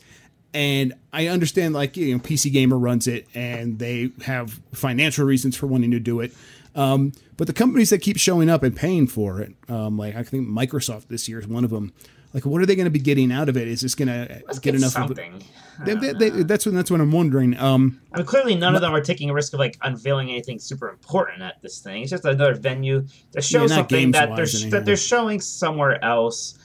and 0.53 0.93
I 1.12 1.27
understand 1.27 1.73
like 1.73 1.95
you 1.95 2.13
know 2.13 2.19
PC 2.19 2.51
Gamer 2.51 2.77
runs 2.77 3.08
it 3.08 3.27
and 3.34 3.79
they 3.79 4.12
have 4.25 4.60
financial 4.73 5.25
reasons 5.25 5.56
for 5.56 5.67
wanting 5.67 5.91
to 5.91 5.99
do 5.99 6.19
it. 6.19 6.34
Um, 6.75 7.13
but 7.38 7.47
the 7.47 7.53
companies 7.53 7.89
that 7.91 7.99
keep 7.99 8.17
showing 8.17 8.49
up 8.49 8.63
and 8.63 8.75
paying 8.75 9.08
for 9.08 9.39
it, 9.39 9.53
um, 9.69 9.97
like 9.97 10.15
I 10.15 10.23
think 10.23 10.47
Microsoft 10.47 11.08
this 11.08 11.29
year 11.29 11.39
is 11.39 11.47
one 11.47 11.63
of 11.63 11.69
them. 11.69 11.93
Like, 12.34 12.46
what 12.46 12.62
are 12.62 12.65
they 12.65 12.76
going 12.76 12.86
to 12.86 12.91
be 12.91 13.00
getting 13.00 13.32
out 13.32 13.48
of 13.48 13.58
it? 13.58 13.67
Is 13.67 13.82
this 13.82 13.93
going 13.93 14.08
to 14.08 14.41
get, 14.48 14.62
get, 14.62 14.76
enough 14.76 14.91
something? 14.91 15.34
Of 15.36 15.41
it? 15.41 15.86
They, 15.86 15.93
they, 15.96 16.30
they, 16.30 16.43
that's 16.43 16.65
what 16.65 16.74
that's 16.74 16.89
what 16.89 17.00
I'm 17.00 17.12
wondering. 17.12 17.58
Um, 17.60 18.02
I 18.12 18.17
mean, 18.17 18.26
clearly 18.26 18.56
none 18.56 18.76
of 18.76 18.82
them 18.82 18.93
are 18.93 19.02
taking 19.02 19.30
a 19.30 19.34
risk 19.34 19.54
of 19.54 19.60
like 19.60 19.78
unveiling 19.82 20.32
anything 20.32 20.60
super 20.60 20.89
important 20.89 21.41
at 21.43 21.62
this 21.62 21.80
thing. 21.80 22.02
It's 22.02 22.12
just 22.12 22.26
another 22.26 22.56
venue 22.56 23.06
to 23.34 23.41
show 23.41 23.62
yeah, 23.62 23.67
something 23.67 24.12
that 24.12 24.36
they're 24.36 24.69
that 24.72 24.86
they're 24.86 24.98
showing 24.98 25.39
somewhere 25.39 26.04
else 26.04 26.58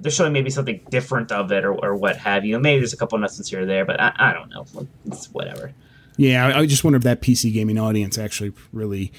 they're 0.00 0.12
showing 0.12 0.32
maybe 0.32 0.50
something 0.50 0.80
different 0.90 1.32
of 1.32 1.52
it 1.52 1.64
or, 1.64 1.72
or 1.72 1.94
what 1.94 2.16
have 2.16 2.44
you. 2.44 2.58
Maybe 2.58 2.80
there's 2.80 2.92
a 2.92 2.96
couple 2.96 3.18
lessons 3.18 3.48
here 3.48 3.62
or 3.62 3.66
there, 3.66 3.84
but 3.84 4.00
I, 4.00 4.12
I 4.16 4.32
don't 4.32 4.50
know. 4.50 4.66
It's 5.06 5.32
whatever. 5.32 5.72
Yeah, 6.16 6.46
I, 6.46 6.60
I, 6.60 6.66
just 6.66 6.82
wonder 6.82 6.96
if 6.96 7.02
that 7.02 7.20
PC 7.20 7.52
gaming 7.52 7.78
audience 7.78 8.16
actually 8.18 8.52
really 8.72 9.12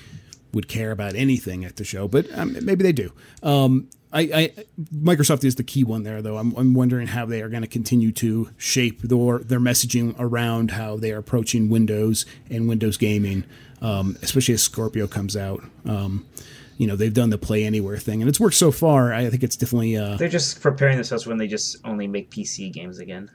would 0.54 0.68
care 0.68 0.92
about 0.92 1.16
anything 1.16 1.64
at 1.64 1.76
the 1.76 1.84
show, 1.84 2.08
but 2.08 2.26
um, 2.38 2.58
maybe 2.64 2.84
they 2.84 2.92
do. 2.92 3.12
Um, 3.44 3.90
I, 4.14 4.22
I, 4.22 4.66
Microsoft 4.96 5.44
is 5.44 5.56
the 5.56 5.64
key 5.64 5.84
one 5.84 6.04
there, 6.04 6.22
though. 6.22 6.38
I'm, 6.38 6.56
I'm 6.56 6.74
wondering 6.74 7.08
how 7.08 7.26
they 7.26 7.42
are 7.42 7.50
going 7.50 7.62
to 7.62 7.68
continue 7.68 8.12
to 8.14 8.50
shape 8.58 9.02
their 9.02 9.40
their 9.40 9.60
messaging 9.60 10.16
around 10.18 10.72
how 10.72 10.98
they 10.98 11.12
are 11.12 11.18
approaching 11.18 11.70
Windows 11.70 12.26
and 12.50 12.70
Windows 12.70 12.98
gaming, 12.98 13.44
um, 13.82 14.18
especially 14.22 14.54
as 14.54 14.64
Scorpio 14.64 15.08
comes 15.08 15.36
out. 15.36 15.64
Um, 15.86 16.26
you 16.78 16.86
know 16.86 16.96
they've 16.96 17.14
done 17.14 17.32
the 17.32 17.38
play 17.38 17.66
anywhere 17.66 17.98
thing 17.98 18.22
and 18.22 18.30
it's 18.30 18.40
worked 18.40 18.56
so 18.56 18.72
far 18.72 19.12
i 19.12 19.30
think 19.30 19.44
it's 19.44 19.56
definitely 19.56 19.98
uh 19.98 20.16
they're 20.18 20.30
just 20.30 20.62
preparing 20.62 20.96
themselves 20.96 21.26
when 21.26 21.38
they 21.38 21.48
just 21.48 21.78
only 21.84 22.08
make 22.08 22.30
pc 22.30 22.72
games 22.72 23.00
again. 23.00 23.32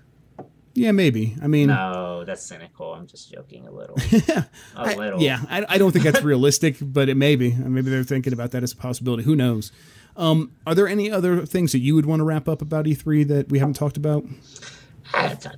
Yeah 0.74 0.92
maybe. 0.92 1.36
I 1.42 1.48
mean 1.48 1.66
no 1.66 2.24
that's 2.24 2.42
cynical. 2.42 2.94
I'm 2.94 3.06
just 3.06 3.30
joking 3.30 3.66
a 3.66 3.70
little. 3.70 3.96
A 4.36 4.46
I, 4.74 4.94
little. 4.94 5.20
yeah 5.20 5.40
I, 5.50 5.66
I 5.68 5.78
don't 5.78 5.92
think 5.92 6.04
that's 6.04 6.22
realistic 6.32 6.76
but 6.80 7.10
it 7.10 7.16
may 7.16 7.36
be. 7.36 7.52
Maybe 7.52 7.90
they're 7.90 8.04
thinking 8.04 8.32
about 8.32 8.52
that 8.52 8.62
as 8.62 8.72
a 8.72 8.76
possibility. 8.76 9.24
Who 9.24 9.36
knows 9.36 9.70
um, 10.16 10.52
are 10.66 10.74
there 10.74 10.88
any 10.88 11.10
other 11.10 11.44
things 11.46 11.72
that 11.72 11.80
you 11.80 11.94
would 11.94 12.06
want 12.06 12.20
to 12.20 12.24
wrap 12.24 12.48
up 12.48 12.62
about 12.62 12.86
e3 12.86 13.26
that 13.28 13.50
we 13.50 13.58
haven't 13.58 13.74
talked 13.74 13.96
about 13.96 14.24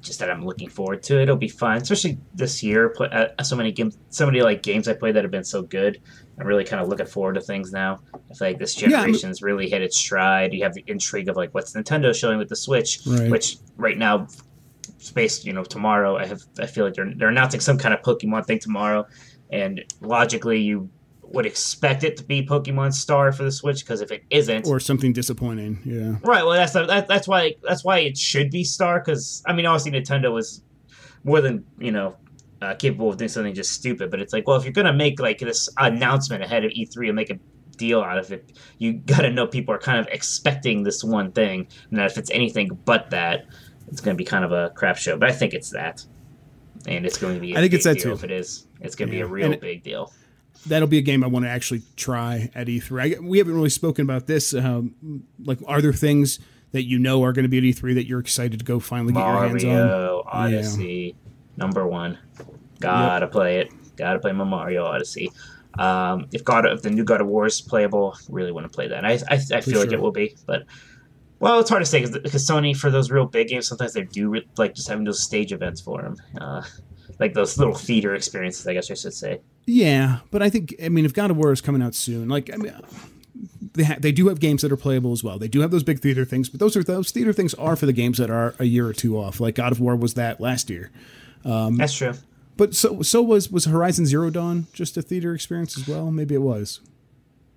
just 0.01 0.19
that 0.19 0.31
I'm 0.31 0.45
looking 0.45 0.69
forward 0.69 1.03
to 1.05 1.19
it. 1.19 1.25
It'll 1.25 1.37
be 1.37 1.49
fun, 1.49 1.77
especially 1.77 2.19
this 2.35 2.63
year. 2.63 2.91
Play, 2.91 3.09
uh, 3.09 3.43
so 3.43 3.57
many 3.57 3.73
games, 3.73 3.99
so 4.11 4.27
many 4.27 4.43
like 4.43 4.63
games 4.63 4.89
I 4.89 4.95
played 4.95 5.15
that 5.17 5.25
have 5.25 5.31
been 5.31 5.45
so 5.45 5.63
good. 5.63 6.01
I'm 6.39 6.47
really 6.47 6.65
kind 6.65 6.83
of 6.83 6.89
looking 6.89 7.07
forward 7.07 7.35
to 7.35 7.41
things 7.41 7.73
now. 7.73 8.01
I 8.15 8.35
feel 8.35 8.49
like 8.49 8.59
this 8.59 8.75
generation's 8.75 9.41
yeah, 9.41 9.47
really 9.47 9.69
hit 9.69 9.83
its 9.83 9.99
stride. 9.99 10.53
You 10.53 10.65
have 10.65 10.75
the 10.75 10.85
intrigue 10.87 11.29
of 11.29 11.37
like 11.37 11.55
what's 11.55 11.73
Nintendo 11.73 12.15
showing 12.15 12.39
with 12.39 12.49
the 12.49 12.57
Switch, 12.57 13.01
right. 13.07 13.31
which 13.31 13.59
right 13.77 13.97
now, 13.97 14.27
space 14.99 15.45
you 15.45 15.53
know 15.53 15.65
tomorrow. 15.65 16.17
I 16.17 16.27
have 16.27 16.43
I 16.59 16.67
feel 16.67 16.85
like 16.85 16.95
they're 16.95 17.13
they're 17.15 17.29
announcing 17.29 17.61
some 17.61 17.79
kind 17.79 17.95
of 17.95 18.03
Pokemon 18.03 18.47
thing 18.47 18.59
tomorrow, 18.59 19.07
and 19.51 19.85
logically 20.01 20.61
you 20.61 20.91
would 21.35 21.47
expect 21.47 22.05
it 22.05 22.17
to 22.17 22.25
be 22.25 22.45
Pokemon 22.47 22.95
Star 22.95 23.33
for 23.33 23.43
the 23.43 23.53
Switch 23.53 23.85
because 23.85 24.01
if 24.01 24.11
it 24.11 24.25
isn't, 24.31 24.67
or 24.67 24.81
something 24.81 25.13
disappointing, 25.13 25.81
yeah. 25.85 26.17
Right. 26.23 26.45
Well, 26.45 26.53
that's 26.53 26.73
that, 26.73 27.09
that's 27.09 27.29
why 27.29 27.55
that's 27.63 27.85
why 27.85 27.99
it 27.99 28.17
should 28.17 28.51
be 28.51 28.65
Star 28.65 29.01
because 29.01 29.43
I 29.47 29.53
mean, 29.53 29.67
obviously 29.67 29.93
Nintendo 29.93 30.33
was 30.33 30.63
more 31.25 31.41
than 31.41 31.65
you 31.79 31.91
know 31.91 32.17
uh, 32.63 32.75
capable 32.75 33.11
of 33.11 33.17
doing 33.17 33.29
something 33.29 33.55
just 33.55 33.73
stupid. 33.73 34.11
But 34.11 34.21
it's 34.21 34.33
like, 34.33 34.47
well, 34.47 34.57
if 34.57 34.65
you're 34.65 34.73
gonna 34.73 34.93
make 34.93 35.21
like 35.21 35.39
this 35.39 35.69
announcement 35.79 36.43
ahead 36.43 36.65
of 36.65 36.71
E3 36.71 37.09
and 37.09 37.17
make 37.17 37.31
a 37.31 37.39
deal 37.77 38.01
out 38.01 38.19
of 38.19 38.31
it, 38.33 38.53
you 38.79 38.93
gotta 38.95 39.31
know 39.31 39.47
people 39.47 39.75
are 39.75 39.79
kind 39.79 39.99
of 39.99 40.07
expecting 40.09 40.85
this 40.85 41.03
one 41.03 41.33
thing, 41.33 41.67
and 41.91 41.99
that 41.99 42.07
if 42.07 42.17
it's 42.17 42.31
anything 42.31 42.79
but 42.85 43.11
that, 43.11 43.47
it's 43.89 44.01
gonna 44.01 44.17
be 44.17 44.25
kind 44.25 44.45
of 44.45 44.53
a 44.53 44.71
crap 44.71 44.97
show. 44.97 45.17
But 45.19 45.31
I 45.31 45.33
think 45.33 45.53
it's 45.53 45.71
that, 45.71 46.05
and 46.87 47.05
it's 47.05 47.19
going 47.19 47.35
to 47.35 47.41
be. 47.41 47.57
I 47.57 47.61
think 47.61 47.73
it's 47.73 47.85
that 47.85 47.95
deal 47.95 48.03
too. 48.05 48.13
If 48.13 48.25
it 48.25 48.31
is, 48.31 48.67
it's 48.81 48.95
going 48.95 49.11
to 49.11 49.17
yeah. 49.17 49.25
be 49.25 49.29
a 49.29 49.33
real 49.33 49.57
big 49.57 49.83
deal 49.83 50.13
that'll 50.67 50.89
be 50.89 50.99
a 50.99 51.03
game 51.03 51.23
I 51.23 51.27
want 51.27 51.45
to 51.45 51.51
actually 51.51 51.83
try 51.97 52.51
at 52.55 52.67
E3. 52.67 53.17
I, 53.17 53.21
we 53.21 53.39
haven't 53.39 53.55
really 53.55 53.71
spoken 53.71 54.05
about 54.05 54.27
this. 54.27 54.55
Um, 54.55 55.25
like, 55.45 55.59
are 55.67 55.81
there 55.81 55.93
things 55.93 56.39
that 56.73 56.85
you 56.85 56.99
know 56.99 57.23
are 57.23 57.33
going 57.33 57.45
to 57.45 57.49
be 57.49 57.59
at 57.59 57.65
E3 57.65 57.95
that 57.95 58.07
you're 58.07 58.21
excited 58.21 58.59
to 58.59 58.65
go 58.65 58.81
finally 58.81 59.13
get 59.13 59.21
Mario, 59.21 59.41
your 59.41 59.49
hands 59.49 59.65
on? 59.65 60.23
Odyssey, 60.27 61.15
yeah. 61.17 61.31
number 61.57 61.87
one. 61.87 62.19
Gotta 62.81 63.27
yep. 63.27 63.33
play 63.33 63.59
it. 63.61 63.73
Gotta 63.97 64.19
play 64.19 64.33
my 64.33 64.45
Mario 64.45 64.85
Odyssey. 64.85 65.31
Um, 65.79 66.29
if 66.33 66.45
God, 66.45 66.67
if 66.67 66.83
the 66.83 66.91
new 66.91 67.05
God 67.05 67.21
of 67.21 67.27
War 67.27 67.47
is 67.47 67.61
playable, 67.61 68.17
really 68.29 68.53
want 68.53 68.71
to 68.71 68.75
play 68.75 68.89
that. 68.89 69.05
I, 69.05 69.13
I, 69.13 69.35
I 69.35 69.37
feel 69.37 69.63
sure. 69.63 69.81
like 69.81 69.93
it 69.93 70.01
will 70.01 70.13
be, 70.13 70.37
but 70.47 70.65
well, 71.41 71.61
it's 71.61 71.69
hard 71.69 71.83
to 71.83 71.87
say 71.87 72.01
because 72.01 72.47
Sony 72.47 72.77
for 72.77 72.91
those 72.91 73.11
real 73.11 73.27
big 73.27 73.49
games 73.49 73.69
sometimes 73.69 73.93
they 73.93 74.05
do 74.05 74.41
like 74.57 74.75
just 74.75 74.89
having 74.89 75.05
those 75.05 75.23
stage 75.23 75.53
events 75.53 75.81
for 75.81 76.03
them. 76.03 76.17
Uh, 76.41 76.63
like 77.21 77.35
those 77.35 77.59
little 77.59 77.75
theater 77.75 78.15
experiences, 78.15 78.67
I 78.67 78.75
guess 78.75 78.91
I 78.91 78.95
should 78.95 79.15
say. 79.15 79.41
Yeah, 79.67 80.19
but 80.31 80.43
I 80.43 80.51
think 80.51 80.75
I 80.83 80.89
mean 80.89 81.05
if 81.05 81.15
God 81.15 81.31
of 81.31 81.37
War 81.37 81.53
is 81.53 81.61
coming 81.61 81.83
out 81.83 81.95
soon, 81.95 82.29
like 82.29 82.53
I 82.53 82.57
mean. 82.57 82.75
They, 83.77 83.83
ha- 83.83 83.97
they 83.99 84.13
do 84.13 84.29
have 84.29 84.39
games 84.39 84.63
that 84.63 84.71
are 84.71 84.77
playable 84.77 85.11
as 85.11 85.25
well. 85.25 85.37
They 85.37 85.49
do 85.49 85.59
have 85.61 85.73
those 85.73 85.83
big 85.83 85.99
theater 85.99 86.25
things, 86.25 86.49
but 86.49 86.61
those 86.61 86.77
are 86.77 86.85
those 86.85 87.11
theater 87.11 87.33
things 87.33 87.55
are 87.55 87.75
for 87.75 87.87
the 87.87 87.93
games 87.93 88.19
that 88.19 88.31
are 88.31 88.55
a 88.61 88.65
year 88.65 88.87
or 88.87 88.93
two 88.93 89.19
off. 89.19 89.41
Like 89.41 89.57
God 89.57 89.73
of 89.73 89.81
War 89.81 89.97
was 89.97 90.15
that 90.15 90.41
last 90.41 90.71
year. 90.71 90.93
Um, 91.45 91.77
That's 91.77 91.95
true. 91.95 92.13
But 92.57 92.75
so 92.77 93.03
so 93.03 93.21
was 93.21 93.51
was 93.51 93.65
Horizon 93.65 94.07
Zero 94.07 94.31
Dawn 94.31 94.69
just 94.73 94.97
a 94.97 95.03
theater 95.03 95.35
experience 95.35 95.77
as 95.77 95.89
well? 95.89 96.13
Maybe 96.13 96.37
it 96.37 96.43
was 96.43 96.81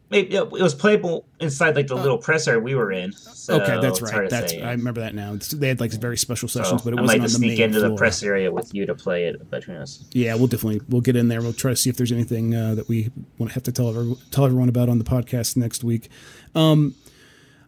it, 0.10 0.34
it 0.34 0.52
was 0.52 0.74
playable 0.74 1.26
inside 1.40 1.76
like 1.76 1.88
the 1.88 1.96
uh, 1.96 2.02
little 2.02 2.18
presser 2.18 2.60
we 2.60 2.76
were 2.76 2.92
in. 2.92 3.12
So 3.12 3.62
okay, 3.62 3.80
that's 3.82 4.02
right. 4.02 4.30
That's 4.30 4.54
say. 4.54 4.62
I 4.62 4.72
remember 4.72 5.02
that 5.02 5.14
now. 5.14 5.38
they 5.54 5.68
had 5.68 5.82
like 5.82 5.92
very 5.92 6.18
special 6.18 6.48
sessions, 6.48 6.82
so 6.82 6.86
but 6.86 6.98
it 6.98 7.02
wasn't 7.02 7.08
might 7.08 7.16
on 7.16 7.24
the 7.24 7.30
sneak 7.30 7.58
main 7.58 7.62
into 7.62 7.80
floor. 7.80 7.90
the 7.90 7.96
press 7.98 8.24
area 8.24 8.52
with 8.52 8.74
you 8.74 8.86
to 8.86 8.96
play 8.96 9.26
it, 9.26 9.50
but 9.50 9.66
who 9.66 9.74
knows? 9.74 10.06
Yeah, 10.12 10.36
we'll 10.36 10.48
definitely 10.48 10.82
we'll 10.88 11.02
get 11.02 11.18
in 11.18 11.28
there. 11.28 11.42
We'll 11.42 11.54
try 11.54 11.72
to 11.72 11.76
see 11.76 11.90
if 11.90 11.98
there's 11.98 12.12
anything 12.12 12.56
uh, 12.56 12.76
that 12.76 12.88
we 12.88 13.12
want 13.38 13.52
to 13.52 13.54
have 13.56 13.64
to 13.64 13.72
tell 13.72 13.90
everyone, 13.90 14.18
tell 14.32 14.46
everyone 14.46 14.70
about 14.70 14.88
on 14.88 14.98
the 14.98 15.04
podcast 15.04 15.58
next 15.58 15.84
week. 15.84 16.10
Um, 16.56 16.96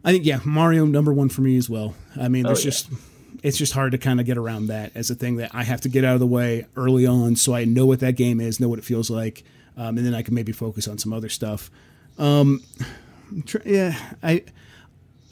I 0.06 0.14
think 0.14 0.26
yeah, 0.26 0.40
Mario 0.46 0.86
number 0.86 1.14
one 1.14 1.28
for 1.28 1.42
me 1.42 1.58
as 1.58 1.70
well. 1.70 1.94
I 2.20 2.30
mean, 2.30 2.44
there's 2.44 2.60
oh, 2.60 2.62
yeah. 2.62 2.66
just 2.66 2.90
it's 3.44 3.58
just 3.58 3.74
hard 3.74 3.92
to 3.92 3.98
kind 3.98 4.20
of 4.20 4.26
get 4.26 4.38
around 4.38 4.68
that 4.68 4.92
as 4.96 5.10
a 5.10 5.16
thing 5.16 5.38
that 5.38 5.54
I 5.54 5.64
have 5.64 5.82
to 5.82 5.90
get 5.90 6.06
out 6.06 6.14
of 6.14 6.20
the 6.22 6.28
way 6.28 6.68
early 6.78 7.06
on, 7.06 7.36
so 7.36 7.54
I 7.54 7.66
know 7.66 7.86
what 7.86 8.00
that 8.00 8.16
game 8.16 8.40
is, 8.40 8.62
know 8.62 8.70
what 8.70 8.80
it 8.80 8.86
feels 8.86 9.10
like, 9.10 9.44
um, 9.76 9.98
and 9.98 10.06
then 10.06 10.16
I 10.16 10.22
can 10.22 10.34
maybe 10.34 10.54
focus 10.54 10.88
on 10.88 10.98
some 10.98 11.12
other 11.12 11.30
stuff. 11.30 11.70
Um, 12.20 12.62
yeah, 13.66 13.98
I 14.22 14.44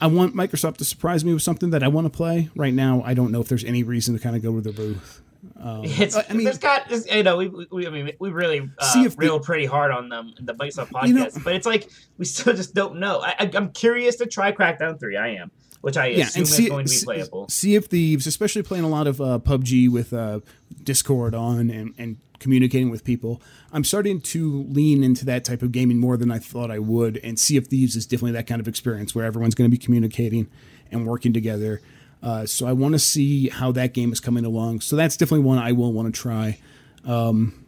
I 0.00 0.06
want 0.06 0.34
Microsoft 0.34 0.78
to 0.78 0.84
surprise 0.84 1.24
me 1.24 1.32
with 1.32 1.42
something 1.42 1.70
that 1.70 1.82
I 1.82 1.88
want 1.88 2.06
to 2.06 2.16
play. 2.16 2.50
Right 2.56 2.74
now, 2.74 3.02
I 3.04 3.14
don't 3.14 3.30
know 3.30 3.40
if 3.40 3.48
there's 3.48 3.64
any 3.64 3.82
reason 3.82 4.16
to 4.16 4.20
kind 4.20 4.34
of 4.34 4.42
go 4.42 4.54
to 4.54 4.60
their 4.60 4.72
booth. 4.72 5.22
Um, 5.60 5.82
it's, 5.84 6.16
I 6.16 6.32
mean, 6.32 6.44
there's 6.44 6.58
got 6.58 6.90
you 6.90 7.22
know 7.22 7.36
we, 7.36 7.48
we 7.70 7.86
I 7.86 7.90
mean 7.90 8.12
we 8.18 8.30
really 8.30 8.70
uh, 8.78 8.84
see 8.84 9.04
if 9.04 9.18
real 9.18 9.38
pretty 9.40 9.66
hard 9.66 9.90
on 9.90 10.08
them 10.08 10.34
in 10.38 10.46
the 10.46 10.54
Microsoft 10.54 10.90
podcast, 10.90 11.08
you 11.08 11.14
know, 11.14 11.28
but 11.44 11.54
it's 11.54 11.66
like 11.66 11.90
we 12.16 12.24
still 12.24 12.54
just 12.54 12.74
don't 12.74 12.98
know. 12.98 13.20
I, 13.20 13.50
am 13.54 13.70
curious 13.72 14.16
to 14.16 14.26
try 14.26 14.52
Crackdown 14.52 14.98
three. 14.98 15.16
I 15.16 15.28
am, 15.34 15.50
which 15.80 15.96
I 15.96 16.06
yeah, 16.06 16.24
assume 16.24 16.46
see, 16.46 16.64
is 16.64 16.68
going 16.70 16.86
to 16.86 16.92
be 16.92 17.04
playable. 17.04 17.48
Sea 17.48 17.76
of 17.76 17.86
Thieves, 17.86 18.26
especially 18.26 18.62
playing 18.62 18.84
a 18.84 18.88
lot 18.88 19.06
of 19.06 19.20
uh, 19.20 19.38
PUBG 19.40 19.90
with 19.90 20.12
uh, 20.12 20.40
Discord 20.82 21.34
on 21.34 21.70
and, 21.70 21.94
and 21.98 22.16
communicating 22.38 22.90
with 22.90 23.04
people. 23.04 23.42
I'm 23.72 23.84
starting 23.84 24.20
to 24.20 24.64
lean 24.64 25.02
into 25.02 25.24
that 25.26 25.44
type 25.44 25.62
of 25.62 25.72
gaming 25.72 25.98
more 25.98 26.16
than 26.16 26.30
I 26.30 26.38
thought 26.38 26.70
I 26.70 26.78
would. 26.78 27.18
And 27.18 27.38
Sea 27.38 27.56
of 27.56 27.66
Thieves 27.66 27.96
is 27.96 28.06
definitely 28.06 28.32
that 28.32 28.46
kind 28.46 28.60
of 28.60 28.68
experience 28.68 29.14
where 29.14 29.24
everyone's 29.24 29.54
going 29.54 29.70
to 29.70 29.76
be 29.76 29.82
communicating 29.82 30.48
and 30.90 31.06
working 31.06 31.32
together. 31.32 31.80
Uh, 32.22 32.46
so 32.46 32.66
I 32.66 32.72
want 32.72 32.94
to 32.94 32.98
see 32.98 33.48
how 33.48 33.72
that 33.72 33.94
game 33.94 34.12
is 34.12 34.20
coming 34.20 34.44
along. 34.44 34.80
So 34.80 34.96
that's 34.96 35.16
definitely 35.16 35.44
one 35.44 35.58
I 35.58 35.72
will 35.72 35.92
want 35.92 36.12
to 36.12 36.20
try. 36.20 36.58
Um, 37.04 37.64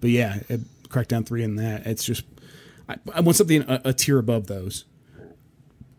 but 0.00 0.10
yeah, 0.10 0.40
it, 0.48 0.60
Crackdown 0.88 1.26
3 1.26 1.42
and 1.42 1.58
that. 1.58 1.86
It's 1.86 2.04
just, 2.04 2.24
I, 2.88 2.96
I 3.12 3.20
want 3.20 3.36
something 3.36 3.62
a, 3.62 3.80
a, 3.86 3.92
tier 3.92 4.18
above 4.18 4.46
those. 4.46 4.84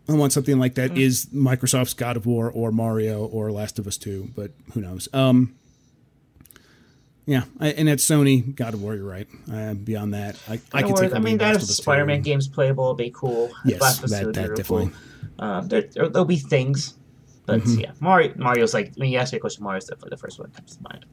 I 0.07 0.13
want 0.13 0.33
something 0.33 0.57
like 0.57 0.75
that 0.75 0.91
mm. 0.91 0.99
is 0.99 1.27
Microsoft's 1.27 1.93
God 1.93 2.17
of 2.17 2.25
War 2.25 2.49
or 2.49 2.71
Mario 2.71 3.25
or 3.25 3.51
Last 3.51 3.77
of 3.77 3.85
Us 3.85 3.97
2, 3.97 4.31
but 4.35 4.51
who 4.73 4.81
knows. 4.81 5.07
Um, 5.13 5.58
yeah, 7.29 7.43
I, 7.59 7.67
and 7.73 7.87
at 7.87 7.99
Sony, 7.99 8.55
God 8.55 8.73
of 8.73 8.81
War, 8.81 8.95
you're 8.95 9.05
right. 9.05 9.27
Uh, 9.53 9.75
beyond 9.75 10.15
that, 10.15 10.35
I, 10.47 10.59
I 10.73 10.81
can 10.81 10.95
take. 10.95 11.13
I 11.13 11.19
mean, 11.19 11.37
that 11.37 11.57
if 11.57 11.61
Spider-Man 11.61 12.23
games 12.23 12.47
playable, 12.47 12.85
will 12.85 12.95
be 12.95 13.11
cool. 13.11 13.51
Yes, 13.63 13.99
that, 13.99 14.33
that 14.33 14.55
definitely. 14.55 14.87
Cool. 14.87 14.91
Um, 15.37 15.67
there, 15.67 15.83
there, 15.83 16.09
will 16.09 16.25
be 16.25 16.37
things, 16.37 16.95
but 17.45 17.61
mm-hmm. 17.61 17.81
yeah, 17.81 17.91
Mario. 17.99 18.33
Mario's 18.35 18.73
like 18.73 18.95
when 18.95 19.11
you 19.11 19.19
ask 19.19 19.31
me 19.31 19.37
a 19.37 19.39
question, 19.39 19.63
Mario's 19.63 19.85
definitely 19.85 20.09
the 20.09 20.17
first 20.17 20.39
one 20.39 20.49
that 20.49 20.57
comes 20.57 20.77
to 20.77 20.83
mind. 20.83 21.05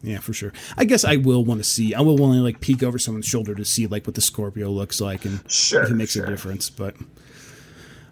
Yeah, 0.00 0.20
for 0.20 0.32
sure. 0.32 0.52
I 0.76 0.84
guess 0.84 1.04
I 1.04 1.16
will 1.16 1.44
want 1.44 1.58
to 1.58 1.64
see. 1.64 1.92
I 1.92 2.02
will 2.02 2.16
want 2.16 2.34
to 2.34 2.40
like 2.40 2.60
peek 2.60 2.84
over 2.84 2.96
someone's 2.96 3.26
shoulder 3.26 3.56
to 3.56 3.64
see 3.64 3.88
like 3.88 4.06
what 4.06 4.14
the 4.14 4.20
Scorpio 4.20 4.70
looks 4.70 5.00
like 5.00 5.24
and 5.24 5.40
sure, 5.50 5.82
if 5.82 5.90
it 5.90 5.94
makes 5.94 6.12
sure. 6.12 6.24
a 6.24 6.28
difference. 6.28 6.70
But 6.70 6.94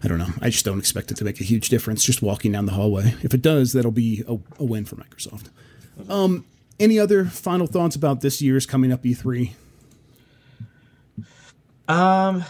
I 0.03 0.09
don't 0.09 0.19
know. 0.19 0.31
I 0.41 0.51
just 0.51 0.65
don't 0.65 0.81
expect 0.81 1.13
it 1.13 1.17
to 1.19 1.25
make 1.25 1.41
a 1.41 1.45
huge 1.45 1.69
difference 1.69 2.03
just 2.03 2.23
walking 2.23 2.51
down 2.51 2.67
the 2.67 2.73
hallway. 2.73 3.15
If 3.23 3.35
it 3.35 3.41
does, 3.41 3.73
that'll 3.73 3.93
be 3.93 4.25
a, 4.27 4.37
a 4.59 4.65
win 4.65 4.85
for 4.85 4.97
Microsoft. 4.97 5.51
Um, 6.09 6.45
any 6.83 6.99
other 6.99 7.25
final 7.25 7.67
thoughts 7.67 7.97
about 7.97 8.21
this 8.21 8.43
year's 8.43 8.67
coming 8.67 8.93
up 8.93 9.03
E3? 9.03 9.53
Um, 11.89 12.45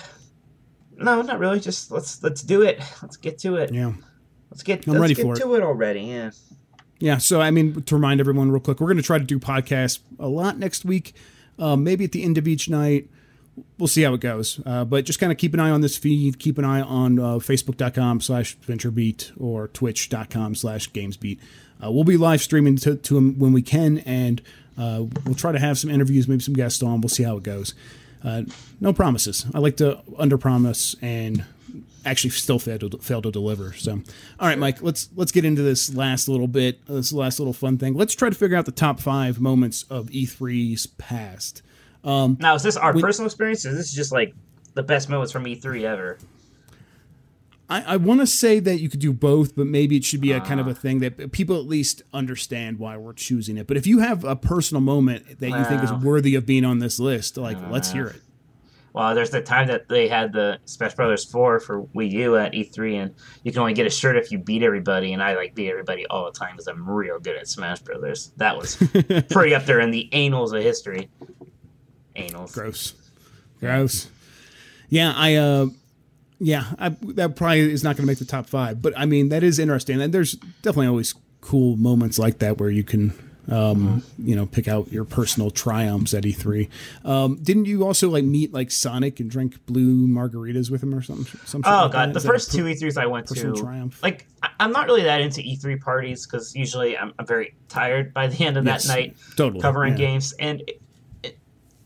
no, 0.97 1.23
not 1.23 1.39
really. 1.39 1.61
Just 1.61 1.91
let's 1.91 2.23
let's 2.23 2.43
do 2.43 2.63
it. 2.63 2.81
Let's 3.03 3.17
get 3.17 3.39
to 3.41 3.57
it. 3.57 3.73
Yeah, 3.73 3.93
let's 4.51 4.63
get. 4.63 4.87
I'm 4.87 4.95
let's 4.95 5.03
ready 5.03 5.15
get 5.15 5.23
for 5.23 5.37
to 5.37 5.55
it. 5.55 5.59
it 5.59 5.63
already. 5.63 6.01
Yeah. 6.03 6.31
Yeah. 6.99 7.19
So 7.19 7.41
I 7.41 7.51
mean, 7.51 7.83
to 7.83 7.95
remind 7.95 8.21
everyone 8.21 8.51
real 8.51 8.61
quick, 8.61 8.81
we're 8.81 8.87
going 8.89 8.97
to 8.99 9.03
try 9.03 9.19
to 9.19 9.25
do 9.25 9.39
podcasts 9.39 10.01
a 10.19 10.29
lot 10.29 10.59
next 10.59 10.85
week. 10.85 11.15
Um, 11.59 11.85
maybe 11.85 12.05
at 12.05 12.13
the 12.13 12.25
end 12.25 12.39
of 12.39 12.49
each 12.49 12.69
night. 12.69 13.09
We'll 13.79 13.89
see 13.89 14.03
how 14.03 14.15
it 14.15 14.21
goes. 14.21 14.61
Uh, 14.65 14.85
but 14.85 15.05
just 15.05 15.19
kind 15.19 15.31
of 15.31 15.39
keep 15.39 15.53
an 15.53 15.61
eye 15.61 15.71
on 15.71 15.83
this 15.83 15.97
feed. 15.97 16.39
Keep 16.39 16.59
an 16.59 16.65
eye 16.65 16.81
on 16.81 17.19
uh, 17.19 17.35
facebook.com 17.35 18.21
slash 18.21 18.57
venturebeat 18.59 19.33
or 19.39 19.69
twitch.com 19.69 20.55
slash 20.55 20.91
gamesbeat. 20.91 21.39
Uh, 21.83 21.91
we'll 21.91 22.05
be 22.05 22.17
live 22.17 22.41
streaming 22.41 22.77
to, 22.77 22.97
to 22.97 23.19
him 23.19 23.39
when 23.39 23.53
we 23.53 23.61
can, 23.61 23.99
and 23.99 24.41
uh, 24.79 25.05
we'll 25.25 25.35
try 25.35 25.53
to 25.53 25.59
have 25.59 25.79
some 25.79 25.91
interviews, 25.91 26.29
maybe 26.29 26.43
some 26.43 26.55
guests 26.55 26.83
on. 26.83 27.01
We'll 27.01 27.09
see 27.09 27.25
how 27.25 27.37
it 27.37 27.43
goes. 27.43 27.75
Uh, 28.25 28.43
no 28.81 28.93
promises. 28.93 29.47
I 29.53 29.59
like 29.59 29.77
to 29.79 30.01
under 30.17 30.39
promise 30.39 30.95
and 31.03 31.45
actually 32.05 32.31
still 32.31 32.59
fail 32.59 32.79
to, 32.79 32.99
fail 32.99 33.21
to 33.23 33.31
deliver. 33.31 33.73
So, 33.73 34.01
all 34.39 34.49
right, 34.49 34.59
Mike, 34.59 34.81
let's 34.83 35.09
let's 35.17 35.33
get 35.33 35.45
into 35.45 35.63
this 35.63 35.95
last 35.95 36.29
little 36.29 36.49
bit, 36.49 36.87
this 36.87 37.13
last 37.13 37.39
little 37.39 37.53
fun 37.53 37.79
thing. 37.79 37.95
Let's 37.95 38.15
try 38.15 38.31
to 38.31 38.35
figure 38.35 38.57
out 38.57 38.65
the 38.65 38.73
top 38.73 39.01
five 39.01 39.41
moments 39.41 39.85
of 39.91 40.07
E3's 40.07 40.87
past. 40.87 41.63
Um, 42.05 42.37
now, 42.41 42.55
is 42.55 42.63
this 42.63 42.77
our 42.77 42.93
personal 42.93 43.27
experience? 43.27 43.65
Or 43.65 43.71
is 43.71 43.77
this 43.77 43.93
just 43.93 44.13
like 44.13 44.35
the 44.75 44.83
best 44.83 45.09
moments 45.09 45.33
from 45.33 45.45
E3 45.45 45.85
ever? 45.85 46.19
I, 47.69 47.95
I 47.95 47.97
want 47.97 48.21
to 48.21 48.27
say 48.27 48.61
that 48.61 48.81
you 48.81 48.91
could 48.91 49.01
do 49.01 49.13
both, 49.13 49.57
but 49.57 49.67
maybe 49.67 49.97
it 49.97 50.05
should 50.05 50.21
be 50.21 50.33
a 50.33 50.39
uh, 50.39 50.45
kind 50.45 50.61
of 50.61 50.67
a 50.67 50.73
ah. 50.73 50.75
thing 50.75 50.99
that 51.01 51.33
people 51.33 51.57
at 51.57 51.67
least 51.67 52.03
understand 52.13 52.79
why 52.79 52.97
we're 52.97 53.15
choosing 53.15 53.57
it. 53.57 53.67
But 53.67 53.77
if 53.77 53.87
you 53.87 54.01
have 54.01 54.25
a 54.25 54.37
personal 54.37 54.81
moment 54.81 55.39
that 55.39 55.49
you 55.49 55.65
think 55.65 55.83
is 55.83 55.93
worthy 55.93 56.35
of 56.35 56.45
being 56.45 56.65
on 56.65 56.81
this 56.81 56.99
list, 56.99 57.39
like 57.39 57.57
uh, 57.57 57.71
let's 57.71 57.93
hear 57.93 58.09
it. 58.09 58.21
Well, 58.93 59.15
there's 59.15 59.31
the 59.31 59.41
time 59.41 59.69
that 59.69 59.89
they 59.89 60.07
had 60.07 60.35
the 60.35 60.59
Smash 60.67 60.95
Brothers 60.95 61.25
4 61.25 61.61
for 61.61 61.85
Wii 61.85 62.11
U 62.11 62.37
at 62.37 62.53
E3, 62.53 63.03
and 63.03 63.15
you 63.43 63.51
can 63.51 63.61
only 63.61 63.73
get 63.73 63.87
a 63.87 63.91
shirt 63.91 64.17
if 64.17 64.31
you 64.31 64.39
beat 64.39 64.63
everybody, 64.63 65.15
and 65.15 65.23
I 65.23 65.35
like 65.35 65.55
beat 65.55 65.71
everybody 65.71 66.05
all 66.09 66.27
the 66.27 66.39
time 66.39 66.53
because 66.53 66.67
I'm 66.67 66.89
real 66.89 67.19
good 67.19 67.37
at 67.37 67.49
Smash 67.49 67.81
Brothers. 67.81 68.33
That 68.37 68.59
was 68.59 68.77
pretty 69.31 69.55
up 69.55 69.65
there 69.65 69.81
in 69.81 69.91
the 69.91 70.13
annals 70.13 70.53
of 70.53 70.63
history. 70.63 71.09
Annals. 72.17 72.53
Gross. 72.53 72.95
Gross. 73.61 74.09
Yeah, 74.89 75.13
I 75.17 75.37
uh 75.37 75.67
yeah, 76.43 76.65
I, 76.77 76.89
that 77.15 77.37
probably 77.37 77.61
is 77.73 77.85
not 77.85 77.97
going 77.97 78.03
to 78.03 78.07
make 78.07 78.19
the 78.19 78.25
top 78.25 78.47
five, 78.47 78.83
but 78.83 78.93
I 78.97 79.07
mean 79.07 79.29
that 79.29 79.45
is 79.45 79.59
interesting, 79.59 80.01
and 80.03 80.13
there's 80.13 80.33
definitely 80.63 80.89
always 80.89 81.15
cool 81.41 81.77
moments 81.77 82.19
like 82.19 82.39
that 82.39 82.59
where 82.59 82.69
you 82.69 82.83
can, 82.83 83.11
um, 83.49 84.03
mm-hmm. 84.03 84.29
you 84.29 84.35
know, 84.35 84.47
pick 84.47 84.67
out 84.67 84.91
your 84.91 85.05
personal 85.05 85.51
triumphs 85.51 86.15
at 86.15 86.25
E3. 86.25 86.69
Um, 87.05 87.39
didn't 87.43 87.67
you 87.67 87.85
also 87.85 88.11
like 88.11 88.25
meet 88.25 88.53
like 88.53 88.73
Sonic 88.73 89.21
and 89.21 89.31
drink 89.31 89.65
blue 89.67 90.09
margaritas 90.09 90.69
with 90.69 90.83
him 90.83 90.93
or 90.93 91.01
something? 91.01 91.41
something 91.45 91.71
oh 91.71 91.85
like 91.85 91.93
god, 91.93 92.09
that? 92.09 92.15
the 92.15 92.19
is 92.19 92.27
first 92.27 92.53
two 92.53 92.65
E3s 92.65 93.01
I 93.01 93.07
went 93.07 93.29
to, 93.29 93.55
triumph? 93.55 94.03
like 94.03 94.27
I'm 94.59 94.73
not 94.73 94.87
really 94.87 95.05
that 95.05 95.21
into 95.21 95.43
E3 95.43 95.81
parties 95.81 96.27
because 96.27 96.57
usually 96.57 96.99
I'm, 96.99 97.13
I'm, 97.21 97.27
very 97.27 97.55
tired 97.69 98.13
by 98.13 98.27
the 98.27 98.45
end 98.45 98.57
of 98.57 98.67
yes, 98.67 98.89
that 98.89 98.95
night, 98.95 99.17
totally 99.37 99.61
covering 99.61 99.93
yeah. 99.93 99.99
games, 99.99 100.33
and 100.41 100.63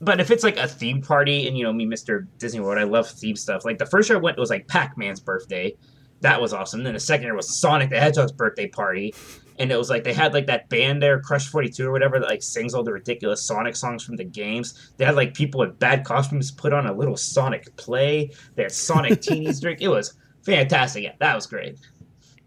but 0.00 0.20
if 0.20 0.30
it's 0.30 0.44
like 0.44 0.56
a 0.58 0.68
theme 0.68 1.00
party 1.00 1.46
and 1.46 1.56
you 1.56 1.64
know 1.64 1.72
me 1.72 1.86
mr 1.86 2.26
disney 2.38 2.60
world 2.60 2.78
i 2.78 2.84
love 2.84 3.08
theme 3.08 3.36
stuff 3.36 3.64
like 3.64 3.78
the 3.78 3.86
first 3.86 4.08
year 4.08 4.18
i 4.18 4.20
went 4.20 4.36
it 4.36 4.40
was 4.40 4.50
like 4.50 4.66
pac-man's 4.68 5.20
birthday 5.20 5.74
that 6.20 6.40
was 6.40 6.52
awesome 6.52 6.82
then 6.82 6.94
the 6.94 7.00
second 7.00 7.24
year 7.24 7.34
was 7.34 7.58
sonic 7.60 7.90
the 7.90 7.98
hedgehog's 7.98 8.32
birthday 8.32 8.68
party 8.68 9.12
and 9.58 9.72
it 9.72 9.76
was 9.76 9.90
like 9.90 10.04
they 10.04 10.12
had 10.12 10.34
like 10.34 10.46
that 10.46 10.68
band 10.68 11.02
there, 11.02 11.20
Crush 11.20 11.48
Forty 11.48 11.68
Two 11.68 11.88
or 11.88 11.92
whatever, 11.92 12.18
that 12.18 12.28
like 12.28 12.42
sings 12.42 12.74
all 12.74 12.82
the 12.82 12.92
ridiculous 12.92 13.42
Sonic 13.42 13.76
songs 13.76 14.04
from 14.04 14.16
the 14.16 14.24
games. 14.24 14.92
They 14.96 15.04
had 15.04 15.16
like 15.16 15.34
people 15.34 15.62
in 15.62 15.72
bad 15.72 16.04
costumes 16.04 16.50
put 16.50 16.72
on 16.72 16.86
a 16.86 16.92
little 16.92 17.16
Sonic 17.16 17.74
play. 17.76 18.30
They 18.54 18.62
had 18.64 18.72
Sonic 18.72 19.12
teenies 19.20 19.60
drink. 19.60 19.80
It 19.80 19.88
was 19.88 20.14
fantastic. 20.44 21.04
Yeah, 21.04 21.12
that 21.20 21.34
was 21.34 21.46
great. 21.46 21.78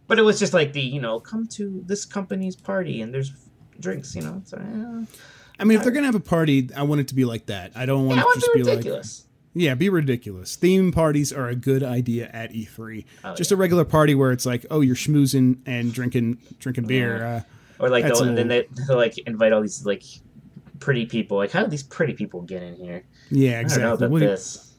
But 0.07 0.19
it 0.19 0.23
was 0.23 0.39
just 0.39 0.53
like 0.53 0.73
the 0.73 0.81
you 0.81 1.01
know 1.01 1.19
come 1.19 1.47
to 1.47 1.83
this 1.85 2.05
company's 2.05 2.55
party 2.55 3.01
and 3.01 3.13
there's 3.13 3.31
drinks. 3.79 4.15
You 4.15 4.21
know, 4.21 4.41
so, 4.45 4.57
yeah. 4.59 5.05
I 5.59 5.63
mean, 5.65 5.77
if 5.77 5.83
they're 5.83 5.91
gonna 5.91 6.05
have 6.05 6.15
a 6.15 6.19
party, 6.19 6.69
I 6.75 6.83
want 6.83 7.01
it 7.01 7.07
to 7.09 7.15
be 7.15 7.25
like 7.25 7.47
that. 7.47 7.71
I 7.75 7.85
don't 7.85 8.05
want 8.05 8.17
Yeah, 8.17 8.23
it 8.27 8.33
to 8.33 8.39
just 8.39 8.53
be 8.53 8.63
be 8.63 8.69
ridiculous. 8.69 9.19
like 9.21 9.25
yeah, 9.63 9.73
be 9.75 9.89
ridiculous. 9.89 10.55
Theme 10.55 10.91
parties 10.91 11.33
are 11.33 11.47
a 11.49 11.55
good 11.55 11.83
idea 11.83 12.29
at 12.31 12.51
E3. 12.53 13.03
Oh, 13.23 13.33
just 13.35 13.49
yeah. 13.51 13.55
a 13.55 13.57
regular 13.57 13.83
party 13.83 14.13
where 14.15 14.31
it's 14.31 14.45
like, 14.45 14.65
oh, 14.69 14.81
you're 14.81 14.95
schmoozing 14.95 15.57
and 15.65 15.91
drinking 15.93 16.37
drinking 16.59 16.85
beer. 16.85 17.25
Uh, 17.25 17.41
Or 17.79 17.89
like 17.89 18.05
they'll, 18.05 18.23
a 18.23 18.33
then 18.33 18.47
they 18.47 18.67
they'll 18.87 18.95
like 18.97 19.17
invite 19.19 19.51
all 19.51 19.61
these 19.61 19.85
like 19.85 20.03
pretty 20.79 21.05
people. 21.05 21.37
Like 21.37 21.51
how 21.51 21.63
do 21.63 21.69
these 21.69 21.83
pretty 21.83 22.13
people 22.13 22.41
get 22.43 22.61
in 22.63 22.75
here? 22.75 23.03
yeah, 23.31 23.59
exactly. 23.59 24.07
What- 24.07 24.19
this. 24.19 24.71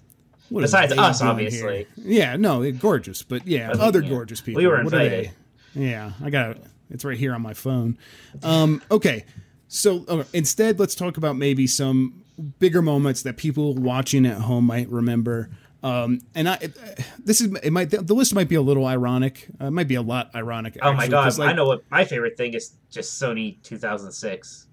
what 0.48 0.62
Besides 0.62 0.92
us, 0.96 1.20
obviously. 1.20 1.86
Yeah, 1.96 2.36
no, 2.36 2.70
gorgeous, 2.72 3.22
but 3.22 3.46
yeah, 3.46 3.68
mean, 3.72 3.80
other 3.80 4.02
yeah. 4.02 4.08
gorgeous 4.08 4.40
people. 4.40 4.62
We 4.62 4.66
were 4.68 4.80
invited. 4.80 5.30
they? 5.74 5.88
Yeah, 5.90 6.12
I 6.22 6.30
got 6.30 6.52
it. 6.52 6.64
It's 6.90 7.04
right 7.04 7.18
here 7.18 7.34
on 7.34 7.42
my 7.42 7.54
phone. 7.54 7.96
Um, 8.42 8.82
okay, 8.90 9.24
so 9.72 10.04
uh, 10.08 10.24
instead, 10.32 10.78
let's 10.80 10.94
talk 10.96 11.16
about 11.16 11.36
maybe 11.36 11.66
some 11.66 12.22
bigger 12.58 12.82
moments 12.82 13.22
that 13.22 13.36
people 13.36 13.74
watching 13.74 14.26
at 14.26 14.38
home 14.38 14.64
might 14.66 14.88
remember. 14.88 15.48
Um, 15.82 16.20
and 16.34 16.48
I, 16.48 16.54
it, 16.60 16.76
this 17.24 17.40
is 17.40 17.54
it 17.62 17.72
might 17.72 17.88
the 17.90 18.14
list 18.14 18.34
might 18.34 18.48
be 18.48 18.56
a 18.56 18.60
little 18.60 18.84
ironic. 18.84 19.46
Uh, 19.60 19.66
it 19.66 19.70
might 19.70 19.88
be 19.88 19.94
a 19.94 20.02
lot 20.02 20.30
ironic. 20.34 20.76
Oh 20.82 20.92
my 20.92 21.04
actually, 21.04 21.10
god! 21.12 21.38
like, 21.38 21.48
I 21.50 21.52
know 21.52 21.66
what 21.66 21.84
my 21.90 22.04
favorite 22.04 22.36
thing 22.36 22.52
is. 22.54 22.72
Just 22.90 23.20
Sony 23.22 23.56
2006. 23.62 24.66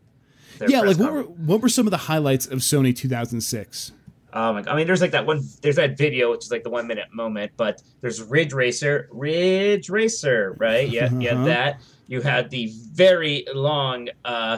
Yeah, 0.67 0.81
like 0.81 0.97
what 0.97 1.13
were 1.13 1.21
what 1.23 1.61
were 1.61 1.69
some 1.69 1.85
of 1.87 1.91
the 1.91 1.97
highlights 1.97 2.47
of 2.47 2.59
Sony 2.59 2.93
2006? 2.95 3.91
Oh 4.33 4.51
my 4.53 4.61
god! 4.63 4.71
I 4.73 4.75
mean, 4.75 4.87
there's 4.87 5.01
like 5.01 5.11
that 5.11 5.25
one. 5.25 5.41
There's 5.61 5.75
that 5.77 5.97
video, 5.97 6.31
which 6.31 6.43
is 6.45 6.51
like 6.51 6.63
the 6.63 6.69
one 6.71 6.87
minute 6.87 7.13
moment. 7.13 7.51
But 7.55 7.81
there's 8.01 8.21
Ridge 8.21 8.51
Racer, 8.53 9.07
Ridge 9.11 9.89
Racer, 9.89 10.55
right? 10.57 10.89
Yeah, 10.89 11.09
you 11.13 11.29
Uh-huh. 11.29 11.37
had 11.37 11.47
that. 11.47 11.81
You 12.07 12.21
had 12.21 12.49
the 12.49 12.71
very 12.91 13.45
long. 13.53 14.09
uh 14.25 14.57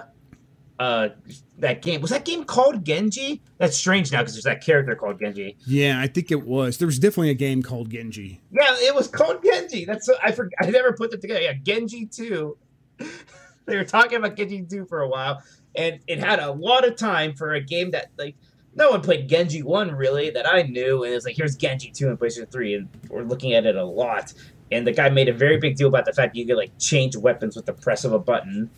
uh, 0.80 1.10
that 1.58 1.82
game 1.82 2.00
was 2.00 2.10
that 2.10 2.24
game 2.24 2.46
called 2.46 2.86
Genji? 2.86 3.42
That's 3.58 3.76
strange 3.76 4.12
now 4.14 4.20
because 4.20 4.34
there's 4.34 4.46
that 4.46 4.64
character 4.64 4.96
called 4.96 5.20
Genji. 5.20 5.58
Yeah, 5.68 6.00
I 6.00 6.08
think 6.08 6.32
it 6.32 6.48
was. 6.48 6.78
There 6.78 6.86
was 6.86 6.98
definitely 6.98 7.32
a 7.32 7.36
game 7.36 7.62
called 7.62 7.90
Genji. 7.90 8.40
Yeah, 8.52 8.76
it 8.78 8.96
was 8.96 9.10
called 9.10 9.44
Genji. 9.44 9.84
That's 9.84 10.06
so, 10.06 10.16
I 10.24 10.32
forgot. 10.32 10.54
I 10.62 10.70
never 10.70 10.94
put 10.94 11.14
it 11.14 11.20
together. 11.20 11.42
Yeah, 11.42 11.54
Genji 11.54 12.06
two. 12.06 12.58
they 13.66 13.76
were 13.76 13.84
talking 13.84 14.18
about 14.18 14.38
Genji 14.38 14.66
two 14.70 14.86
for 14.86 15.02
a 15.02 15.10
while, 15.10 15.44
and 15.76 16.00
it 16.08 16.20
had 16.20 16.40
a 16.40 16.52
lot 16.52 16.88
of 16.88 16.96
time 16.96 17.36
for 17.36 17.54
a 17.54 17.62
game 17.62 17.92
that 17.92 18.12
like 18.18 18.36
no 18.74 18.92
one 18.92 19.02
played 19.02 19.28
Genji 19.28 19.62
one 19.62 19.92
really 19.92 20.30
that 20.30 20.48
I 20.48 20.62
knew, 20.62 21.04
and 21.04 21.14
it's 21.14 21.26
like 21.26 21.36
here's 21.36 21.58
Genji 21.58 21.92
two 21.92 22.08
and 22.08 22.18
PlayStation 22.18 22.50
three, 22.50 22.76
and 22.76 22.88
we're 23.10 23.24
looking 23.24 23.54
at 23.54 23.66
it 23.66 23.76
a 23.76 23.86
lot. 23.86 24.34
And 24.72 24.88
the 24.88 24.94
guy 24.94 25.10
made 25.10 25.28
a 25.28 25.34
very 25.34 25.58
big 25.58 25.76
deal 25.76 25.88
about 25.90 26.06
the 26.06 26.14
fact 26.14 26.38
you 26.38 26.46
could 26.46 26.56
like 26.56 26.72
change 26.80 27.18
weapons 27.18 27.58
with 27.58 27.66
the 27.66 27.74
press 27.74 28.06
of 28.06 28.14
a 28.14 28.20
button, 28.20 28.70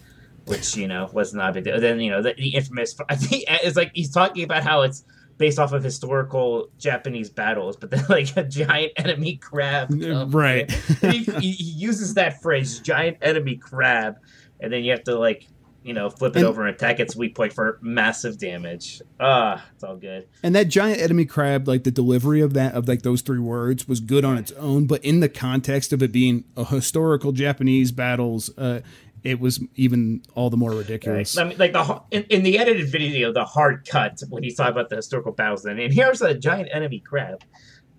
which 0.46 0.76
you 0.76 0.88
know 0.88 1.10
was 1.14 1.34
not 1.34 1.50
a 1.50 1.54
big 1.54 1.64
deal. 1.66 1.80
Then 1.80 2.00
you 2.00 2.12
know 2.12 2.22
the, 2.22 2.34
the 2.38 2.50
infamous. 2.56 2.96
I 3.10 3.16
think 3.16 3.44
it's 3.48 3.76
like 3.78 3.92
he's 3.94 4.12
talking 4.12 4.44
about 4.44 4.64
how 4.64 4.82
it's 4.82 5.04
based 5.38 5.58
off 5.58 5.74
of 5.74 5.84
historical 5.84 6.70
Japanese 6.78 7.30
battles, 7.30 7.76
but 7.76 7.90
then 7.90 8.06
like 8.10 8.36
a 8.38 8.44
giant 8.44 8.92
enemy 8.98 9.38
crab. 9.38 9.90
comes 9.90 10.34
Right. 10.34 10.70
he, 10.72 11.24
he, 11.24 11.52
he 11.52 11.64
uses 11.64 12.14
that 12.14 12.42
phrase, 12.44 12.80
giant 12.80 13.18
enemy 13.24 13.56
crab, 13.56 14.18
and 14.60 14.72
then 14.72 14.84
you 14.84 14.92
have 14.92 15.04
to 15.06 15.18
like, 15.18 15.48
you 15.84 15.94
know, 15.94 16.12
flip 16.12 16.36
it 16.36 16.40
And- 16.40 16.46
over 16.48 16.68
and 16.68 16.76
attack 16.76 17.00
its 17.00 17.16
weak 17.16 17.34
point 17.34 17.54
for 17.54 17.80
massive 17.82 18.38
damage. 18.38 19.02
Ah, 19.20 19.66
it's 19.74 19.84
all 19.84 19.96
good. 19.96 20.28
And 20.44 20.54
that 20.54 20.68
giant 20.68 21.00
enemy 21.02 21.26
crab, 21.26 21.68
like 21.68 21.86
the 21.86 21.92
delivery 21.92 22.42
of 22.42 22.54
that 22.54 22.76
of 22.76 22.88
like 22.88 23.02
those 23.02 23.22
three 23.22 23.40
words 23.40 23.88
was 23.88 24.00
good 24.00 24.24
on 24.24 24.38
its 24.38 24.52
own, 24.54 24.86
but 24.86 25.04
in 25.04 25.22
the 25.22 25.30
context 25.30 25.92
of 25.92 26.04
it 26.04 26.12
being 26.12 26.44
a 26.56 26.66
historical 26.66 27.32
Japanese 27.32 27.92
battles, 27.92 28.56
uh, 28.60 28.82
it 29.24 29.40
was 29.40 29.64
even 29.76 30.22
all 30.36 30.50
the 30.50 30.58
more 30.58 30.72
ridiculous. 30.72 31.38
I 31.38 31.44
mean, 31.44 31.58
like 31.58 31.74
the 31.74 32.02
in, 32.12 32.24
in 32.24 32.44
the 32.44 32.58
edited 32.58 32.90
video, 32.92 33.32
the 33.32 33.46
hard 33.46 33.88
cut 33.88 34.20
when 34.30 34.44
he's 34.44 34.56
talking 34.56 34.72
about 34.72 34.90
the 34.90 34.96
historical 34.96 35.32
battles, 35.32 35.64
then 35.64 35.80
and 35.80 35.94
here's 35.94 36.22
a 36.22 36.34
giant 36.34 36.70
enemy 36.74 37.00
crab. 37.00 37.44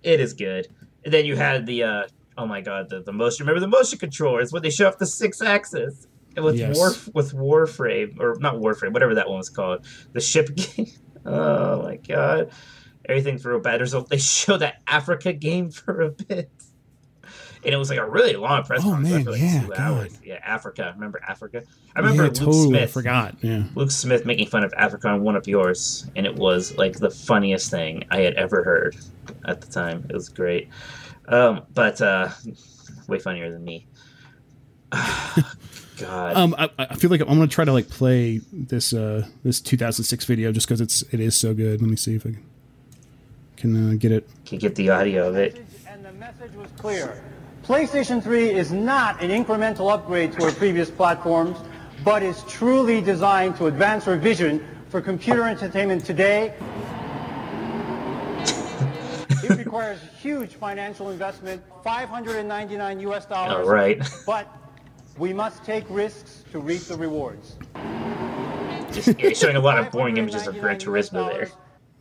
It 0.03 0.19
is 0.19 0.33
good. 0.33 0.67
And 1.05 1.13
then 1.13 1.25
you 1.25 1.35
had 1.35 1.65
the 1.65 1.83
uh 1.83 2.03
oh 2.37 2.45
my 2.45 2.61
god, 2.61 2.89
the, 2.89 3.01
the 3.01 3.13
motion. 3.13 3.45
Remember 3.45 3.59
the 3.61 3.67
motion 3.67 3.99
controllers 3.99 4.51
when 4.51 4.61
they 4.63 4.69
show 4.69 4.87
off 4.87 4.97
the 4.97 5.05
six 5.05 5.41
axis 5.41 6.07
with 6.35 6.55
Yes. 6.57 6.75
war 6.75 6.91
with 7.13 7.33
Warframe 7.33 8.19
or 8.19 8.35
not 8.39 8.55
Warframe, 8.55 8.91
whatever 8.91 9.15
that 9.15 9.29
one 9.29 9.37
was 9.37 9.49
called. 9.49 9.85
The 10.13 10.19
ship 10.21 10.53
game. 10.55 10.87
oh 11.25 11.83
my 11.83 11.97
god, 11.97 12.51
everything's 13.07 13.45
real 13.45 13.59
bad. 13.59 13.79
There's 13.79 13.93
a, 13.93 14.01
they 14.09 14.17
show 14.17 14.57
that 14.57 14.81
Africa 14.87 15.31
game 15.31 15.71
for 15.71 16.01
a 16.01 16.09
bit. 16.11 16.49
And 17.65 17.73
it 17.73 17.77
was 17.77 17.89
like 17.89 17.99
a 17.99 18.09
really 18.09 18.35
long 18.35 18.63
press 18.63 18.81
Oh, 18.83 18.89
conference. 18.91 19.09
man, 19.09 19.23
like 19.25 19.41
yeah, 19.41 19.61
two 19.61 19.67
God. 19.69 19.79
hours. 19.79 20.19
Yeah, 20.23 20.39
Africa. 20.43 20.91
Remember 20.95 21.21
Africa? 21.27 21.63
I 21.95 21.99
remember 21.99 22.23
yeah, 22.23 22.27
Luke 22.29 22.37
totally. 22.37 22.65
I 22.75 22.79
Smith. 22.81 22.91
forgot. 22.91 23.35
Yeah. 23.41 23.63
Luke 23.75 23.91
Smith 23.91 24.25
making 24.25 24.47
fun 24.47 24.63
of 24.63 24.73
Africa 24.75 25.07
on 25.07 25.21
1UP 25.21 25.47
Yours, 25.47 26.05
and 26.15 26.25
it 26.25 26.35
was 26.35 26.75
like 26.77 26.93
the 26.99 27.09
funniest 27.09 27.71
thing 27.71 28.03
I 28.11 28.19
had 28.19 28.33
ever 28.33 28.63
heard 28.63 28.97
at 29.45 29.61
the 29.61 29.67
time. 29.71 30.05
It 30.09 30.13
was 30.13 30.27
great, 30.29 30.67
um, 31.29 31.61
but 31.73 32.01
uh, 32.01 32.29
way 33.07 33.19
funnier 33.19 33.49
than 33.51 33.63
me. 33.63 33.87
God, 35.99 36.35
Um, 36.35 36.55
I, 36.57 36.69
I 36.77 36.95
feel 36.95 37.09
like 37.09 37.21
I'm 37.21 37.27
gonna 37.27 37.47
try 37.47 37.65
to 37.65 37.71
like 37.71 37.87
play 37.87 38.41
this 38.51 38.93
uh 38.93 39.25
this 39.43 39.61
2006 39.61 40.25
video 40.25 40.51
just 40.51 40.67
because 40.67 40.81
it's 40.81 41.03
it 41.13 41.19
is 41.19 41.35
so 41.35 41.53
good. 41.53 41.81
Let 41.81 41.89
me 41.89 41.95
see 41.95 42.15
if 42.15 42.25
I 42.25 42.31
can, 42.31 42.43
can 43.57 43.91
uh, 43.91 43.95
get 43.97 44.11
it. 44.11 44.27
can 44.45 44.57
get 44.59 44.75
the 44.75 44.89
audio 44.89 45.29
of 45.29 45.35
it? 45.37 45.63
And 45.87 46.03
the 46.03 46.11
message 46.13 46.53
was 46.55 46.69
clear. 46.77 47.21
PlayStation 47.63 48.21
3 48.21 48.49
is 48.49 48.73
not 48.73 49.21
an 49.23 49.29
incremental 49.29 49.89
upgrade 49.89 50.33
to 50.33 50.43
our 50.43 50.51
previous 50.51 50.91
platforms, 50.91 51.57
but 52.03 52.21
is 52.21 52.43
truly 52.43 52.99
designed 52.99 53.55
to 53.55 53.67
advance 53.67 54.05
our 54.05 54.17
vision 54.17 54.65
for 54.89 54.99
computer 54.99 55.43
entertainment 55.43 56.03
today. 56.03 56.53
It 59.43 59.57
requires 59.57 59.99
huge 60.19 60.55
financial 60.55 61.09
investment, 61.09 61.63
599 61.85 62.99
US 62.99 63.25
dollars. 63.25 63.65
All 63.65 63.73
right, 63.73 64.01
But 64.25 64.53
we 65.17 65.31
must 65.31 65.63
take 65.63 65.85
risks 65.89 66.43
to 66.51 66.59
reap 66.59 66.81
the 66.81 66.97
rewards. 66.97 67.55
just 68.91 69.17
yeah, 69.19 69.29
showing 69.29 69.55
a 69.55 69.61
lot 69.61 69.79
of 69.79 69.89
boring 69.89 70.17
images 70.17 70.47
of 70.47 70.59
Gran 70.59 70.77
Turismo 70.77 71.11
there. 71.11 71.31
dollars. 71.31 71.51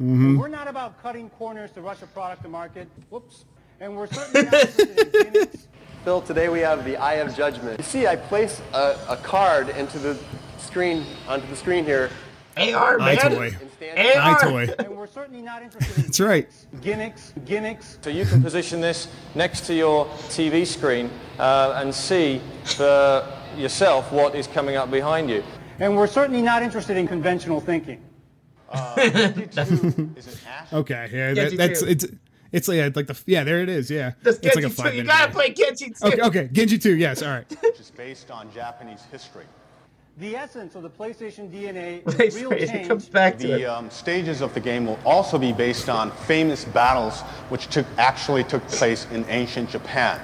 And 0.01 0.41
We're 0.41 0.49
not 0.49 0.67
about 0.67 1.01
cutting 1.01 1.31
corners 1.31 1.71
to 1.73 1.83
rush 1.83 2.03
a 2.03 2.07
product 2.07 2.43
to 2.43 2.49
market. 2.49 2.89
Whoops. 3.11 3.45
And 3.83 3.97
we're 3.97 4.07
certainly 4.07 4.45
not 4.45 4.55
interested 4.55 5.17
in 5.17 5.33
gimmicks. 5.33 5.67
Phil, 6.05 6.23
today 6.23 6.49
we 6.49 6.61
have 6.61 6.85
the 6.85 6.97
Eye 6.97 7.15
of 7.15 7.35
Judgment. 7.35 7.81
You 7.81 7.85
see, 7.85 8.07
I 8.07 8.15
place 8.15 8.63
a, 8.73 8.97
a 9.09 9.17
card 9.17 9.71
into 9.71 9.99
the 9.99 10.17
screen, 10.57 11.05
onto 11.27 11.49
the 11.49 11.57
screen 11.57 11.85
here. 11.85 12.09
AR 12.57 12.99
man, 12.99 13.17
EyeToy. 13.17 13.55
AR. 13.97 14.37
EyeToy. 14.37 14.79
And 14.79 14.97
we're 14.97 15.09
certainly 15.09 15.43
not 15.43 15.65
interested 15.65 15.97
in 15.97 16.03
That's 16.05 16.21
right. 16.21 16.49
gimmicks, 16.81 17.35
gimmicks. 17.45 17.99
So 18.03 18.11
you 18.11 18.25
can 18.25 18.41
position 18.41 18.81
this 18.81 19.09
next 19.35 19.63
to 19.67 19.75
your 19.75 20.07
TV 20.29 20.65
screen 20.65 21.11
uh, 21.41 21.81
and 21.83 21.93
see 21.93 22.41
for 22.63 23.27
yourself 23.57 24.13
what 24.13 24.37
is 24.37 24.47
coming 24.47 24.77
up 24.77 24.93
behind 24.93 25.29
you. 25.29 25.43
And 25.81 25.97
we're 25.97 26.07
certainly 26.07 26.43
not 26.43 26.63
interested 26.63 26.97
in 26.97 27.09
conventional 27.09 27.61
thinking. 27.61 28.01
Okay, 30.73 31.11
yeah, 31.13 31.35
that, 31.35 31.57
that's 31.59 31.81
two. 31.81 31.87
it's 31.87 32.07
it's 32.53 32.69
like 32.69 32.95
like 32.97 33.07
the 33.07 33.19
yeah 33.27 33.45
there 33.45 33.61
it 33.63 33.69
is 33.69 33.91
yeah. 33.91 34.13
That's 34.23 34.39
it's 34.39 34.55
like 34.57 34.65
a 34.65 34.69
too. 34.69 34.75
five 34.75 34.95
You 34.95 35.05
gotta 35.05 35.33
video. 35.33 35.35
play 35.35 35.53
Genji 35.55 35.91
too. 35.91 36.07
Okay, 36.09 36.21
okay, 36.23 36.49
Genji 36.53 36.79
two. 36.79 36.95
Yes, 36.97 37.23
all 37.23 37.31
right. 37.31 37.49
which 37.63 37.81
is 37.81 37.91
based 37.91 38.31
on 38.31 38.53
Japanese 38.53 39.03
history. 39.11 39.45
The 40.19 40.37
essence 40.37 40.75
of 40.75 40.83
the 40.83 40.91
PlayStation 40.91 41.51
DNA 41.51 42.05
Wait, 42.05 42.21
is 42.29 42.37
real 42.37 42.51
wait, 42.51 42.63
it 42.63 42.69
change. 42.69 42.89
comes 42.89 43.09
back 43.09 43.39
to 43.39 43.47
The 43.47 43.63
it. 43.63 43.65
um, 43.65 43.89
stages 43.91 44.43
of 44.43 44.53
the 44.53 44.61
game 44.61 44.85
will 44.85 44.99
also 45.07 45.39
be 45.39 45.53
based 45.55 45.89
on 45.89 46.11
famous 46.11 46.67
battles 46.67 47.23
which 47.49 47.67
took 47.69 47.87
actually 47.97 48.45
took 48.45 48.67
place 48.69 49.07
in 49.11 49.25
ancient 49.31 49.71
Japan. 49.71 50.21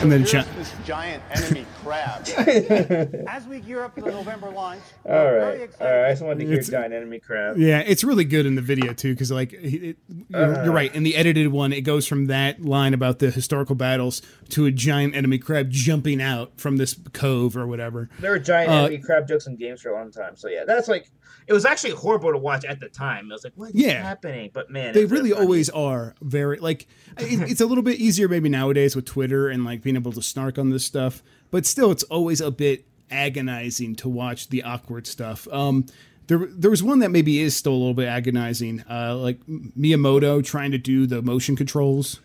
And 0.00 0.12
then 0.12 0.20
Here's 0.20 0.30
John, 0.30 0.46
this 0.56 0.72
giant 0.84 1.22
enemy 1.32 1.66
crab. 1.88 3.24
As 3.28 3.46
we 3.46 3.60
gear 3.60 3.82
up 3.82 3.94
for 3.94 4.02
the 4.02 4.10
November 4.10 4.50
launch, 4.50 4.80
All 5.04 5.12
we're 5.14 5.38
right, 5.38 5.58
very 5.58 5.68
all 5.92 6.00
right. 6.02 6.08
I 6.08 6.12
just 6.12 6.22
wanted 6.22 6.40
to 6.40 6.44
hear 6.46 6.54
It's- 6.54 6.68
giant 6.70 6.92
enemy 6.94 7.18
crab. 7.18 7.56
yeah, 7.58 7.80
it's 7.80 8.04
really 8.04 8.24
good 8.24 8.46
in 8.46 8.54
the 8.54 8.62
video 8.62 8.92
too 8.92 9.14
because 9.14 9.30
like 9.30 9.52
it, 9.52 9.58
it, 9.90 9.96
you're, 10.28 10.64
you're 10.64 10.72
right 10.72 10.94
in 10.94 11.02
the 11.02 11.16
edited 11.16 11.48
one 11.48 11.72
it 11.72 11.82
goes 11.82 12.06
from 12.06 12.26
that 12.26 12.62
line 12.62 12.94
about 12.94 13.18
the 13.18 13.30
historical 13.30 13.74
battles 13.74 14.22
to 14.50 14.66
a 14.66 14.70
giant 14.70 15.14
enemy 15.16 15.38
crab 15.38 15.70
jumping 15.70 16.20
out 16.22 16.52
from 16.60 16.76
this 16.76 16.94
cove 17.12 17.56
or 17.56 17.66
whatever. 17.66 18.08
There 18.20 18.30
were 18.30 18.38
giant 18.38 18.70
Uh, 18.70 18.74
enemy 18.84 18.98
crab 18.98 19.26
jokes 19.28 19.46
in 19.46 19.56
games 19.56 19.80
for 19.82 19.90
a 19.90 19.94
long 19.94 20.10
time. 20.10 20.36
So 20.36 20.48
yeah, 20.48 20.64
that's 20.66 20.88
like 20.88 21.10
it 21.48 21.52
was 21.52 21.64
actually 21.64 21.92
horrible 21.94 22.30
to 22.32 22.38
watch 22.38 22.64
at 22.64 22.78
the 22.80 22.88
time. 22.88 23.30
I 23.30 23.34
was 23.34 23.42
like, 23.44 23.54
"What's 23.56 23.74
Yeah. 23.74 24.02
happening?" 24.02 24.50
But 24.52 24.70
man, 24.70 24.92
They 24.94 25.04
really 25.06 25.32
always 25.32 25.70
are 25.70 26.14
very 26.20 26.58
like 26.58 26.86
it, 27.18 27.50
it's 27.50 27.60
a 27.60 27.66
little 27.66 27.82
bit 27.84 27.98
easier 27.98 28.28
maybe 28.28 28.48
nowadays 28.48 28.94
with 28.94 29.04
Twitter 29.06 29.48
and 29.48 29.64
like 29.64 29.82
being 29.82 29.96
able 29.96 30.12
to 30.12 30.22
snark 30.22 30.58
on 30.58 30.70
this 30.70 30.84
stuff, 30.84 31.22
but 31.50 31.66
still 31.66 31.90
it's 31.90 32.04
always 32.04 32.40
a 32.40 32.50
bit 32.50 32.84
agonizing 33.10 33.94
to 33.96 34.08
watch 34.08 34.48
the 34.50 34.62
awkward 34.62 35.06
stuff. 35.06 35.48
Um, 35.50 35.86
there, 36.26 36.38
there 36.50 36.70
was 36.70 36.82
one 36.82 36.98
that 36.98 37.10
maybe 37.10 37.40
is 37.40 37.56
still 37.56 37.72
a 37.72 37.78
little 37.78 37.94
bit 37.94 38.06
agonizing, 38.06 38.84
uh, 38.90 39.16
like 39.16 39.38
Miyamoto 39.46 40.44
trying 40.44 40.72
to 40.72 40.78
do 40.78 41.06
the 41.06 41.22
motion 41.22 41.56
controls, 41.56 42.20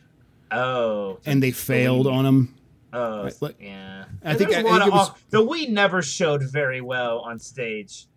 Oh, 0.52 1.20
and 1.26 1.42
they 1.42 1.52
failed 1.52 2.06
on 2.06 2.26
him. 2.26 2.56
oh, 2.92 3.30
like- 3.40 3.56
yeah. 3.62 4.06
I 4.24 4.34
think- 4.36 4.54
I 4.54 4.62
lot 4.62 4.82
think 4.82 4.88
it 4.88 4.94
was- 4.94 5.12
the 5.30 5.38
Wii 5.46 5.70
never 5.70 6.02
showed 6.02 6.44
very 6.44 6.82
well 6.82 7.20
on 7.20 7.40
stage. 7.40 8.08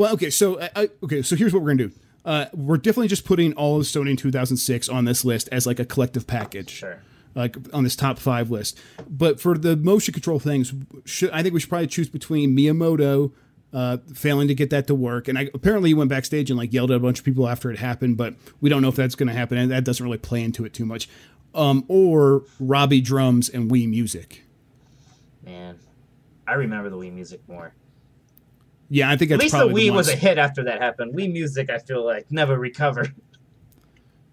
Well, 0.00 0.14
okay, 0.14 0.30
so 0.30 0.58
I, 0.58 0.70
I, 0.74 0.88
okay, 1.02 1.20
so 1.20 1.36
here's 1.36 1.52
what 1.52 1.62
we're 1.62 1.74
gonna 1.74 1.88
do. 1.88 1.92
Uh, 2.24 2.46
we're 2.54 2.78
definitely 2.78 3.08
just 3.08 3.26
putting 3.26 3.52
all 3.52 3.76
of 3.76 3.82
Sony 3.82 4.12
in 4.12 4.16
2006 4.16 4.88
on 4.88 5.04
this 5.04 5.26
list 5.26 5.50
as 5.52 5.66
like 5.66 5.78
a 5.78 5.84
collective 5.84 6.26
package. 6.26 6.70
Sure. 6.70 7.02
Like 7.34 7.54
on 7.74 7.84
this 7.84 7.96
top 7.96 8.18
five 8.18 8.50
list, 8.50 8.78
but 9.10 9.38
for 9.38 9.58
the 9.58 9.76
motion 9.76 10.14
control 10.14 10.38
things, 10.38 10.72
should, 11.04 11.30
I 11.32 11.42
think 11.42 11.52
we 11.52 11.60
should 11.60 11.68
probably 11.68 11.86
choose 11.86 12.08
between 12.08 12.56
Miyamoto 12.56 13.32
uh, 13.74 13.98
failing 14.14 14.48
to 14.48 14.54
get 14.54 14.70
that 14.70 14.86
to 14.86 14.94
work, 14.94 15.28
and 15.28 15.38
I, 15.38 15.50
apparently 15.52 15.90
he 15.90 15.94
went 15.94 16.08
backstage 16.08 16.50
and 16.50 16.58
like 16.58 16.72
yelled 16.72 16.90
at 16.92 16.96
a 16.96 17.00
bunch 17.00 17.18
of 17.18 17.26
people 17.26 17.46
after 17.46 17.70
it 17.70 17.78
happened, 17.78 18.16
but 18.16 18.36
we 18.62 18.70
don't 18.70 18.80
know 18.80 18.88
if 18.88 18.96
that's 18.96 19.14
going 19.14 19.28
to 19.28 19.34
happen, 19.34 19.58
and 19.58 19.70
that 19.70 19.84
doesn't 19.84 20.02
really 20.02 20.16
play 20.16 20.42
into 20.42 20.64
it 20.64 20.72
too 20.72 20.86
much. 20.86 21.10
Um, 21.54 21.84
or 21.88 22.44
Robbie 22.58 23.02
drums 23.02 23.50
and 23.50 23.70
Wii 23.70 23.86
music. 23.86 24.44
Man, 25.44 25.78
I 26.48 26.54
remember 26.54 26.88
the 26.88 26.96
Wii 26.96 27.12
music 27.12 27.42
more. 27.46 27.74
Yeah, 28.92 29.08
I 29.08 29.16
think 29.16 29.30
At 29.30 29.38
least 29.38 29.52
the 29.56 29.68
Wii 29.68 29.94
was 29.94 30.08
a 30.08 30.16
hit 30.16 30.36
after 30.36 30.64
that 30.64 30.80
happened. 30.82 31.14
Wii 31.14 31.32
music, 31.32 31.70
I 31.70 31.78
feel 31.78 32.04
like, 32.04 32.30
never 32.30 32.58
recovered. 32.58 33.14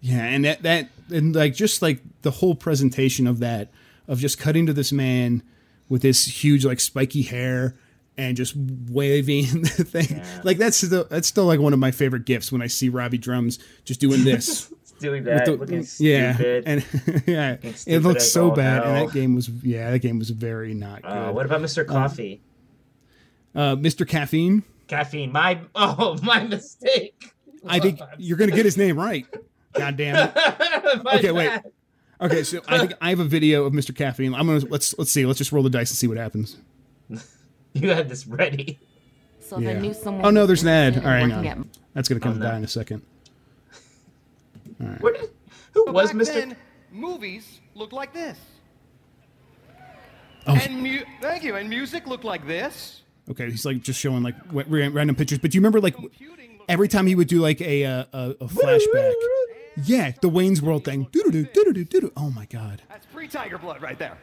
Yeah, 0.01 0.23
and 0.23 0.45
that 0.45 0.63
that 0.63 0.89
and 1.09 1.35
like 1.35 1.53
just 1.53 1.81
like 1.81 2.01
the 2.23 2.31
whole 2.31 2.55
presentation 2.55 3.27
of 3.27 3.39
that 3.39 3.71
of 4.07 4.19
just 4.19 4.39
cutting 4.39 4.65
to 4.65 4.73
this 4.73 4.91
man 4.91 5.43
with 5.89 6.01
this 6.01 6.25
huge 6.43 6.65
like 6.65 6.79
spiky 6.79 7.21
hair 7.21 7.77
and 8.17 8.35
just 8.35 8.55
waving 8.89 9.45
the 9.61 9.83
thing. 9.83 10.23
Like 10.43 10.57
that's 10.57 10.77
still 10.77 11.05
that's 11.05 11.27
still 11.27 11.45
like 11.45 11.59
one 11.59 11.73
of 11.73 11.79
my 11.79 11.91
favorite 11.91 12.25
gifts 12.25 12.51
when 12.51 12.61
I 12.61 12.67
see 12.67 12.89
Robbie 12.89 13.17
Drums 13.19 13.59
just 13.85 13.99
doing 13.99 14.23
this. 14.23 14.73
Doing 14.99 15.25
that, 15.25 15.45
the- 15.45 15.51
looking 15.51 15.85
yeah, 15.99 16.33
stupid. 16.33 16.63
and 16.65 17.23
yeah, 17.27 17.57
it 17.85 18.01
looks 18.01 18.31
so 18.31 18.49
bad. 18.49 18.81
And 18.83 19.07
that 19.07 19.13
game 19.13 19.35
was 19.35 19.47
yeah, 19.47 19.91
that 19.91 19.99
game 19.99 20.17
was 20.17 20.31
very 20.31 20.73
not 20.73 21.03
good. 21.03 21.11
Uh, 21.11 21.31
what 21.31 21.45
about 21.45 21.61
Mr. 21.61 21.81
Um, 21.81 21.87
Coffee? 21.87 22.41
Uh, 23.55 23.75
Mr. 23.75 24.07
Caffeine? 24.07 24.63
Caffeine. 24.87 25.31
My 25.31 25.59
oh, 25.75 26.17
my 26.23 26.43
mistake. 26.43 27.33
I 27.67 27.79
think 27.79 27.99
you're 28.17 28.37
gonna 28.37 28.51
get 28.51 28.65
his 28.65 28.77
name 28.77 28.97
right. 28.97 29.25
God 29.73 29.97
damn 29.97 30.15
it. 30.29 30.35
My 31.03 31.15
Okay, 31.17 31.31
wait. 31.31 31.51
Okay, 32.21 32.43
so 32.43 32.61
I 32.67 32.77
think 32.79 32.93
I 33.01 33.09
have 33.09 33.19
a 33.19 33.25
video 33.25 33.65
of 33.65 33.73
Mr. 33.73 33.95
Caffeine. 33.95 34.33
I'm 34.33 34.47
gonna 34.47 34.65
let's 34.69 34.97
let's 34.97 35.11
see. 35.11 35.25
Let's 35.25 35.37
just 35.37 35.51
roll 35.51 35.63
the 35.63 35.69
dice 35.69 35.91
and 35.91 35.97
see 35.97 36.07
what 36.07 36.17
happens. 36.17 36.57
You 37.73 37.89
had 37.91 38.09
this 38.09 38.25
ready. 38.25 38.79
So 39.39 39.59
if 39.59 39.67
I 39.67 39.71
Yeah. 39.73 39.79
knew 39.79 39.93
someone 39.93 40.25
Oh 40.25 40.29
no, 40.31 40.47
there's 40.47 40.63
an 40.63 40.69
ad. 40.69 40.95
interested 40.95 41.07
All 41.07 41.13
in 41.15 41.29
right, 41.29 41.35
working 41.37 41.49
hang 41.49 41.57
on. 41.59 41.69
That's 41.93 42.09
gonna 42.09 42.19
come 42.21 42.33
Oh, 42.33 42.37
no. 42.37 42.49
by 42.49 42.57
in 42.57 42.63
a 42.63 42.67
second. 42.67 43.03
All 44.81 44.87
right. 44.87 45.01
Where 45.01 45.13
did, 45.13 45.29
who 45.73 45.85
But 45.85 45.93
was 45.93 46.07
back 46.11 46.21
Mr. 46.21 46.33
Then, 46.33 46.55
movies 46.91 47.59
looked 47.75 47.93
like 47.93 48.13
this. 48.13 48.39
Oh. 50.47 50.55
And 50.55 50.81
mu- 50.81 51.03
thank 51.21 51.43
you. 51.43 51.55
And 51.55 51.69
music 51.69 52.07
looked 52.07 52.23
like 52.23 52.47
this. 52.47 53.01
Okay, 53.29 53.49
he's 53.49 53.65
like 53.65 53.81
just 53.81 53.99
showing 53.99 54.23
like 54.23 54.35
wa- 54.51 54.63
random 54.67 55.15
pictures. 55.15 55.39
But 55.39 55.51
do 55.51 55.55
you 55.57 55.61
remember 55.61 55.81
like 55.81 55.95
every 56.69 56.87
time 56.87 57.07
he 57.07 57.15
would 57.15 57.27
do 57.27 57.39
like 57.39 57.59
a 57.61 57.85
uh, 57.85 58.05
a, 58.13 58.29
a 58.41 58.47
flashback? 58.47 59.13
Yeah, 59.83 60.11
the 60.21 60.29
Wayne's 60.29 60.61
World 60.61 60.85
thing. 60.85 61.07
Oh 62.15 62.29
my 62.31 62.45
god. 62.45 62.81
That's 62.89 63.05
pre-Tiger 63.07 63.57
Blood 63.57 63.81
right 63.81 63.99
there. 63.99 64.17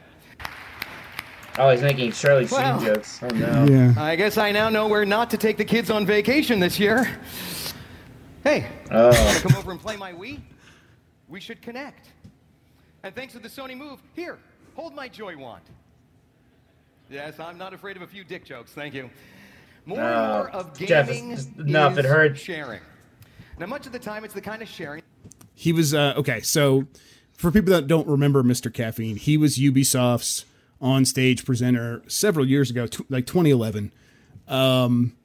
Oh, 1.57 1.69
he's 1.69 1.81
making 1.81 2.11
Charlie 2.11 2.47
Sheen 2.47 2.57
Well. 2.59 2.79
jokes. 2.81 3.19
Oh 3.23 3.27
no. 3.27 3.65
Yeah. 3.69 3.93
I 3.97 4.17
guess 4.17 4.37
I 4.37 4.51
now 4.51 4.67
know 4.69 4.87
where 4.87 5.05
not 5.05 5.29
to 5.29 5.37
take 5.37 5.55
the 5.57 5.63
kids 5.63 5.89
on 5.89 6.05
vacation 6.05 6.59
this 6.59 6.77
year. 6.79 7.07
Hey, 8.43 8.67
Oh. 8.91 9.07
wanna 9.09 9.39
come 9.39 9.55
over 9.55 9.71
and 9.71 9.79
play 9.79 9.95
my 9.95 10.11
Wii? 10.11 10.41
We 11.29 11.39
should 11.39 11.61
connect. 11.61 12.09
And 13.03 13.15
thanks 13.15 13.33
to 13.33 13.39
the 13.39 13.47
Sony 13.47 13.77
Move, 13.77 13.99
here, 14.13 14.37
hold 14.75 14.93
my 14.93 15.07
Joy 15.07 15.37
Wand. 15.37 15.63
Yes, 17.09 17.39
I'm 17.39 17.57
not 17.57 17.73
afraid 17.73 17.95
of 17.95 18.01
a 18.01 18.07
few 18.07 18.23
dick 18.23 18.45
jokes. 18.45 18.71
Thank 18.71 18.93
you. 18.93 19.09
More 19.85 19.99
and 19.99 20.31
more 20.33 20.49
of 20.49 20.77
gaming 20.77 21.31
it's 21.31 21.45
just 21.45 21.59
enough, 21.59 21.93
is 21.93 21.99
it 21.99 22.05
hurts. 22.05 22.39
sharing. 22.39 22.81
Now, 23.59 23.67
much 23.67 23.85
of 23.85 23.91
the 23.91 23.99
time, 23.99 24.25
it's 24.25 24.33
the 24.33 24.41
kind 24.41 24.61
of 24.61 24.67
sharing 24.67 25.01
He 25.53 25.71
was 25.71 25.93
uh 25.93 26.13
okay, 26.17 26.41
so 26.41 26.87
for 27.33 27.51
people 27.51 27.71
that 27.73 27.87
don't 27.87 28.07
remember 28.07 28.41
Mr. 28.43 28.73
Caffeine, 28.73 29.15
he 29.17 29.37
was 29.37 29.57
Ubisoft's 29.57 30.45
on 30.81 31.05
stage 31.05 31.45
presenter 31.45 32.01
several 32.07 32.47
years 32.47 32.69
ago, 32.71 32.87
tw- 32.87 33.09
like 33.11 33.25
2011. 33.27 33.93
Um 34.47 35.15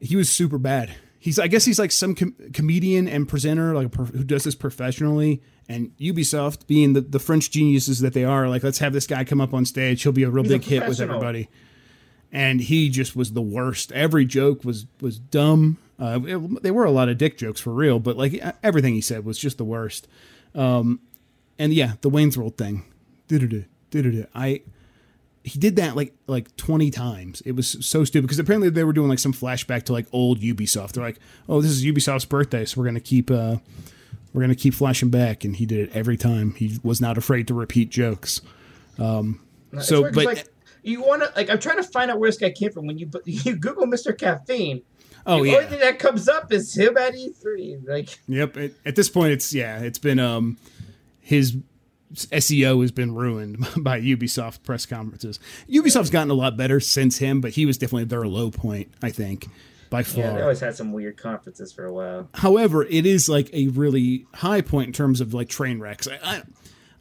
he 0.00 0.16
was 0.16 0.28
super 0.30 0.58
bad. 0.58 0.94
He's 1.18 1.38
I 1.38 1.46
guess 1.46 1.64
he's 1.64 1.78
like 1.78 1.92
some 1.92 2.14
com- 2.14 2.34
comedian 2.52 3.06
and 3.06 3.28
presenter 3.28 3.74
like 3.74 3.86
a 3.86 3.90
pro- 3.90 4.04
who 4.06 4.24
does 4.24 4.44
this 4.44 4.54
professionally 4.56 5.42
and 5.70 5.96
Ubisoft 5.98 6.66
being 6.66 6.92
the, 6.94 7.00
the 7.00 7.18
French 7.18 7.50
geniuses 7.50 8.00
that 8.00 8.12
they 8.12 8.24
are 8.24 8.48
like 8.48 8.62
let's 8.62 8.78
have 8.78 8.92
this 8.92 9.06
guy 9.06 9.24
come 9.24 9.40
up 9.40 9.54
on 9.54 9.64
stage, 9.64 10.02
he'll 10.02 10.12
be 10.12 10.24
a 10.24 10.30
real 10.30 10.42
He's 10.44 10.52
a 10.52 10.58
big 10.58 10.64
hit 10.64 10.88
with 10.88 11.00
everybody 11.00 11.48
and 12.32 12.60
he 12.60 12.88
just 12.90 13.16
was 13.16 13.32
the 13.32 13.42
worst. 13.42 13.90
Every 13.92 14.24
joke 14.24 14.64
was 14.64 14.86
was 15.00 15.18
dumb. 15.18 15.78
Uh, 15.98 16.20
it- 16.24 16.62
they 16.62 16.70
were 16.70 16.84
a 16.84 16.90
lot 16.90 17.08
of 17.08 17.18
dick 17.18 17.36
jokes 17.38 17.60
for 17.60 17.72
real, 17.72 17.98
but 17.98 18.16
like 18.16 18.42
everything 18.62 18.94
he 18.94 19.00
said 19.00 19.24
was 19.24 19.38
just 19.38 19.58
the 19.58 19.64
worst. 19.64 20.06
Um, 20.54 21.00
and 21.58 21.72
yeah, 21.74 21.94
the 22.00 22.08
Wayne's 22.08 22.38
World 22.38 22.56
thing, 22.56 22.84
do-do-do, 23.28 23.64
do-do-do. 23.90 24.26
I 24.34 24.62
he 25.44 25.58
did 25.58 25.76
that 25.76 25.96
like 25.96 26.14
like 26.26 26.54
twenty 26.56 26.90
times. 26.90 27.42
It 27.46 27.52
was 27.52 27.76
so 27.84 28.04
stupid 28.04 28.26
because 28.26 28.38
apparently 28.38 28.70
they 28.70 28.84
were 28.84 28.92
doing 28.92 29.08
like 29.08 29.18
some 29.18 29.32
flashback 29.32 29.84
to 29.84 29.92
like 29.92 30.06
old 30.12 30.40
Ubisoft. 30.40 30.92
They're 30.92 31.04
like, 31.04 31.18
oh, 31.48 31.60
this 31.60 31.70
is 31.70 31.84
Ubisoft's 31.84 32.24
birthday, 32.26 32.64
so 32.64 32.80
we're 32.80 32.86
gonna 32.86 33.00
keep 33.00 33.30
uh, 33.30 33.56
we're 34.32 34.42
gonna 34.42 34.54
keep 34.54 34.74
flashing 34.74 35.10
back, 35.10 35.44
and 35.44 35.56
he 35.56 35.66
did 35.66 35.88
it 35.88 35.96
every 35.96 36.16
time. 36.16 36.54
He 36.54 36.78
was 36.82 37.00
not 37.00 37.18
afraid 37.18 37.48
to 37.48 37.54
repeat 37.54 37.90
jokes. 37.90 38.40
Um, 38.98 39.40
It's 39.72 39.88
so, 39.88 40.02
weird 40.02 40.14
but 40.14 40.24
like, 40.24 40.48
you 40.82 41.02
want 41.02 41.22
to 41.22 41.32
like 41.36 41.50
I'm 41.50 41.58
trying 41.58 41.76
to 41.76 41.82
find 41.82 42.10
out 42.10 42.18
where 42.18 42.28
this 42.28 42.38
guy 42.38 42.50
came 42.50 42.72
from 42.72 42.86
when 42.86 42.98
you 42.98 43.10
you 43.24 43.56
Google 43.56 43.86
Mr. 43.86 44.16
Caffeine. 44.16 44.82
Oh, 45.26 45.42
the 45.42 45.50
yeah. 45.50 45.56
only 45.56 45.68
thing 45.68 45.80
that 45.80 45.98
comes 45.98 46.28
up 46.28 46.52
is 46.52 46.74
him 46.74 46.96
at 46.96 47.14
E3. 47.14 47.86
Like 47.86 48.18
Yep. 48.28 48.56
At, 48.56 48.70
at 48.86 48.96
this 48.96 49.08
point, 49.10 49.32
it's 49.32 49.52
yeah, 49.52 49.80
it's 49.80 49.98
been 49.98 50.18
um 50.18 50.56
his 51.20 51.56
SEO 52.12 52.80
has 52.80 52.90
been 52.90 53.14
ruined 53.14 53.66
by 53.76 54.00
Ubisoft 54.00 54.62
press 54.62 54.86
conferences. 54.86 55.38
Ubisoft's 55.68 56.10
gotten 56.10 56.30
a 56.30 56.34
lot 56.34 56.56
better 56.56 56.80
since 56.80 57.18
him, 57.18 57.40
but 57.40 57.52
he 57.52 57.66
was 57.66 57.78
definitely 57.78 58.04
their 58.04 58.26
low 58.26 58.50
point, 58.50 58.90
I 59.02 59.10
think, 59.10 59.48
by 59.90 60.02
far. 60.04 60.22
yeah, 60.24 60.32
they 60.34 60.42
always 60.42 60.60
had 60.60 60.74
some 60.76 60.92
weird 60.92 61.16
conferences 61.16 61.72
for 61.72 61.84
a 61.84 61.92
while. 61.92 62.28
However, 62.34 62.84
it 62.84 63.04
is 63.06 63.28
like 63.28 63.50
a 63.52 63.68
really 63.68 64.26
high 64.36 64.60
point 64.60 64.86
in 64.86 64.92
terms 64.92 65.20
of 65.20 65.34
like 65.34 65.48
train 65.48 65.80
wrecks. 65.80 66.06
I, 66.08 66.18
I, 66.22 66.42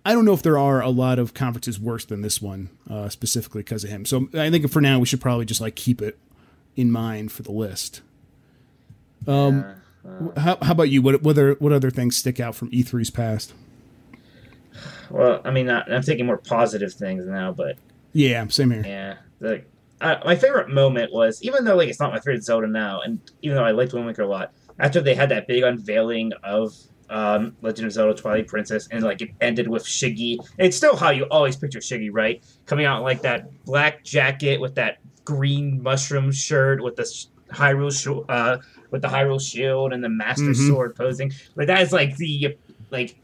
I 0.05 0.13
don't 0.13 0.25
know 0.25 0.33
if 0.33 0.41
there 0.41 0.57
are 0.57 0.81
a 0.81 0.89
lot 0.89 1.19
of 1.19 1.33
conferences 1.33 1.79
worse 1.79 2.03
than 2.05 2.21
this 2.21 2.41
one, 2.41 2.69
uh, 2.89 3.09
specifically 3.09 3.61
because 3.61 3.83
of 3.83 3.89
him. 3.91 4.05
So 4.05 4.27
I 4.33 4.49
think 4.49 4.69
for 4.71 4.81
now 4.81 4.99
we 4.99 5.05
should 5.05 5.21
probably 5.21 5.45
just 5.45 5.61
like 5.61 5.75
keep 5.75 6.01
it 6.01 6.17
in 6.75 6.91
mind 6.91 7.31
for 7.31 7.43
the 7.43 7.51
list. 7.51 8.01
Um, 9.27 9.75
how, 10.37 10.57
how 10.61 10.71
about 10.71 10.89
you? 10.89 11.01
What 11.01 11.21
what 11.21 11.31
other 11.31 11.53
what 11.59 11.71
other 11.73 11.91
things 11.91 12.17
stick 12.17 12.39
out 12.39 12.55
from 12.55 12.71
E3's 12.71 13.09
past? 13.11 13.53
Well, 15.09 15.41
I 15.43 15.51
mean, 15.51 15.65
not, 15.65 15.91
I'm 15.91 16.01
thinking 16.01 16.25
more 16.25 16.37
positive 16.37 16.93
things 16.93 17.25
now, 17.25 17.51
but 17.51 17.77
Yeah, 18.13 18.47
same 18.47 18.71
here. 18.71 18.83
yeah, 18.85 19.15
like 19.39 19.67
uh, 20.01 20.15
my 20.25 20.35
favorite 20.35 20.69
moment 20.69 21.11
was 21.11 21.41
even 21.41 21.65
though 21.65 21.75
like 21.75 21.89
it's 21.89 21.99
not 21.99 22.11
my 22.11 22.19
favorite 22.19 22.43
Zelda 22.43 22.67
now, 22.67 23.01
and 23.01 23.19
even 23.41 23.55
though 23.57 23.65
I 23.65 23.71
liked 23.71 23.93
Wind 23.93 24.05
Waker 24.05 24.21
a 24.23 24.27
lot, 24.27 24.51
after 24.79 25.01
they 25.01 25.13
had 25.15 25.29
that 25.29 25.47
big 25.47 25.63
unveiling 25.63 26.31
of 26.43 26.73
um, 27.09 27.55
Legend 27.61 27.87
of 27.87 27.91
Zelda: 27.93 28.13
Twilight 28.13 28.47
Princess, 28.47 28.87
and 28.91 29.03
like 29.03 29.21
it 29.21 29.29
ended 29.41 29.67
with 29.67 29.83
Shiggy. 29.83 30.37
It's 30.57 30.77
still 30.77 30.95
how 30.95 31.09
you 31.11 31.23
always 31.25 31.55
picture 31.55 31.79
Shiggy, 31.79 32.09
right? 32.11 32.43
Coming 32.65 32.85
out 32.85 32.97
in, 32.97 33.03
like 33.03 33.21
that 33.23 33.45
black 33.65 34.03
jacket 34.03 34.61
with 34.61 34.75
that 34.75 34.97
green 35.25 35.81
mushroom 35.83 36.31
shirt 36.31 36.81
with 36.83 36.95
the 36.95 37.03
Hyrule 37.51 37.91
sh- 37.91 38.25
uh, 38.29 38.57
with 38.91 39.01
the 39.01 39.07
Hyrule 39.07 39.41
shield 39.41 39.91
and 39.91 40.03
the 40.03 40.09
Master 40.09 40.43
Mhm. 40.51 40.67
Sword 40.67 40.95
posing. 40.95 41.31
Like 41.55 41.67
that 41.67 41.81
is 41.81 41.91
like 41.91 42.15
the 42.17 42.55
like 42.91 43.15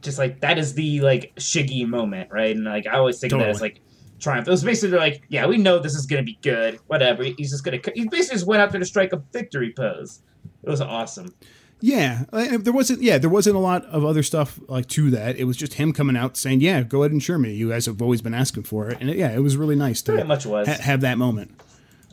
just 0.00 0.18
like 0.18 0.40
that 0.40 0.58
is 0.58 0.74
the 0.74 1.00
like 1.00 1.32
Shiggy 1.38 1.86
moment, 1.86 2.30
right? 2.32 2.54
And 2.56 2.64
like 2.64 2.86
I 2.86 2.96
always 2.96 3.20
think 3.20 3.32
of 3.32 3.38
that 3.40 3.48
as 3.50 3.60
like 3.60 3.80
triumph. 4.18 4.48
It 4.48 4.50
was 4.50 4.64
basically 4.64 4.98
like, 4.98 5.22
yeah, 5.28 5.46
we 5.46 5.56
know 5.56 5.78
this 5.78 5.94
is 5.94 6.06
gonna 6.06 6.22
be 6.22 6.38
good. 6.42 6.78
Whatever. 6.86 7.24
He's 7.24 7.50
just 7.50 7.64
gonna. 7.64 7.78
He 7.94 8.08
basically 8.08 8.36
just 8.36 8.46
went 8.46 8.62
out 8.62 8.70
there 8.70 8.80
to 8.80 8.86
strike 8.86 9.12
a 9.12 9.22
victory 9.32 9.72
pose. 9.72 10.22
It 10.62 10.70
was 10.70 10.80
awesome. 10.80 11.34
Yeah, 11.80 12.24
there 12.32 12.72
wasn't. 12.72 13.02
Yeah, 13.02 13.18
there 13.18 13.28
wasn't 13.28 13.56
a 13.56 13.60
lot 13.60 13.84
of 13.86 14.04
other 14.04 14.22
stuff 14.22 14.58
like 14.66 14.88
to 14.88 15.10
that. 15.10 15.36
It 15.36 15.44
was 15.44 15.56
just 15.56 15.74
him 15.74 15.92
coming 15.92 16.16
out 16.16 16.36
saying, 16.36 16.60
"Yeah, 16.62 16.82
go 16.82 17.02
ahead 17.02 17.12
and 17.12 17.22
share 17.22 17.38
me. 17.38 17.52
You 17.52 17.68
guys 17.68 17.84
have 17.86 18.00
always 18.00 18.22
been 18.22 18.34
asking 18.34 18.62
for 18.62 18.88
it." 18.88 18.98
And 19.00 19.10
it, 19.10 19.16
yeah, 19.16 19.30
it 19.30 19.40
was 19.40 19.56
really 19.56 19.76
nice 19.76 20.00
to 20.02 20.24
much 20.24 20.46
was. 20.46 20.66
ha- 20.66 20.78
have 20.80 21.02
that 21.02 21.18
moment. 21.18 21.60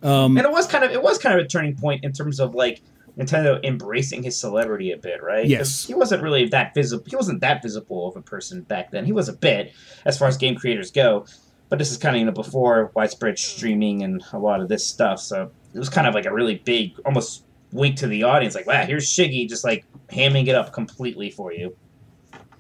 Um, 0.02 0.38
and 0.38 0.46
it 0.46 0.52
was 0.52 0.68
kind 0.68 0.84
of 0.84 0.92
it 0.92 1.02
was 1.02 1.18
kind 1.18 1.40
of 1.40 1.46
a 1.46 1.48
turning 1.48 1.78
point 1.78 2.04
in 2.04 2.12
terms 2.12 2.42
of 2.42 2.54
like 2.54 2.82
Nintendo 3.18 3.64
embracing 3.64 4.24
his 4.24 4.38
celebrity 4.38 4.92
a 4.92 4.98
bit, 4.98 5.22
right? 5.24 5.48
Yes. 5.48 5.86
he 5.86 5.94
wasn't 5.94 6.24
really 6.24 6.48
that 6.50 6.74
visible. 6.74 7.06
He 7.08 7.16
wasn't 7.16 7.42
that 7.42 7.62
visible 7.62 8.10
of 8.10 8.18
a 8.18 8.22
person 8.22 8.62
back 8.64 8.92
then. 8.92 9.06
He 9.06 9.12
was 9.12 9.30
a 9.30 9.34
bit 9.34 9.74
as 10.06 10.18
far 10.18 10.28
as 10.28 10.36
game 10.36 10.56
creators 10.56 10.92
go, 10.92 11.26
but 11.74 11.80
this 11.80 11.90
is 11.90 11.98
kind 11.98 12.16
of 12.16 12.20
you 12.20 12.26
know 12.28 12.32
before 12.32 12.92
widespread 12.94 13.40
streaming 13.40 14.04
and 14.04 14.24
a 14.32 14.38
lot 14.38 14.62
of 14.62 14.68
this 14.70 14.86
stuff. 14.86 15.20
So 15.20 15.50
it 15.74 15.80
was 15.80 15.90
kind 15.90 16.06
of 16.06 16.14
like 16.14 16.28
a 16.28 16.32
really 16.32 16.62
big, 16.64 16.94
almost 17.04 17.46
wink 17.72 17.96
to 17.96 18.06
the 18.06 18.22
audience, 18.22 18.54
like, 18.54 18.68
wow, 18.68 18.86
here's 18.86 19.08
Shiggy 19.08 19.50
just 19.50 19.64
like 19.64 19.84
hamming 20.10 20.46
it 20.46 20.54
up 20.54 20.72
completely 20.72 21.32
for 21.32 21.52
you, 21.52 21.76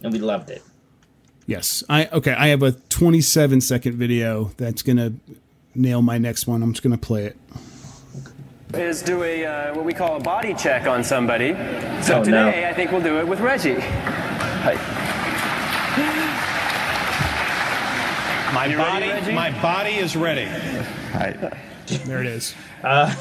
and 0.01 0.11
we 0.11 0.18
loved 0.18 0.49
it. 0.49 0.64
Yes. 1.45 1.84
I 1.88 2.07
okay. 2.07 2.32
I 2.32 2.47
have 2.47 2.64
a 2.64 2.72
27 2.72 3.61
second 3.61 3.97
video 3.97 4.45
that's 4.57 4.82
gonna 4.82 5.14
nail 5.76 6.01
my 6.01 6.18
next 6.18 6.47
one. 6.47 6.64
I'm 6.64 6.74
just 6.74 6.82
gonna 6.82 6.97
play 6.97 7.26
it. 7.26 7.38
Is 8.74 9.03
do 9.03 9.22
a 9.24 9.45
uh, 9.45 9.76
what 9.76 9.86
we 9.86 9.93
call 9.93 10.18
a 10.18 10.22
body 10.22 10.55
check 10.55 10.88
on 10.88 11.03
somebody. 11.03 11.53
So 12.01 12.16
Oh, 12.16 12.18
no. 12.18 12.24
today 12.24 12.68
I 12.68 12.74
think 12.74 12.91
we'll 12.91 13.03
do 13.03 13.20
it 13.20 13.28
with 13.28 13.41
Reggie. 13.41 13.78
My 18.54 18.68
You 18.68 18.78
body, 18.78 19.08
Reggie? 19.08 19.32
my 19.34 19.62
body 19.62 19.95
is 19.95 20.16
ready. 20.16 20.45
There 22.06 22.22
it 22.22 22.28
is. 22.28 22.54
Uh, 22.84 23.14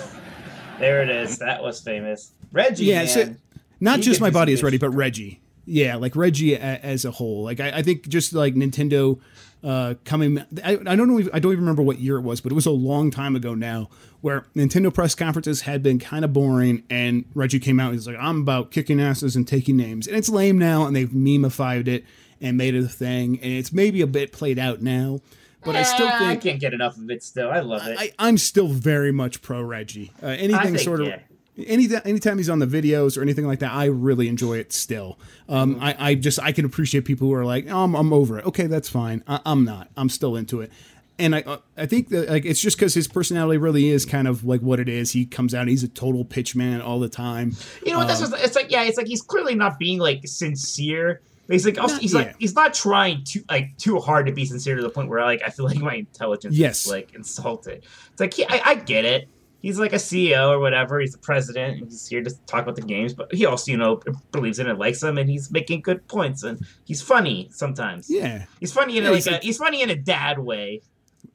there 0.79 1.03
it 1.03 1.09
is. 1.11 1.39
That 1.39 1.63
was 1.63 1.81
famous. 1.81 2.33
Reggie, 2.53 2.85
Yeah. 2.85 2.99
man. 3.05 3.09
So, 3.09 3.35
not 3.81 3.97
He 3.99 4.03
just 4.05 4.21
my 4.21 4.31
body 4.31 4.53
is 4.53 4.61
good 4.61 4.67
ready, 4.67 4.79
but 4.79 4.91
Reggie. 4.91 5.41
Yeah, 5.65 5.97
like 5.97 6.17
Reggie 6.17 6.55
a, 6.55 6.59
as 6.59 7.05
a 7.05 7.11
whole. 7.13 7.45
Like 7.45 7.61
I, 7.61 7.79
I 7.79 7.83
think 7.83 8.09
just 8.09 8.33
like 8.33 8.55
Nintendo 8.55 9.19
uh, 9.65 9.95
coming. 10.05 10.39
I, 10.63 10.73
I 10.87 10.97
don't 10.97 11.09
know. 11.09 11.19
if- 11.19 11.29
I 11.33 11.39
don't 11.39 11.53
even 11.53 11.65
remember 11.65 11.83
what 11.83 11.99
year 11.99 12.17
it 12.19 12.23
was, 12.23 12.41
but 12.41 12.53
it 12.53 12.55
was 12.55 12.67
a 12.67 12.71
long 12.73 13.11
time 13.11 13.35
ago 13.37 13.55
now, 13.55 13.89
where 14.21 14.47
Nintendo 14.57 14.93
press 14.93 15.15
conferences 15.15 15.63
had 15.63 15.83
been 15.83 15.99
kind 15.99 16.25
of 16.25 16.33
boring, 16.33 16.83
and 16.91 17.25
Reggie 17.35 17.61
came 17.61 17.79
out 17.81 17.87
and 17.87 17.95
he's 17.95 18.07
like, 18.09 18.17
"I'm 18.19 18.41
about 18.43 18.71
kicking 18.73 19.01
asses 19.01 19.35
and 19.37 19.47
taking 19.47 19.77
names," 19.77 20.07
and 20.09 20.17
it's 20.17 20.29
lame 20.29 20.59
now, 20.59 20.85
and 20.87 20.95
they've 20.97 21.09
memeified 21.11 21.87
it 21.89 22.05
and 22.43 22.57
made 22.59 22.75
it 22.75 22.85
a 22.85 22.89
thing, 22.89 23.39
and 23.41 23.53
it's 23.53 23.73
maybe 23.73 24.03
a 24.03 24.07
bit 24.07 24.33
played 24.33 24.59
out 24.59 24.83
now. 24.83 25.21
But 25.65 25.77
I 25.77 25.85
still 25.85 26.09
think 26.11 26.23
I 26.23 26.37
can't 26.37 26.59
get 26.61 26.75
enough 26.75 26.97
of 26.99 27.09
it. 27.09 27.23
Still, 27.23 27.49
I 27.51 27.61
love 27.61 27.87
it. 27.87 27.97
I, 27.99 28.13
I'm 28.19 28.37
still 28.37 28.67
very 28.67 29.13
much 29.13 29.41
pro 29.43 29.63
Reggie. 29.63 30.11
Uh, 30.23 30.27
anything 30.27 30.75
think, 30.75 30.79
sort 30.81 31.01
of. 31.03 31.07
yeah. 31.07 31.21
Any, 31.67 31.87
anytime 32.05 32.39
he's 32.39 32.49
on 32.51 32.59
the 32.59 32.67
videos 32.67 33.17
or 33.17 33.23
anything 33.23 33.47
like 33.47 33.59
that, 33.61 33.73
I 33.73 33.85
really 33.85 34.27
enjoy 34.27 34.59
it 34.59 34.73
still. 34.73 35.19
Um, 35.49 35.75
Mm-hmm. 35.77 35.85
I, 35.85 35.97
I 35.99 36.15
just 36.17 36.41
I 36.41 36.51
can 36.51 36.65
appreciate 36.65 37.05
people 37.05 37.29
who 37.29 37.35
are 37.35 37.45
like, 37.45 37.71
oh, 37.71 37.85
I'm, 37.85 37.95
I'm 37.95 38.13
over 38.13 38.39
it. 38.39 38.47
Okay, 38.47 38.67
that's 38.67 38.89
fine. 38.89 39.23
I, 39.29 39.39
I'm 39.47 39.65
not. 39.65 39.89
I'm 39.97 40.09
still 40.09 40.35
into 40.35 40.63
it. 40.63 40.73
And 41.19 41.37
I 41.37 41.43
uh, 41.43 41.59
I 41.77 41.87
think 41.87 42.09
that 42.09 42.29
like 42.31 42.45
it's 42.47 42.61
just 42.61 42.77
because 42.79 42.95
his 42.95 43.07
personality 43.07 43.59
really 43.59 43.89
is 43.91 44.05
kind 44.07 44.27
of 44.27 44.45
like 44.45 44.63
what 44.63 44.81
it 44.81 44.89
is. 44.89 45.13
He 45.13 45.27
comes 45.27 45.55
out, 45.55 45.69
he's 45.69 45.85
a 45.85 45.89
total 45.89 46.25
pitch 46.25 46.57
man 46.57 46.81
all 46.81 46.99
the 46.99 47.09
time. 47.11 47.53
You 47.85 47.93
know 47.93 47.99
what? 47.99 48.09
That's 48.09 48.23
Um, 48.23 48.31
just, 48.31 48.45
it's 48.45 48.57
like 48.57 48.71
yeah, 48.73 48.83
it's 48.85 48.97
like 48.97 49.07
he's 49.07 49.23
clearly 49.23 49.55
not 49.55 49.79
being 49.79 49.99
like 50.01 50.27
sincere. 50.27 51.21
But 51.47 51.55
he's 51.55 51.65
like 51.67 51.79
also, 51.79 51.95
Not- 51.95 52.03
he's 52.03 52.13
yeah. 52.15 52.19
like 52.21 52.37
he's 52.39 52.55
not 52.55 52.73
trying 52.75 53.25
too 53.25 53.43
like 53.51 53.77
too 53.77 53.99
hard 53.99 54.27
to 54.27 54.33
be 54.33 54.45
sincere 54.45 54.77
to 54.77 54.83
the 54.83 54.91
point 54.91 55.09
where 55.09 55.23
like 55.25 55.43
I 55.45 55.51
feel 55.51 55.65
like 55.71 55.79
my 55.79 55.95
intelligence 55.97 56.55
Yes. 56.57 56.87
is 56.87 56.91
like 56.93 57.15
insulted. 57.15 57.85
It's 58.13 58.21
like 58.21 58.35
he, 58.35 58.45
I, 58.49 58.61
I 58.65 58.75
get 58.77 59.05
it. 59.05 59.29
He's 59.61 59.79
like 59.79 59.93
a 59.93 59.97
CEO 59.97 60.51
or 60.51 60.59
whatever. 60.59 60.99
He's 60.99 61.13
the 61.13 61.19
president 61.19 61.79
and 61.79 61.85
he's 61.91 62.09
here 62.09 62.21
to 62.23 62.31
talk 62.47 62.63
about 62.65 62.75
the 62.75 62.83
games. 62.83 63.13
But 63.15 63.33
he 63.33 63.47
also 63.47 63.71
you 63.71 63.77
know 63.77 64.01
believes 64.33 64.59
in 64.59 64.67
it, 64.69 64.77
likes 64.79 65.01
them, 65.01 65.19
and 65.19 65.29
he's 65.31 65.51
making 65.53 65.83
good 65.83 66.07
points 66.09 66.43
and 66.43 66.65
he's 66.85 67.01
funny 67.03 67.49
sometimes. 67.53 68.09
Yeah, 68.11 68.47
He's 68.61 68.73
funny 68.73 68.99
in 68.99 69.05
Yeah, 69.05 69.11
like 69.11 69.17
he's 69.19 69.27
a, 69.29 69.31
like- 69.33 69.43
he's 69.43 69.59
funny 69.59 69.83
in 69.83 69.91
a 69.91 69.97
dad 69.97 70.39
way. 70.41 70.81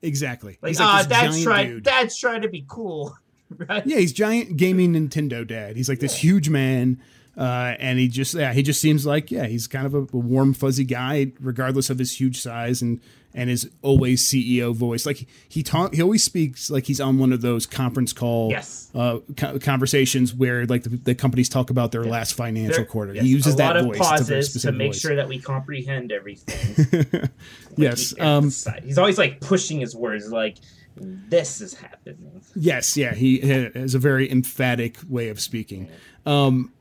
exactly. 0.01 0.57
Like 0.61 0.69
he's 0.71 0.79
ah, 0.81 0.97
this 0.99 1.07
dad's 1.07 1.43
trying 1.43 1.67
dude. 1.69 1.83
dad's 1.83 2.17
trying 2.17 2.41
to 2.41 2.49
be 2.49 2.65
cool. 2.67 3.15
Right? 3.49 3.87
Yeah, 3.87 3.99
he's 3.99 4.11
giant 4.11 4.57
gaming 4.57 4.91
Nintendo 4.91 5.47
dad. 5.47 5.77
He's 5.77 5.87
like 5.87 5.99
this 5.99 6.17
huge 6.17 6.49
man, 6.49 7.01
uh, 7.37 7.75
and 7.79 7.99
he 7.99 8.07
just 8.07 8.33
yeah 8.33 8.51
he 8.53 8.63
just 8.63 8.81
seems 8.81 9.05
like 9.05 9.29
yeah 9.31 9.45
he's 9.45 9.67
kind 9.67 9.85
of 9.85 9.93
a, 9.93 9.99
a 9.99 10.19
warm 10.19 10.53
fuzzy 10.53 10.83
guy 10.83 11.31
regardless 11.39 11.89
of 11.89 11.99
his 11.99 12.19
huge 12.19 12.39
size 12.41 12.81
and 12.81 12.99
and 13.33 13.51
his 13.51 13.69
always 13.83 14.25
CEO 14.25 14.73
voice. 14.73 15.05
Like 15.05 15.27
he 15.47 15.61
talk 15.61 15.93
he 15.93 16.01
always 16.01 16.23
speaks 16.23 16.71
like 16.71 16.85
he's 16.85 16.99
on 16.99 17.19
one 17.19 17.31
of 17.31 17.41
those 17.41 17.67
conference 17.67 18.11
call 18.11 18.49
Yes. 18.49 18.89
uh, 18.95 19.19
co- 19.35 19.59
conversations 19.59 20.33
where 20.33 20.65
like 20.65 20.81
the, 20.83 20.89
the 20.89 21.13
companies 21.13 21.47
talk 21.47 21.69
about 21.69 21.91
their 21.91 22.03
last 22.05 22.33
financial 22.33 22.77
There- 22.77 22.85
quarter. 22.85 23.13
yes, 23.13 23.23
he 23.25 23.29
uses 23.29 23.53
a 23.53 23.57
that 23.57 23.67
lot 23.67 23.77
of 23.77 23.85
voice. 23.85 23.97
Pauses 23.99 24.27
to 24.27 24.43
specific 24.59 24.77
make 24.77 24.87
voice. 24.93 24.99
sure 25.01 25.15
that 25.15 25.27
we 25.27 25.39
comprehend 25.39 26.11
everything. 26.11 27.29
yes. 27.77 28.11
He 28.15 28.21
Um, 28.21 28.45
he's 28.83 28.97
always 28.97 29.19
like 29.19 29.39
pushing 29.41 29.81
his 29.81 29.95
words, 29.95 30.31
like 30.31 30.57
this 30.95 31.61
is 31.61 31.75
happening. 31.75 32.41
Yes, 32.55 32.97
yeah, 32.97 33.13
he 33.13 33.39
has 33.75 33.93
a 33.93 33.99
very 33.99 34.31
emphatic 34.31 34.97
way 35.07 35.29
of 35.29 35.39
speaking. 35.39 35.89
Um, 36.25 36.71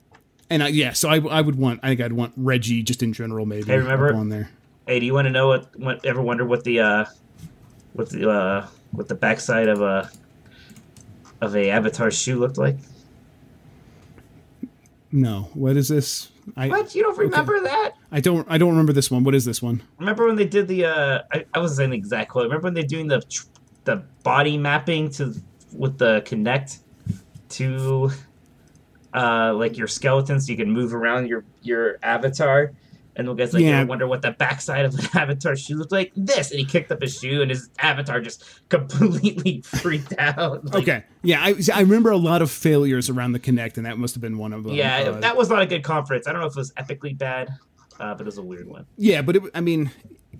and 0.51 0.63
I, 0.63 0.69
yeah, 0.69 0.93
so 0.93 1.09
I, 1.09 1.19
I 1.19 1.41
would 1.41 1.57
want, 1.57 1.81
I 1.83 1.89
think 1.89 2.01
I'd 2.01 2.13
want 2.13 2.33
Reggie 2.37 2.83
just 2.83 3.03
in 3.03 3.13
general, 3.13 3.47
maybe. 3.47 3.65
Hey, 3.65 3.79
remember- 3.79 4.15
on 4.15 4.29
there. 4.29 4.51
Hey, 4.87 5.01
do 5.01 5.07
you 5.07 5.15
want 5.15 5.27
to 5.27 5.33
know 5.33 5.49
what? 5.49 5.79
what 5.81 6.05
ever 6.07 6.23
wonder 6.23 6.45
what 6.45 6.63
the 6.63 6.79
uh, 6.79 7.05
what 7.95 8.09
the 8.09 8.31
uh, 8.31 8.67
what 8.93 9.09
the 9.09 9.17
backside 9.17 9.67
of 9.69 9.81
a 9.81 10.09
of 11.41 11.57
a 11.57 11.71
Avatar 11.71 12.11
shoe 12.13 12.39
looked 12.39 12.57
like? 12.57 12.77
No, 15.11 15.49
what 15.55 15.77
is 15.77 15.89
this? 15.89 16.31
I, 16.57 16.69
What 16.69 16.95
you 16.95 17.03
don't 17.03 17.19
remember 17.19 17.61
that? 17.61 17.93
I 18.13 18.21
don't, 18.21 18.47
I 18.49 18.59
don't 18.59 18.71
remember 18.71 18.93
this 18.93 19.11
one. 19.11 19.25
What 19.25 19.35
is 19.35 19.45
this 19.45 19.61
one? 19.61 19.83
Remember 19.99 20.27
when 20.27 20.37
they 20.37 20.47
did 20.47 20.69
the? 20.69 20.85
Uh, 20.85 21.23
I, 21.33 21.45
I 21.55 21.59
wasn't 21.59 21.79
saying 21.79 21.91
the 21.91 21.97
exact 21.97 22.31
quote. 22.31 22.45
Remember 22.45 22.67
when 22.67 22.75
they're 22.75 22.85
doing 22.85 23.09
the 23.09 23.23
the 23.85 23.97
body 24.23 24.57
mapping 24.57 25.11
to 25.13 25.35
with 25.73 25.99
the 25.99 26.23
Kinect 26.25 26.79
to 27.51 28.11
uh 29.17 29.55
like 29.55 29.77
your 29.79 29.89
skeleton, 29.89 30.41
so 30.41 30.53
you 30.53 30.57
can 30.59 30.71
move 30.71 30.95
around 30.95 31.29
your 31.29 31.45
your 31.63 31.97
avatar. 32.03 32.73
And 33.19 33.27
the 33.27 33.33
guy's 33.33 33.55
like, 33.55 33.63
Yeah. 33.63 33.81
I 33.81 33.85
wonder 33.85 34.07
what 34.07 34.21
the 34.21 34.33
backside 34.33 34.85
of 34.85 34.95
an 34.95 35.07
avatar 35.15 35.57
shoe 35.57 35.77
looked 35.77 35.91
like. 35.91 36.13
This, 36.17 36.51
and 36.51 36.61
he 36.61 36.67
kicked 36.67 36.93
up 36.93 37.01
his 37.01 37.19
shoe, 37.19 37.41
and 37.41 37.51
his 37.51 37.71
avatar 37.79 38.21
just 38.21 38.45
completely 38.69 39.63
freaked 39.63 40.13
out. 40.19 40.67
Like, 40.67 40.83
okay, 40.83 41.05
yeah, 41.23 41.41
I, 41.43 41.55
I 41.75 41.81
remember 41.81 42.11
a 42.11 42.19
lot 42.19 42.43
of 42.43 42.51
failures 42.51 43.09
around 43.09 43.33
the 43.33 43.41
Kinect, 43.41 43.79
and 43.79 43.87
that 43.87 43.97
must 43.97 44.15
have 44.15 44.21
been 44.21 44.37
one 44.37 44.53
of 44.53 44.65
them. 44.65 44.75
Yeah, 44.75 44.99
Uh, 44.99 45.21
that 45.21 45.35
was 45.35 45.49
not 45.49 45.63
a 45.63 45.67
good 45.67 45.83
conference. 45.83 46.29
I 46.29 46.33
don't 46.33 46.43
know 46.43 46.47
if 46.47 46.53
it 46.53 46.59
was 46.59 46.73
epically 46.75 47.17
bad, 47.17 47.49
uh, 47.99 48.13
but 48.13 48.21
it 48.21 48.27
was 48.27 48.37
a 48.37 48.43
weird 48.43 48.69
one. 48.69 48.85
yeah, 48.99 49.23
but 49.23 49.37
it, 49.37 49.43
I 49.55 49.63
mean, 49.63 49.91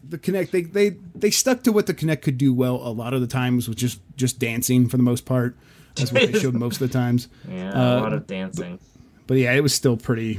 the 0.07 0.19
Kinect, 0.19 0.51
they, 0.51 0.61
they, 0.61 0.97
they 1.15 1.31
stuck 1.31 1.63
to 1.63 1.73
what 1.73 1.87
the 1.87 1.95
Kinect 1.95 2.21
could 2.21 2.37
do 2.37 2.53
well 2.53 2.77
a 2.77 2.93
lot 2.93 3.15
of 3.15 3.23
the 3.23 3.27
times, 3.27 3.71
which 3.71 3.83
is 3.83 4.01
just 4.17 4.39
dancing 4.39 4.87
for 4.87 4.99
the 4.99 5.03
most 5.03 5.25
part. 5.25 5.57
That's 5.97 6.13
what 6.13 6.33
they 6.33 6.39
showed 6.39 6.55
most 6.55 6.81
of 6.81 6.89
the 6.89 6.93
times. 6.93 7.29
Yeah, 7.51 7.71
Uh, 7.71 8.01
a 8.01 8.03
lot 8.03 8.13
of 8.13 8.27
dancing. 8.27 8.79
But 9.27 9.39
yeah, 9.39 9.53
it 9.53 9.61
was 9.63 9.75
still 9.75 9.97
pretty, 9.97 10.39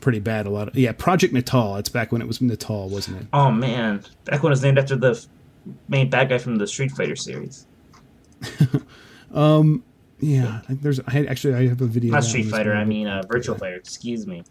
pretty 0.00 0.18
bad. 0.20 0.46
A 0.46 0.50
lot 0.50 0.68
of 0.68 0.76
yeah, 0.76 0.92
Project 0.92 1.32
Natal. 1.32 1.76
It's 1.76 1.88
back 1.88 2.10
when 2.12 2.20
it 2.22 2.26
was 2.28 2.40
Natal, 2.40 2.88
wasn't 2.88 3.20
it? 3.22 3.26
Oh 3.32 3.50
man, 3.50 4.02
back 4.24 4.42
when 4.42 4.50
it 4.50 4.54
was 4.54 4.62
named 4.62 4.78
after 4.78 4.96
the 4.96 5.24
main 5.88 6.10
bad 6.10 6.28
guy 6.28 6.38
from 6.38 6.56
the 6.56 6.66
Street 6.66 6.90
Fighter 6.92 7.16
series. 7.16 7.66
Um. 9.32 9.82
Yeah, 10.18 10.62
there's. 10.68 10.98
I 11.00 11.10
had, 11.10 11.26
actually 11.26 11.54
I 11.54 11.68
have 11.68 11.82
a 11.82 11.86
video. 11.86 12.12
Not 12.12 12.24
Street 12.24 12.44
Fighter. 12.44 12.72
I 12.72 12.84
mean 12.84 13.06
uh, 13.06 13.22
Virtual 13.28 13.56
Fighter. 13.58 13.76
Excuse 13.76 14.26
me. 14.26 14.44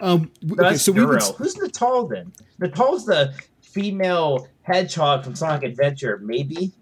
Um. 0.00 0.30
Okay, 0.60 0.76
so 0.76 0.92
been, 0.92 1.02
Neuro. 1.02 1.20
Who's 1.20 1.56
Natal 1.56 2.06
then? 2.06 2.32
Natal's 2.60 3.04
the 3.04 3.34
female 3.62 4.46
hedgehog 4.62 5.24
from 5.24 5.34
Sonic 5.34 5.64
Adventure, 5.64 6.18
maybe. 6.22 6.72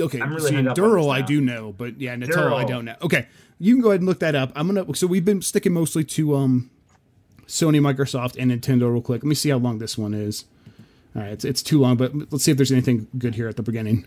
Okay. 0.00 0.20
I'm 0.20 0.34
really 0.34 0.50
see, 0.50 0.54
hung 0.54 0.68
up 0.68 0.78
on 0.78 0.84
Dural 0.84 1.12
I 1.12 1.22
do 1.22 1.40
know, 1.40 1.72
but 1.72 2.00
yeah, 2.00 2.14
Natal 2.16 2.54
I 2.54 2.64
don't 2.64 2.84
know. 2.84 2.96
Okay, 3.02 3.26
you 3.58 3.74
can 3.74 3.82
go 3.82 3.90
ahead 3.90 4.00
and 4.00 4.08
look 4.08 4.20
that 4.20 4.34
up. 4.34 4.52
I'm 4.54 4.66
gonna. 4.72 4.94
So 4.94 5.06
we've 5.06 5.24
been 5.24 5.42
sticking 5.42 5.72
mostly 5.72 6.04
to 6.04 6.36
um, 6.36 6.70
Sony, 7.46 7.80
Microsoft, 7.80 8.36
and 8.38 8.50
Nintendo. 8.50 8.92
Real 8.92 9.02
quick, 9.02 9.22
let 9.22 9.28
me 9.28 9.34
see 9.34 9.50
how 9.50 9.58
long 9.58 9.78
this 9.78 9.98
one 9.98 10.14
is. 10.14 10.44
All 11.16 11.22
right, 11.22 11.30
it's, 11.30 11.44
it's 11.44 11.62
too 11.62 11.80
long, 11.80 11.96
but 11.96 12.12
let's 12.32 12.42
see 12.42 12.50
if 12.50 12.56
there's 12.56 12.72
anything 12.72 13.06
good 13.18 13.36
here 13.36 13.48
at 13.48 13.56
the 13.56 13.62
beginning. 13.62 14.04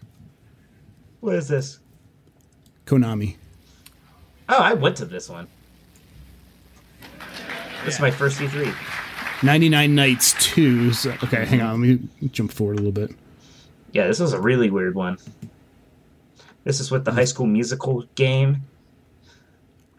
What 1.22 1.36
is 1.36 1.48
this? 1.48 1.80
Konami. 2.86 3.38
Oh, 4.50 4.58
I 4.58 4.74
went 4.74 4.98
to 4.98 5.06
this 5.06 5.30
one. 5.30 5.48
This 7.86 7.96
is 7.96 8.02
my 8.02 8.12
first 8.12 8.42
E 8.42 8.46
E3. 8.46 9.44
99 9.44 9.96
Nights 9.96 10.34
2. 10.54 10.94
So, 10.94 11.12
okay, 11.24 11.46
hang 11.46 11.62
on. 11.62 11.82
Let 11.82 12.00
me 12.00 12.10
jump 12.32 12.52
forward 12.52 12.74
a 12.74 12.82
little 12.82 12.92
bit. 12.92 13.12
Yeah, 13.92 14.08
this 14.08 14.20
was 14.20 14.34
a 14.34 14.42
really 14.42 14.70
weird 14.70 14.96
one. 14.96 15.18
This 16.68 16.82
is 16.82 16.92
with 16.92 17.06
the 17.06 17.14
High 17.14 17.24
School 17.24 17.46
Musical 17.46 18.04
game. 18.16 18.64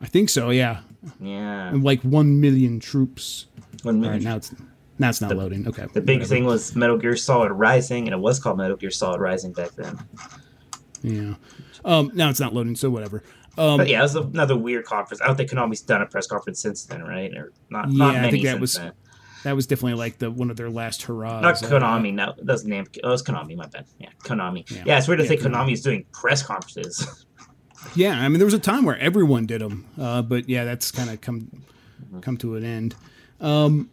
I 0.02 0.06
think 0.06 0.28
so, 0.28 0.50
yeah. 0.50 0.80
Yeah. 1.18 1.68
And 1.70 1.82
like 1.82 2.02
1 2.02 2.40
million 2.42 2.78
troops. 2.78 3.46
One 3.84 4.02
minute. 4.02 4.12
right, 4.12 4.22
now 4.22 4.36
it's 4.36 4.54
now 4.98 5.08
it's 5.08 5.22
not 5.22 5.34
loading. 5.34 5.66
Okay. 5.66 5.86
The 5.94 6.02
big 6.02 6.18
whatever. 6.18 6.24
thing 6.26 6.44
was 6.44 6.76
Metal 6.76 6.98
Gear 6.98 7.16
Solid 7.16 7.52
Rising, 7.52 8.06
and 8.06 8.12
it 8.12 8.18
was 8.18 8.38
called 8.38 8.58
Metal 8.58 8.76
Gear 8.76 8.90
Solid 8.90 9.18
Rising 9.18 9.52
back 9.52 9.70
then. 9.76 9.98
Yeah. 11.02 11.34
Um, 11.86 12.10
now 12.12 12.28
it's 12.28 12.40
not 12.40 12.52
loading, 12.52 12.76
so 12.76 12.90
whatever. 12.90 13.22
Um, 13.56 13.78
But 13.78 13.88
yeah, 13.88 14.00
it 14.00 14.02
was 14.02 14.16
another 14.16 14.56
weird 14.56 14.84
conference. 14.84 15.22
I 15.22 15.26
don't 15.26 15.36
think 15.36 15.50
Konami's 15.50 15.80
done 15.80 16.02
a 16.02 16.06
press 16.06 16.26
conference 16.26 16.60
since 16.60 16.84
then, 16.84 17.02
right? 17.02 17.32
Or 17.34 17.52
not? 17.70 17.90
yeah, 17.90 17.96
not 17.96 18.16
I 18.16 18.30
think 18.30 18.44
that 18.44 18.60
was 18.60 18.74
then. 18.74 18.92
That 19.44 19.54
was 19.56 19.66
definitely 19.66 19.98
like 19.98 20.18
the 20.18 20.30
one 20.30 20.50
of 20.50 20.56
their 20.56 20.70
last 20.70 21.02
hurrahs. 21.02 21.42
Not 21.42 21.62
Uh, 21.62 21.68
Konami. 21.68 22.12
No, 22.12 22.30
it 22.36 22.44
doesn't 22.46 22.68
name. 22.68 22.86
Oh, 23.04 23.12
it's 23.12 23.22
Konami. 23.22 23.56
My 23.56 23.66
bad. 23.66 23.86
Yeah, 23.98 24.08
Konami. 24.24 24.68
Yeah. 24.70 24.82
Yeah, 24.86 24.98
it's 24.98 25.08
weird 25.08 25.18
to 25.18 25.24
Yeah, 25.24 25.28
think 25.28 25.40
Konami. 25.42 25.68
Konami 25.68 25.72
is 25.72 25.82
doing 25.82 26.04
press 26.12 26.42
conferences. 26.42 27.24
Yeah, 27.94 28.18
I 28.20 28.28
mean 28.28 28.38
there 28.40 28.44
was 28.44 28.54
a 28.54 28.58
time 28.58 28.84
where 28.84 28.98
everyone 28.98 29.46
did 29.46 29.60
them, 29.60 29.86
uh, 29.98 30.20
but 30.20 30.48
yeah, 30.48 30.64
that's 30.64 30.90
kind 30.90 31.08
of 31.10 31.20
come 31.20 31.48
come 32.22 32.36
to 32.38 32.56
an 32.56 32.64
end. 32.64 32.96
Um, 33.40 33.88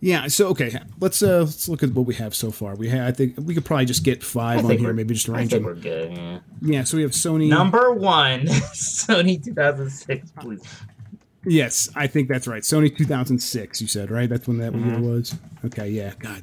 Yeah. 0.00 0.26
So 0.26 0.48
okay, 0.48 0.76
let's 1.00 1.22
uh 1.22 1.40
let's 1.42 1.68
look 1.68 1.84
at 1.84 1.92
what 1.92 2.06
we 2.06 2.14
have 2.16 2.34
so 2.34 2.50
far. 2.50 2.74
We 2.74 2.88
have 2.88 3.06
I 3.06 3.12
think 3.12 3.34
we 3.38 3.54
could 3.54 3.64
probably 3.64 3.86
just 3.86 4.02
get 4.02 4.24
five 4.24 4.64
on 4.64 4.78
here, 4.78 4.92
maybe 4.92 5.14
just 5.14 5.28
arrange 5.28 5.52
them. 5.52 5.62
we're 5.62 5.74
good. 5.74 6.16
Yeah. 6.16 6.38
Yeah. 6.60 6.84
So 6.84 6.96
we 6.96 7.04
have 7.04 7.12
Sony. 7.12 7.48
Number 7.48 7.92
one, 7.92 8.40
Sony 8.74 9.42
2006, 9.42 10.32
please. 10.40 10.60
Yes, 11.48 11.88
I 11.94 12.06
think 12.06 12.28
that's 12.28 12.46
right. 12.46 12.62
Sony 12.62 12.94
2006. 12.96 13.80
You 13.80 13.86
said 13.86 14.10
right. 14.10 14.28
That's 14.28 14.46
when 14.46 14.58
that 14.58 14.74
year 14.74 14.96
Mhm. 14.96 15.00
was. 15.00 15.34
Okay. 15.64 15.88
Yeah. 15.88 16.12
God. 16.18 16.42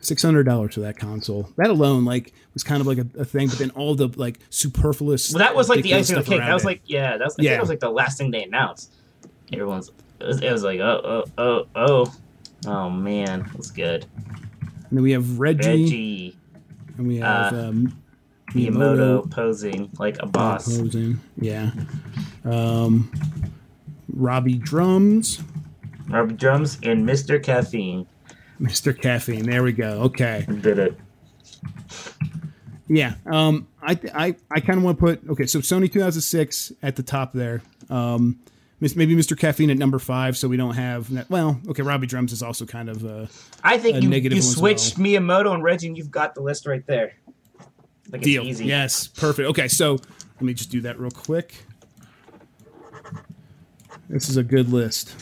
Six 0.00 0.22
hundred 0.22 0.44
dollars 0.44 0.74
for 0.74 0.80
that 0.80 0.98
console. 0.98 1.48
That 1.56 1.70
alone, 1.70 2.04
like, 2.04 2.32
was 2.52 2.62
kind 2.62 2.80
of 2.82 2.86
like 2.86 2.98
a, 2.98 3.06
a 3.18 3.24
thing. 3.24 3.48
But 3.48 3.58
then 3.58 3.70
all 3.70 3.94
the 3.94 4.08
like 4.16 4.38
superfluous. 4.50 5.32
Well, 5.32 5.38
that 5.38 5.54
was 5.54 5.68
like 5.70 5.82
the 5.82 5.94
icing 5.94 6.16
on 6.16 6.22
the 6.24 6.28
cake. 6.28 6.40
That 6.40 6.52
was 6.52 6.64
like, 6.64 6.82
yeah, 6.84 7.16
that 7.16 7.24
was, 7.24 7.36
I 7.38 7.42
Yeah. 7.42 7.50
that 7.52 7.60
was 7.60 7.70
like 7.70 7.80
the 7.80 7.88
last 7.90 8.18
thing 8.18 8.30
they 8.30 8.42
announced. 8.44 8.92
Everyone's, 9.52 9.90
it 10.20 10.26
was, 10.26 10.40
it 10.42 10.52
was 10.52 10.62
like, 10.62 10.80
oh, 10.80 11.24
oh, 11.38 11.42
oh, 11.42 11.66
oh, 11.74 12.14
oh 12.66 12.90
man, 12.90 13.40
it 13.50 13.56
was 13.56 13.70
good. 13.70 14.04
And 14.60 14.98
then 14.98 15.02
we 15.02 15.12
have 15.12 15.38
Reggie, 15.38 15.68
Reggie, 15.84 16.36
and 16.98 17.08
we 17.08 17.16
have 17.18 17.52
uh, 17.54 17.56
um, 17.68 17.98
Miyamoto 18.50 19.30
posing 19.30 19.90
like 19.98 20.18
a 20.20 20.26
boss. 20.26 20.66
posing. 20.78 21.18
Yeah. 21.40 21.70
Um, 22.44 23.10
Robbie 24.14 24.58
Drums, 24.58 25.42
Robbie 26.08 26.34
Drums 26.34 26.78
and 26.82 27.08
Mr. 27.08 27.42
Caffeine. 27.42 28.06
Mr. 28.60 28.98
Caffeine. 28.98 29.44
There 29.44 29.62
we 29.62 29.72
go. 29.72 30.02
Okay. 30.02 30.46
Did 30.60 30.78
it. 30.78 30.96
Yeah. 32.88 33.14
Um, 33.26 33.68
I 33.82 33.98
I 34.14 34.36
I 34.50 34.60
kind 34.60 34.78
of 34.78 34.84
want 34.84 34.98
to 34.98 35.04
put 35.04 35.30
okay. 35.30 35.46
So 35.46 35.58
Sony 35.60 35.92
2006 35.92 36.72
at 36.82 36.96
the 36.96 37.02
top 37.02 37.32
there. 37.32 37.62
Um, 37.90 38.38
maybe 38.80 39.16
Mr. 39.16 39.38
Caffeine 39.38 39.70
at 39.70 39.78
number 39.78 39.98
five, 39.98 40.36
so 40.36 40.48
we 40.48 40.56
don't 40.56 40.74
have 40.74 41.12
that. 41.14 41.30
Well, 41.30 41.60
okay. 41.68 41.82
Robbie 41.82 42.06
Drums 42.06 42.32
is 42.32 42.42
also 42.42 42.66
kind 42.66 42.88
of. 42.88 43.04
Uh, 43.04 43.26
I 43.62 43.78
think 43.78 43.96
a 43.98 44.00
you, 44.00 44.10
you 44.10 44.42
switched 44.42 44.98
Miyamoto 44.98 45.52
and 45.52 45.62
Reggie, 45.62 45.88
and 45.88 45.96
you've 45.96 46.10
got 46.10 46.34
the 46.34 46.42
list 46.42 46.66
right 46.66 46.86
there. 46.86 47.14
Like 48.10 48.20
it's 48.20 48.24
Deal. 48.24 48.44
easy. 48.44 48.66
Yes. 48.66 49.08
Perfect. 49.08 49.48
Okay. 49.50 49.68
So 49.68 49.92
let 49.92 50.42
me 50.42 50.54
just 50.54 50.70
do 50.70 50.82
that 50.82 50.98
real 50.98 51.10
quick. 51.10 51.54
This 54.08 54.28
is 54.28 54.36
a 54.36 54.42
good 54.42 54.68
list. 54.70 55.14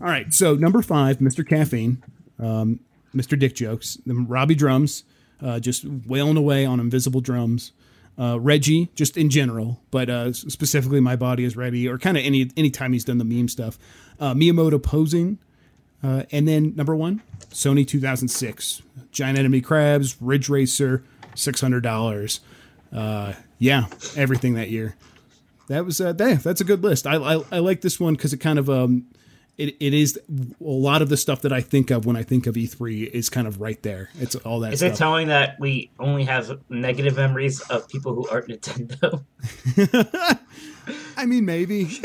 All 0.00 0.08
right. 0.08 0.32
So 0.32 0.54
number 0.54 0.82
five, 0.82 1.18
Mr. 1.18 1.46
Caffeine, 1.48 2.02
um, 2.38 2.80
Mr. 3.14 3.38
Dick 3.38 3.54
Jokes, 3.54 3.98
Robbie 4.06 4.54
Drums, 4.54 5.04
uh, 5.40 5.60
just 5.60 5.84
wailing 6.06 6.36
away 6.36 6.66
on 6.66 6.80
invisible 6.80 7.20
drums. 7.20 7.72
Uh, 8.16 8.38
Reggie, 8.38 8.90
just 8.94 9.16
in 9.16 9.28
general, 9.28 9.80
but 9.90 10.08
uh, 10.08 10.32
specifically, 10.32 11.00
my 11.00 11.16
body 11.16 11.42
is 11.42 11.56
ready, 11.56 11.88
or 11.88 11.98
kind 11.98 12.16
of 12.16 12.24
any 12.24 12.48
anytime 12.56 12.92
he's 12.92 13.04
done 13.04 13.18
the 13.18 13.24
meme 13.24 13.48
stuff. 13.48 13.76
Uh, 14.20 14.32
Miyamoto 14.32 14.80
posing, 14.80 15.40
uh, 16.00 16.22
and 16.30 16.46
then 16.46 16.76
number 16.76 16.94
one, 16.94 17.22
Sony 17.50 17.84
2006, 17.84 18.82
Giant 19.10 19.36
Enemy 19.36 19.60
Crabs, 19.62 20.22
Ridge 20.22 20.48
Racer, 20.48 21.02
six 21.34 21.60
hundred 21.60 21.82
dollars. 21.82 22.38
Uh, 22.92 23.32
yeah, 23.58 23.86
everything 24.16 24.54
that 24.54 24.70
year. 24.70 24.94
That 25.68 25.84
was 25.84 26.00
uh, 26.00 26.12
that, 26.12 26.42
that's 26.42 26.60
a 26.60 26.64
good 26.64 26.82
list. 26.82 27.06
I 27.06 27.16
I, 27.16 27.42
I 27.52 27.58
like 27.58 27.80
this 27.80 27.98
one 27.98 28.14
because 28.14 28.32
it 28.32 28.38
kind 28.38 28.58
of 28.58 28.68
um, 28.68 29.06
it, 29.56 29.76
it 29.80 29.94
is 29.94 30.18
a 30.28 30.64
lot 30.64 31.00
of 31.00 31.08
the 31.08 31.16
stuff 31.16 31.42
that 31.42 31.52
I 31.52 31.60
think 31.60 31.90
of 31.90 32.04
when 32.06 32.16
I 32.16 32.22
think 32.22 32.46
of 32.46 32.54
E3 32.56 33.08
is 33.10 33.30
kind 33.30 33.46
of 33.46 33.60
right 33.60 33.80
there. 33.82 34.10
It's 34.18 34.34
all 34.36 34.60
that 34.60 34.72
Is 34.72 34.80
stuff. 34.80 34.92
it 34.92 34.96
telling 34.96 35.28
that 35.28 35.58
we 35.60 35.90
only 35.98 36.24
have 36.24 36.60
negative 36.68 37.16
memories 37.16 37.60
of 37.62 37.88
people 37.88 38.14
who 38.14 38.28
aren't 38.28 38.48
Nintendo? 38.48 39.24
I 41.16 41.26
mean, 41.26 41.44
maybe. 41.44 41.84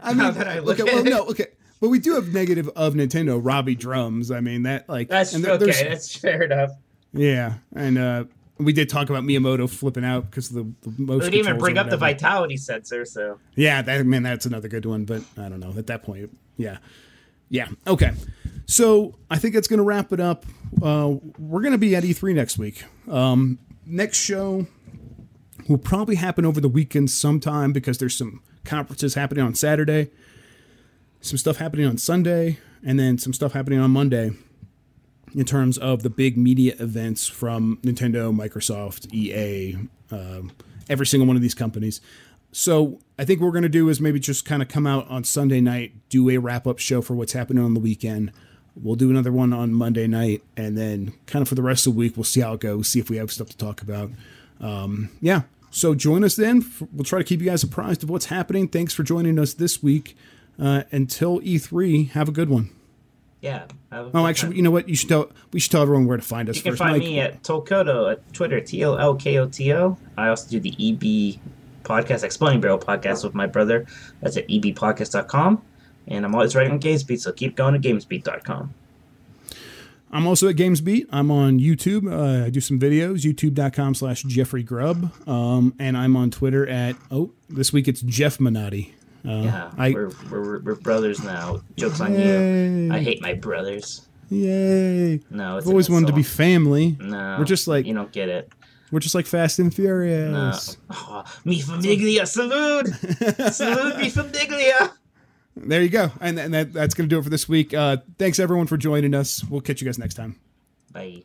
I 0.00 0.14
mean, 0.14 0.34
that 0.34 0.48
I 0.48 0.60
look 0.60 0.78
okay, 0.80 0.90
at 0.90 0.94
well, 0.94 1.04
no, 1.04 1.26
okay, 1.30 1.46
but 1.80 1.88
we 1.88 1.98
do 1.98 2.14
have 2.14 2.32
negative 2.32 2.68
of 2.76 2.94
Nintendo. 2.94 3.40
Robbie 3.42 3.74
Drums. 3.74 4.30
I 4.30 4.40
mean, 4.40 4.62
that 4.62 4.88
like 4.88 5.08
That's 5.08 5.32
and 5.34 5.44
there- 5.44 5.52
okay. 5.54 5.88
That's 5.88 6.14
fair 6.16 6.42
enough. 6.42 6.70
Yeah, 7.12 7.54
and 7.74 7.98
uh, 7.98 8.24
we 8.58 8.72
did 8.72 8.88
talk 8.88 9.10
about 9.10 9.24
Miyamoto 9.24 9.68
flipping 9.68 10.04
out 10.04 10.30
because 10.30 10.48
the, 10.50 10.62
the 10.82 10.90
We 10.98 11.04
most. 11.04 11.24
didn't 11.24 11.34
even 11.34 11.58
bring 11.58 11.76
up 11.78 11.90
the 11.90 11.96
vitality 11.96 12.56
sensor, 12.56 13.04
so 13.04 13.38
Yeah, 13.56 13.82
that 13.82 14.06
man, 14.06 14.22
that's 14.22 14.46
another 14.46 14.68
good 14.68 14.86
one. 14.86 15.04
But 15.04 15.22
I 15.36 15.48
don't 15.48 15.60
know 15.60 15.72
at 15.76 15.86
that 15.88 16.02
point. 16.02 16.36
Yeah, 16.56 16.78
yeah. 17.48 17.68
Okay, 17.86 18.12
so 18.66 19.16
I 19.30 19.38
think 19.38 19.54
that's 19.54 19.68
going 19.68 19.78
to 19.78 19.84
wrap 19.84 20.12
it 20.12 20.20
up. 20.20 20.46
Uh, 20.82 21.14
we're 21.38 21.62
going 21.62 21.72
to 21.72 21.78
be 21.78 21.96
at 21.96 22.04
E3 22.04 22.34
next 22.34 22.58
week. 22.58 22.84
Um, 23.08 23.58
next 23.86 24.18
show 24.18 24.66
will 25.68 25.78
probably 25.78 26.16
happen 26.16 26.44
over 26.44 26.60
the 26.60 26.68
weekend 26.68 27.10
sometime 27.10 27.72
because 27.72 27.98
there's 27.98 28.16
some 28.16 28.42
conferences 28.64 29.14
happening 29.14 29.44
on 29.44 29.54
Saturday, 29.54 30.10
some 31.20 31.38
stuff 31.38 31.56
happening 31.56 31.86
on 31.86 31.98
Sunday, 31.98 32.58
and 32.84 32.98
then 32.98 33.18
some 33.18 33.32
stuff 33.32 33.52
happening 33.52 33.78
on 33.80 33.90
Monday 33.90 34.30
in 35.34 35.44
terms 35.44 35.78
of 35.78 36.02
the 36.02 36.10
big 36.10 36.36
media 36.36 36.74
events 36.78 37.26
from 37.26 37.78
Nintendo, 37.82 38.34
Microsoft, 38.34 39.12
EA, 39.12 39.76
um, 40.10 40.52
every 40.88 41.06
single 41.06 41.26
one 41.26 41.36
of 41.36 41.42
these 41.42 41.54
companies. 41.54 42.00
So 42.52 43.00
I 43.18 43.24
think 43.24 43.40
what 43.40 43.46
we're 43.46 43.52
going 43.52 43.62
to 43.64 43.68
do 43.68 43.88
is 43.88 44.00
maybe 44.00 44.20
just 44.20 44.44
kind 44.44 44.62
of 44.62 44.68
come 44.68 44.86
out 44.86 45.08
on 45.08 45.24
Sunday 45.24 45.60
night, 45.60 45.92
do 46.08 46.30
a 46.30 46.38
wrap 46.38 46.66
up 46.66 46.78
show 46.78 47.02
for 47.02 47.14
what's 47.14 47.32
happening 47.32 47.64
on 47.64 47.74
the 47.74 47.80
weekend. 47.80 48.30
We'll 48.80 48.94
do 48.94 49.10
another 49.10 49.32
one 49.32 49.52
on 49.52 49.72
Monday 49.72 50.06
night, 50.06 50.42
and 50.56 50.76
then 50.78 51.14
kind 51.26 51.42
of 51.42 51.48
for 51.48 51.54
the 51.54 51.62
rest 51.62 51.86
of 51.86 51.94
the 51.94 51.98
week, 51.98 52.16
we'll 52.16 52.24
see 52.24 52.40
how 52.40 52.54
it 52.54 52.60
goes, 52.60 52.88
see 52.88 53.00
if 53.00 53.10
we 53.10 53.16
have 53.16 53.32
stuff 53.32 53.48
to 53.48 53.56
talk 53.56 53.82
about. 53.82 54.10
Um, 54.60 55.10
yeah. 55.20 55.42
So 55.70 55.94
join 55.94 56.22
us 56.22 56.36
then. 56.36 56.64
We'll 56.92 57.04
try 57.04 57.18
to 57.18 57.24
keep 57.24 57.40
you 57.40 57.46
guys 57.46 57.64
apprised 57.64 58.04
of 58.04 58.10
what's 58.10 58.26
happening. 58.26 58.68
Thanks 58.68 58.94
for 58.94 59.02
joining 59.02 59.38
us 59.38 59.54
this 59.54 59.82
week. 59.82 60.16
Uh, 60.56 60.84
until 60.92 61.40
E3, 61.40 62.10
have 62.10 62.28
a 62.28 62.32
good 62.32 62.48
one. 62.48 62.70
Yeah. 63.44 63.66
Oh, 63.92 64.26
actually, 64.26 64.48
time. 64.48 64.56
you 64.56 64.62
know 64.62 64.70
what? 64.70 64.88
You 64.88 64.96
should 64.96 65.10
tell. 65.10 65.30
We 65.52 65.60
should 65.60 65.70
tell 65.70 65.82
everyone 65.82 66.06
where 66.06 66.16
to 66.16 66.22
find 66.22 66.48
us 66.48 66.56
you 66.56 66.62
can 66.62 66.72
first. 66.72 66.78
find 66.78 66.92
Mike. 66.92 67.02
me 67.02 67.20
at 67.20 67.42
Tolkoto 67.42 68.10
at 68.10 68.32
Twitter, 68.32 68.58
T 68.58 68.82
O 68.86 68.94
L 68.94 69.14
K 69.14 69.38
O 69.38 69.46
T 69.46 69.70
O. 69.74 69.98
I 70.16 70.28
also 70.28 70.48
do 70.48 70.60
the 70.60 70.70
EB 70.70 71.38
podcast, 71.84 72.24
Exploding 72.24 72.62
Barrel 72.62 72.78
podcast 72.78 73.22
with 73.22 73.34
my 73.34 73.46
brother. 73.46 73.84
That's 74.22 74.38
at 74.38 74.48
ebpodcast.com. 74.48 75.62
And 76.08 76.24
I'm 76.24 76.34
always 76.34 76.56
writing 76.56 76.72
on 76.72 76.80
GamesBeat, 76.80 77.20
so 77.20 77.32
keep 77.32 77.54
going 77.54 77.80
to 77.80 77.88
gamesbeat.com. 77.88 78.72
I'm 80.10 80.26
also 80.26 80.48
at 80.48 80.56
GamesBeat. 80.56 81.06
I'm 81.10 81.30
on 81.30 81.58
YouTube. 81.58 82.10
Uh, 82.10 82.46
I 82.46 82.50
do 82.50 82.60
some 82.60 82.78
videos. 82.78 83.24
YouTube.com 83.24 83.94
slash 83.94 84.22
Jeffrey 84.22 84.62
Grubb. 84.62 85.12
Um, 85.28 85.74
and 85.78 85.98
I'm 85.98 86.16
on 86.16 86.30
Twitter 86.30 86.66
at 86.66 86.96
oh, 87.10 87.32
this 87.50 87.72
week 87.74 87.88
it's 87.88 88.00
Jeff 88.00 88.38
Minotti. 88.38 88.94
Uh, 89.26 89.30
Yeah, 89.42 89.70
I 89.78 89.90
we're, 89.92 90.10
we're, 90.30 90.58
we're 90.60 90.74
brothers 90.74 91.22
now. 91.22 91.60
Joke's 91.76 92.00
on 92.00 92.18
you. 92.18 92.92
I 92.92 92.98
hate 93.00 93.22
my 93.22 93.34
brothers. 93.34 94.06
yay. 94.30 95.20
No, 95.30 95.56
it's 95.56 95.66
I've 95.66 95.70
always 95.70 95.88
an 95.88 95.94
wanted 95.94 96.06
to 96.08 96.12
be 96.12 96.22
family. 96.22 96.96
No, 97.00 97.36
we're 97.38 97.44
just 97.44 97.66
like 97.66 97.86
you 97.86 97.94
don't 97.94 98.12
get 98.12 98.28
it. 98.28 98.52
we're 98.90 99.00
just 99.00 99.14
like 99.14 99.26
Fast 99.26 99.58
and 99.58 99.72
Furious. 99.74 100.30
No. 100.30 100.84
Oh, 100.90 101.24
mi 101.44 101.60
famiglia, 101.62 102.26
salute, 102.26 102.88
salute, 103.52 103.96
mi 103.98 104.10
famiglia. 104.10 104.92
There 105.56 105.80
you 105.82 105.88
go. 105.88 106.10
And, 106.20 106.36
and 106.38 106.52
that, 106.52 106.72
that's 106.72 106.94
going 106.94 107.08
to 107.08 107.14
do 107.14 107.20
it 107.20 107.22
for 107.22 107.30
this 107.30 107.48
week. 107.48 107.72
Uh, 107.72 107.98
thanks 108.18 108.40
everyone 108.40 108.66
for 108.66 108.76
joining 108.76 109.14
us. 109.14 109.42
We'll 109.44 109.60
catch 109.60 109.80
you 109.80 109.84
guys 109.84 109.98
next 110.00 110.14
time. 110.14 110.40
Bye. 110.92 111.22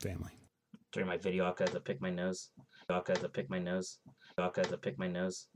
Family. 0.00 0.32
During 0.92 1.08
my 1.08 1.16
video, 1.16 1.44
I'll 1.44 1.54
have 1.58 1.72
to 1.72 1.80
pick 1.80 2.02
my 2.02 2.10
nose. 2.10 2.50
I'll 2.90 3.04
have 3.06 3.20
to 3.20 3.28
pick 3.28 3.50
my 3.50 3.58
nose. 3.58 3.98
I'll 4.38 4.52
have 4.56 4.68
to 4.68 4.78
pick 4.78 4.98
my 4.98 5.08
nose. 5.08 5.48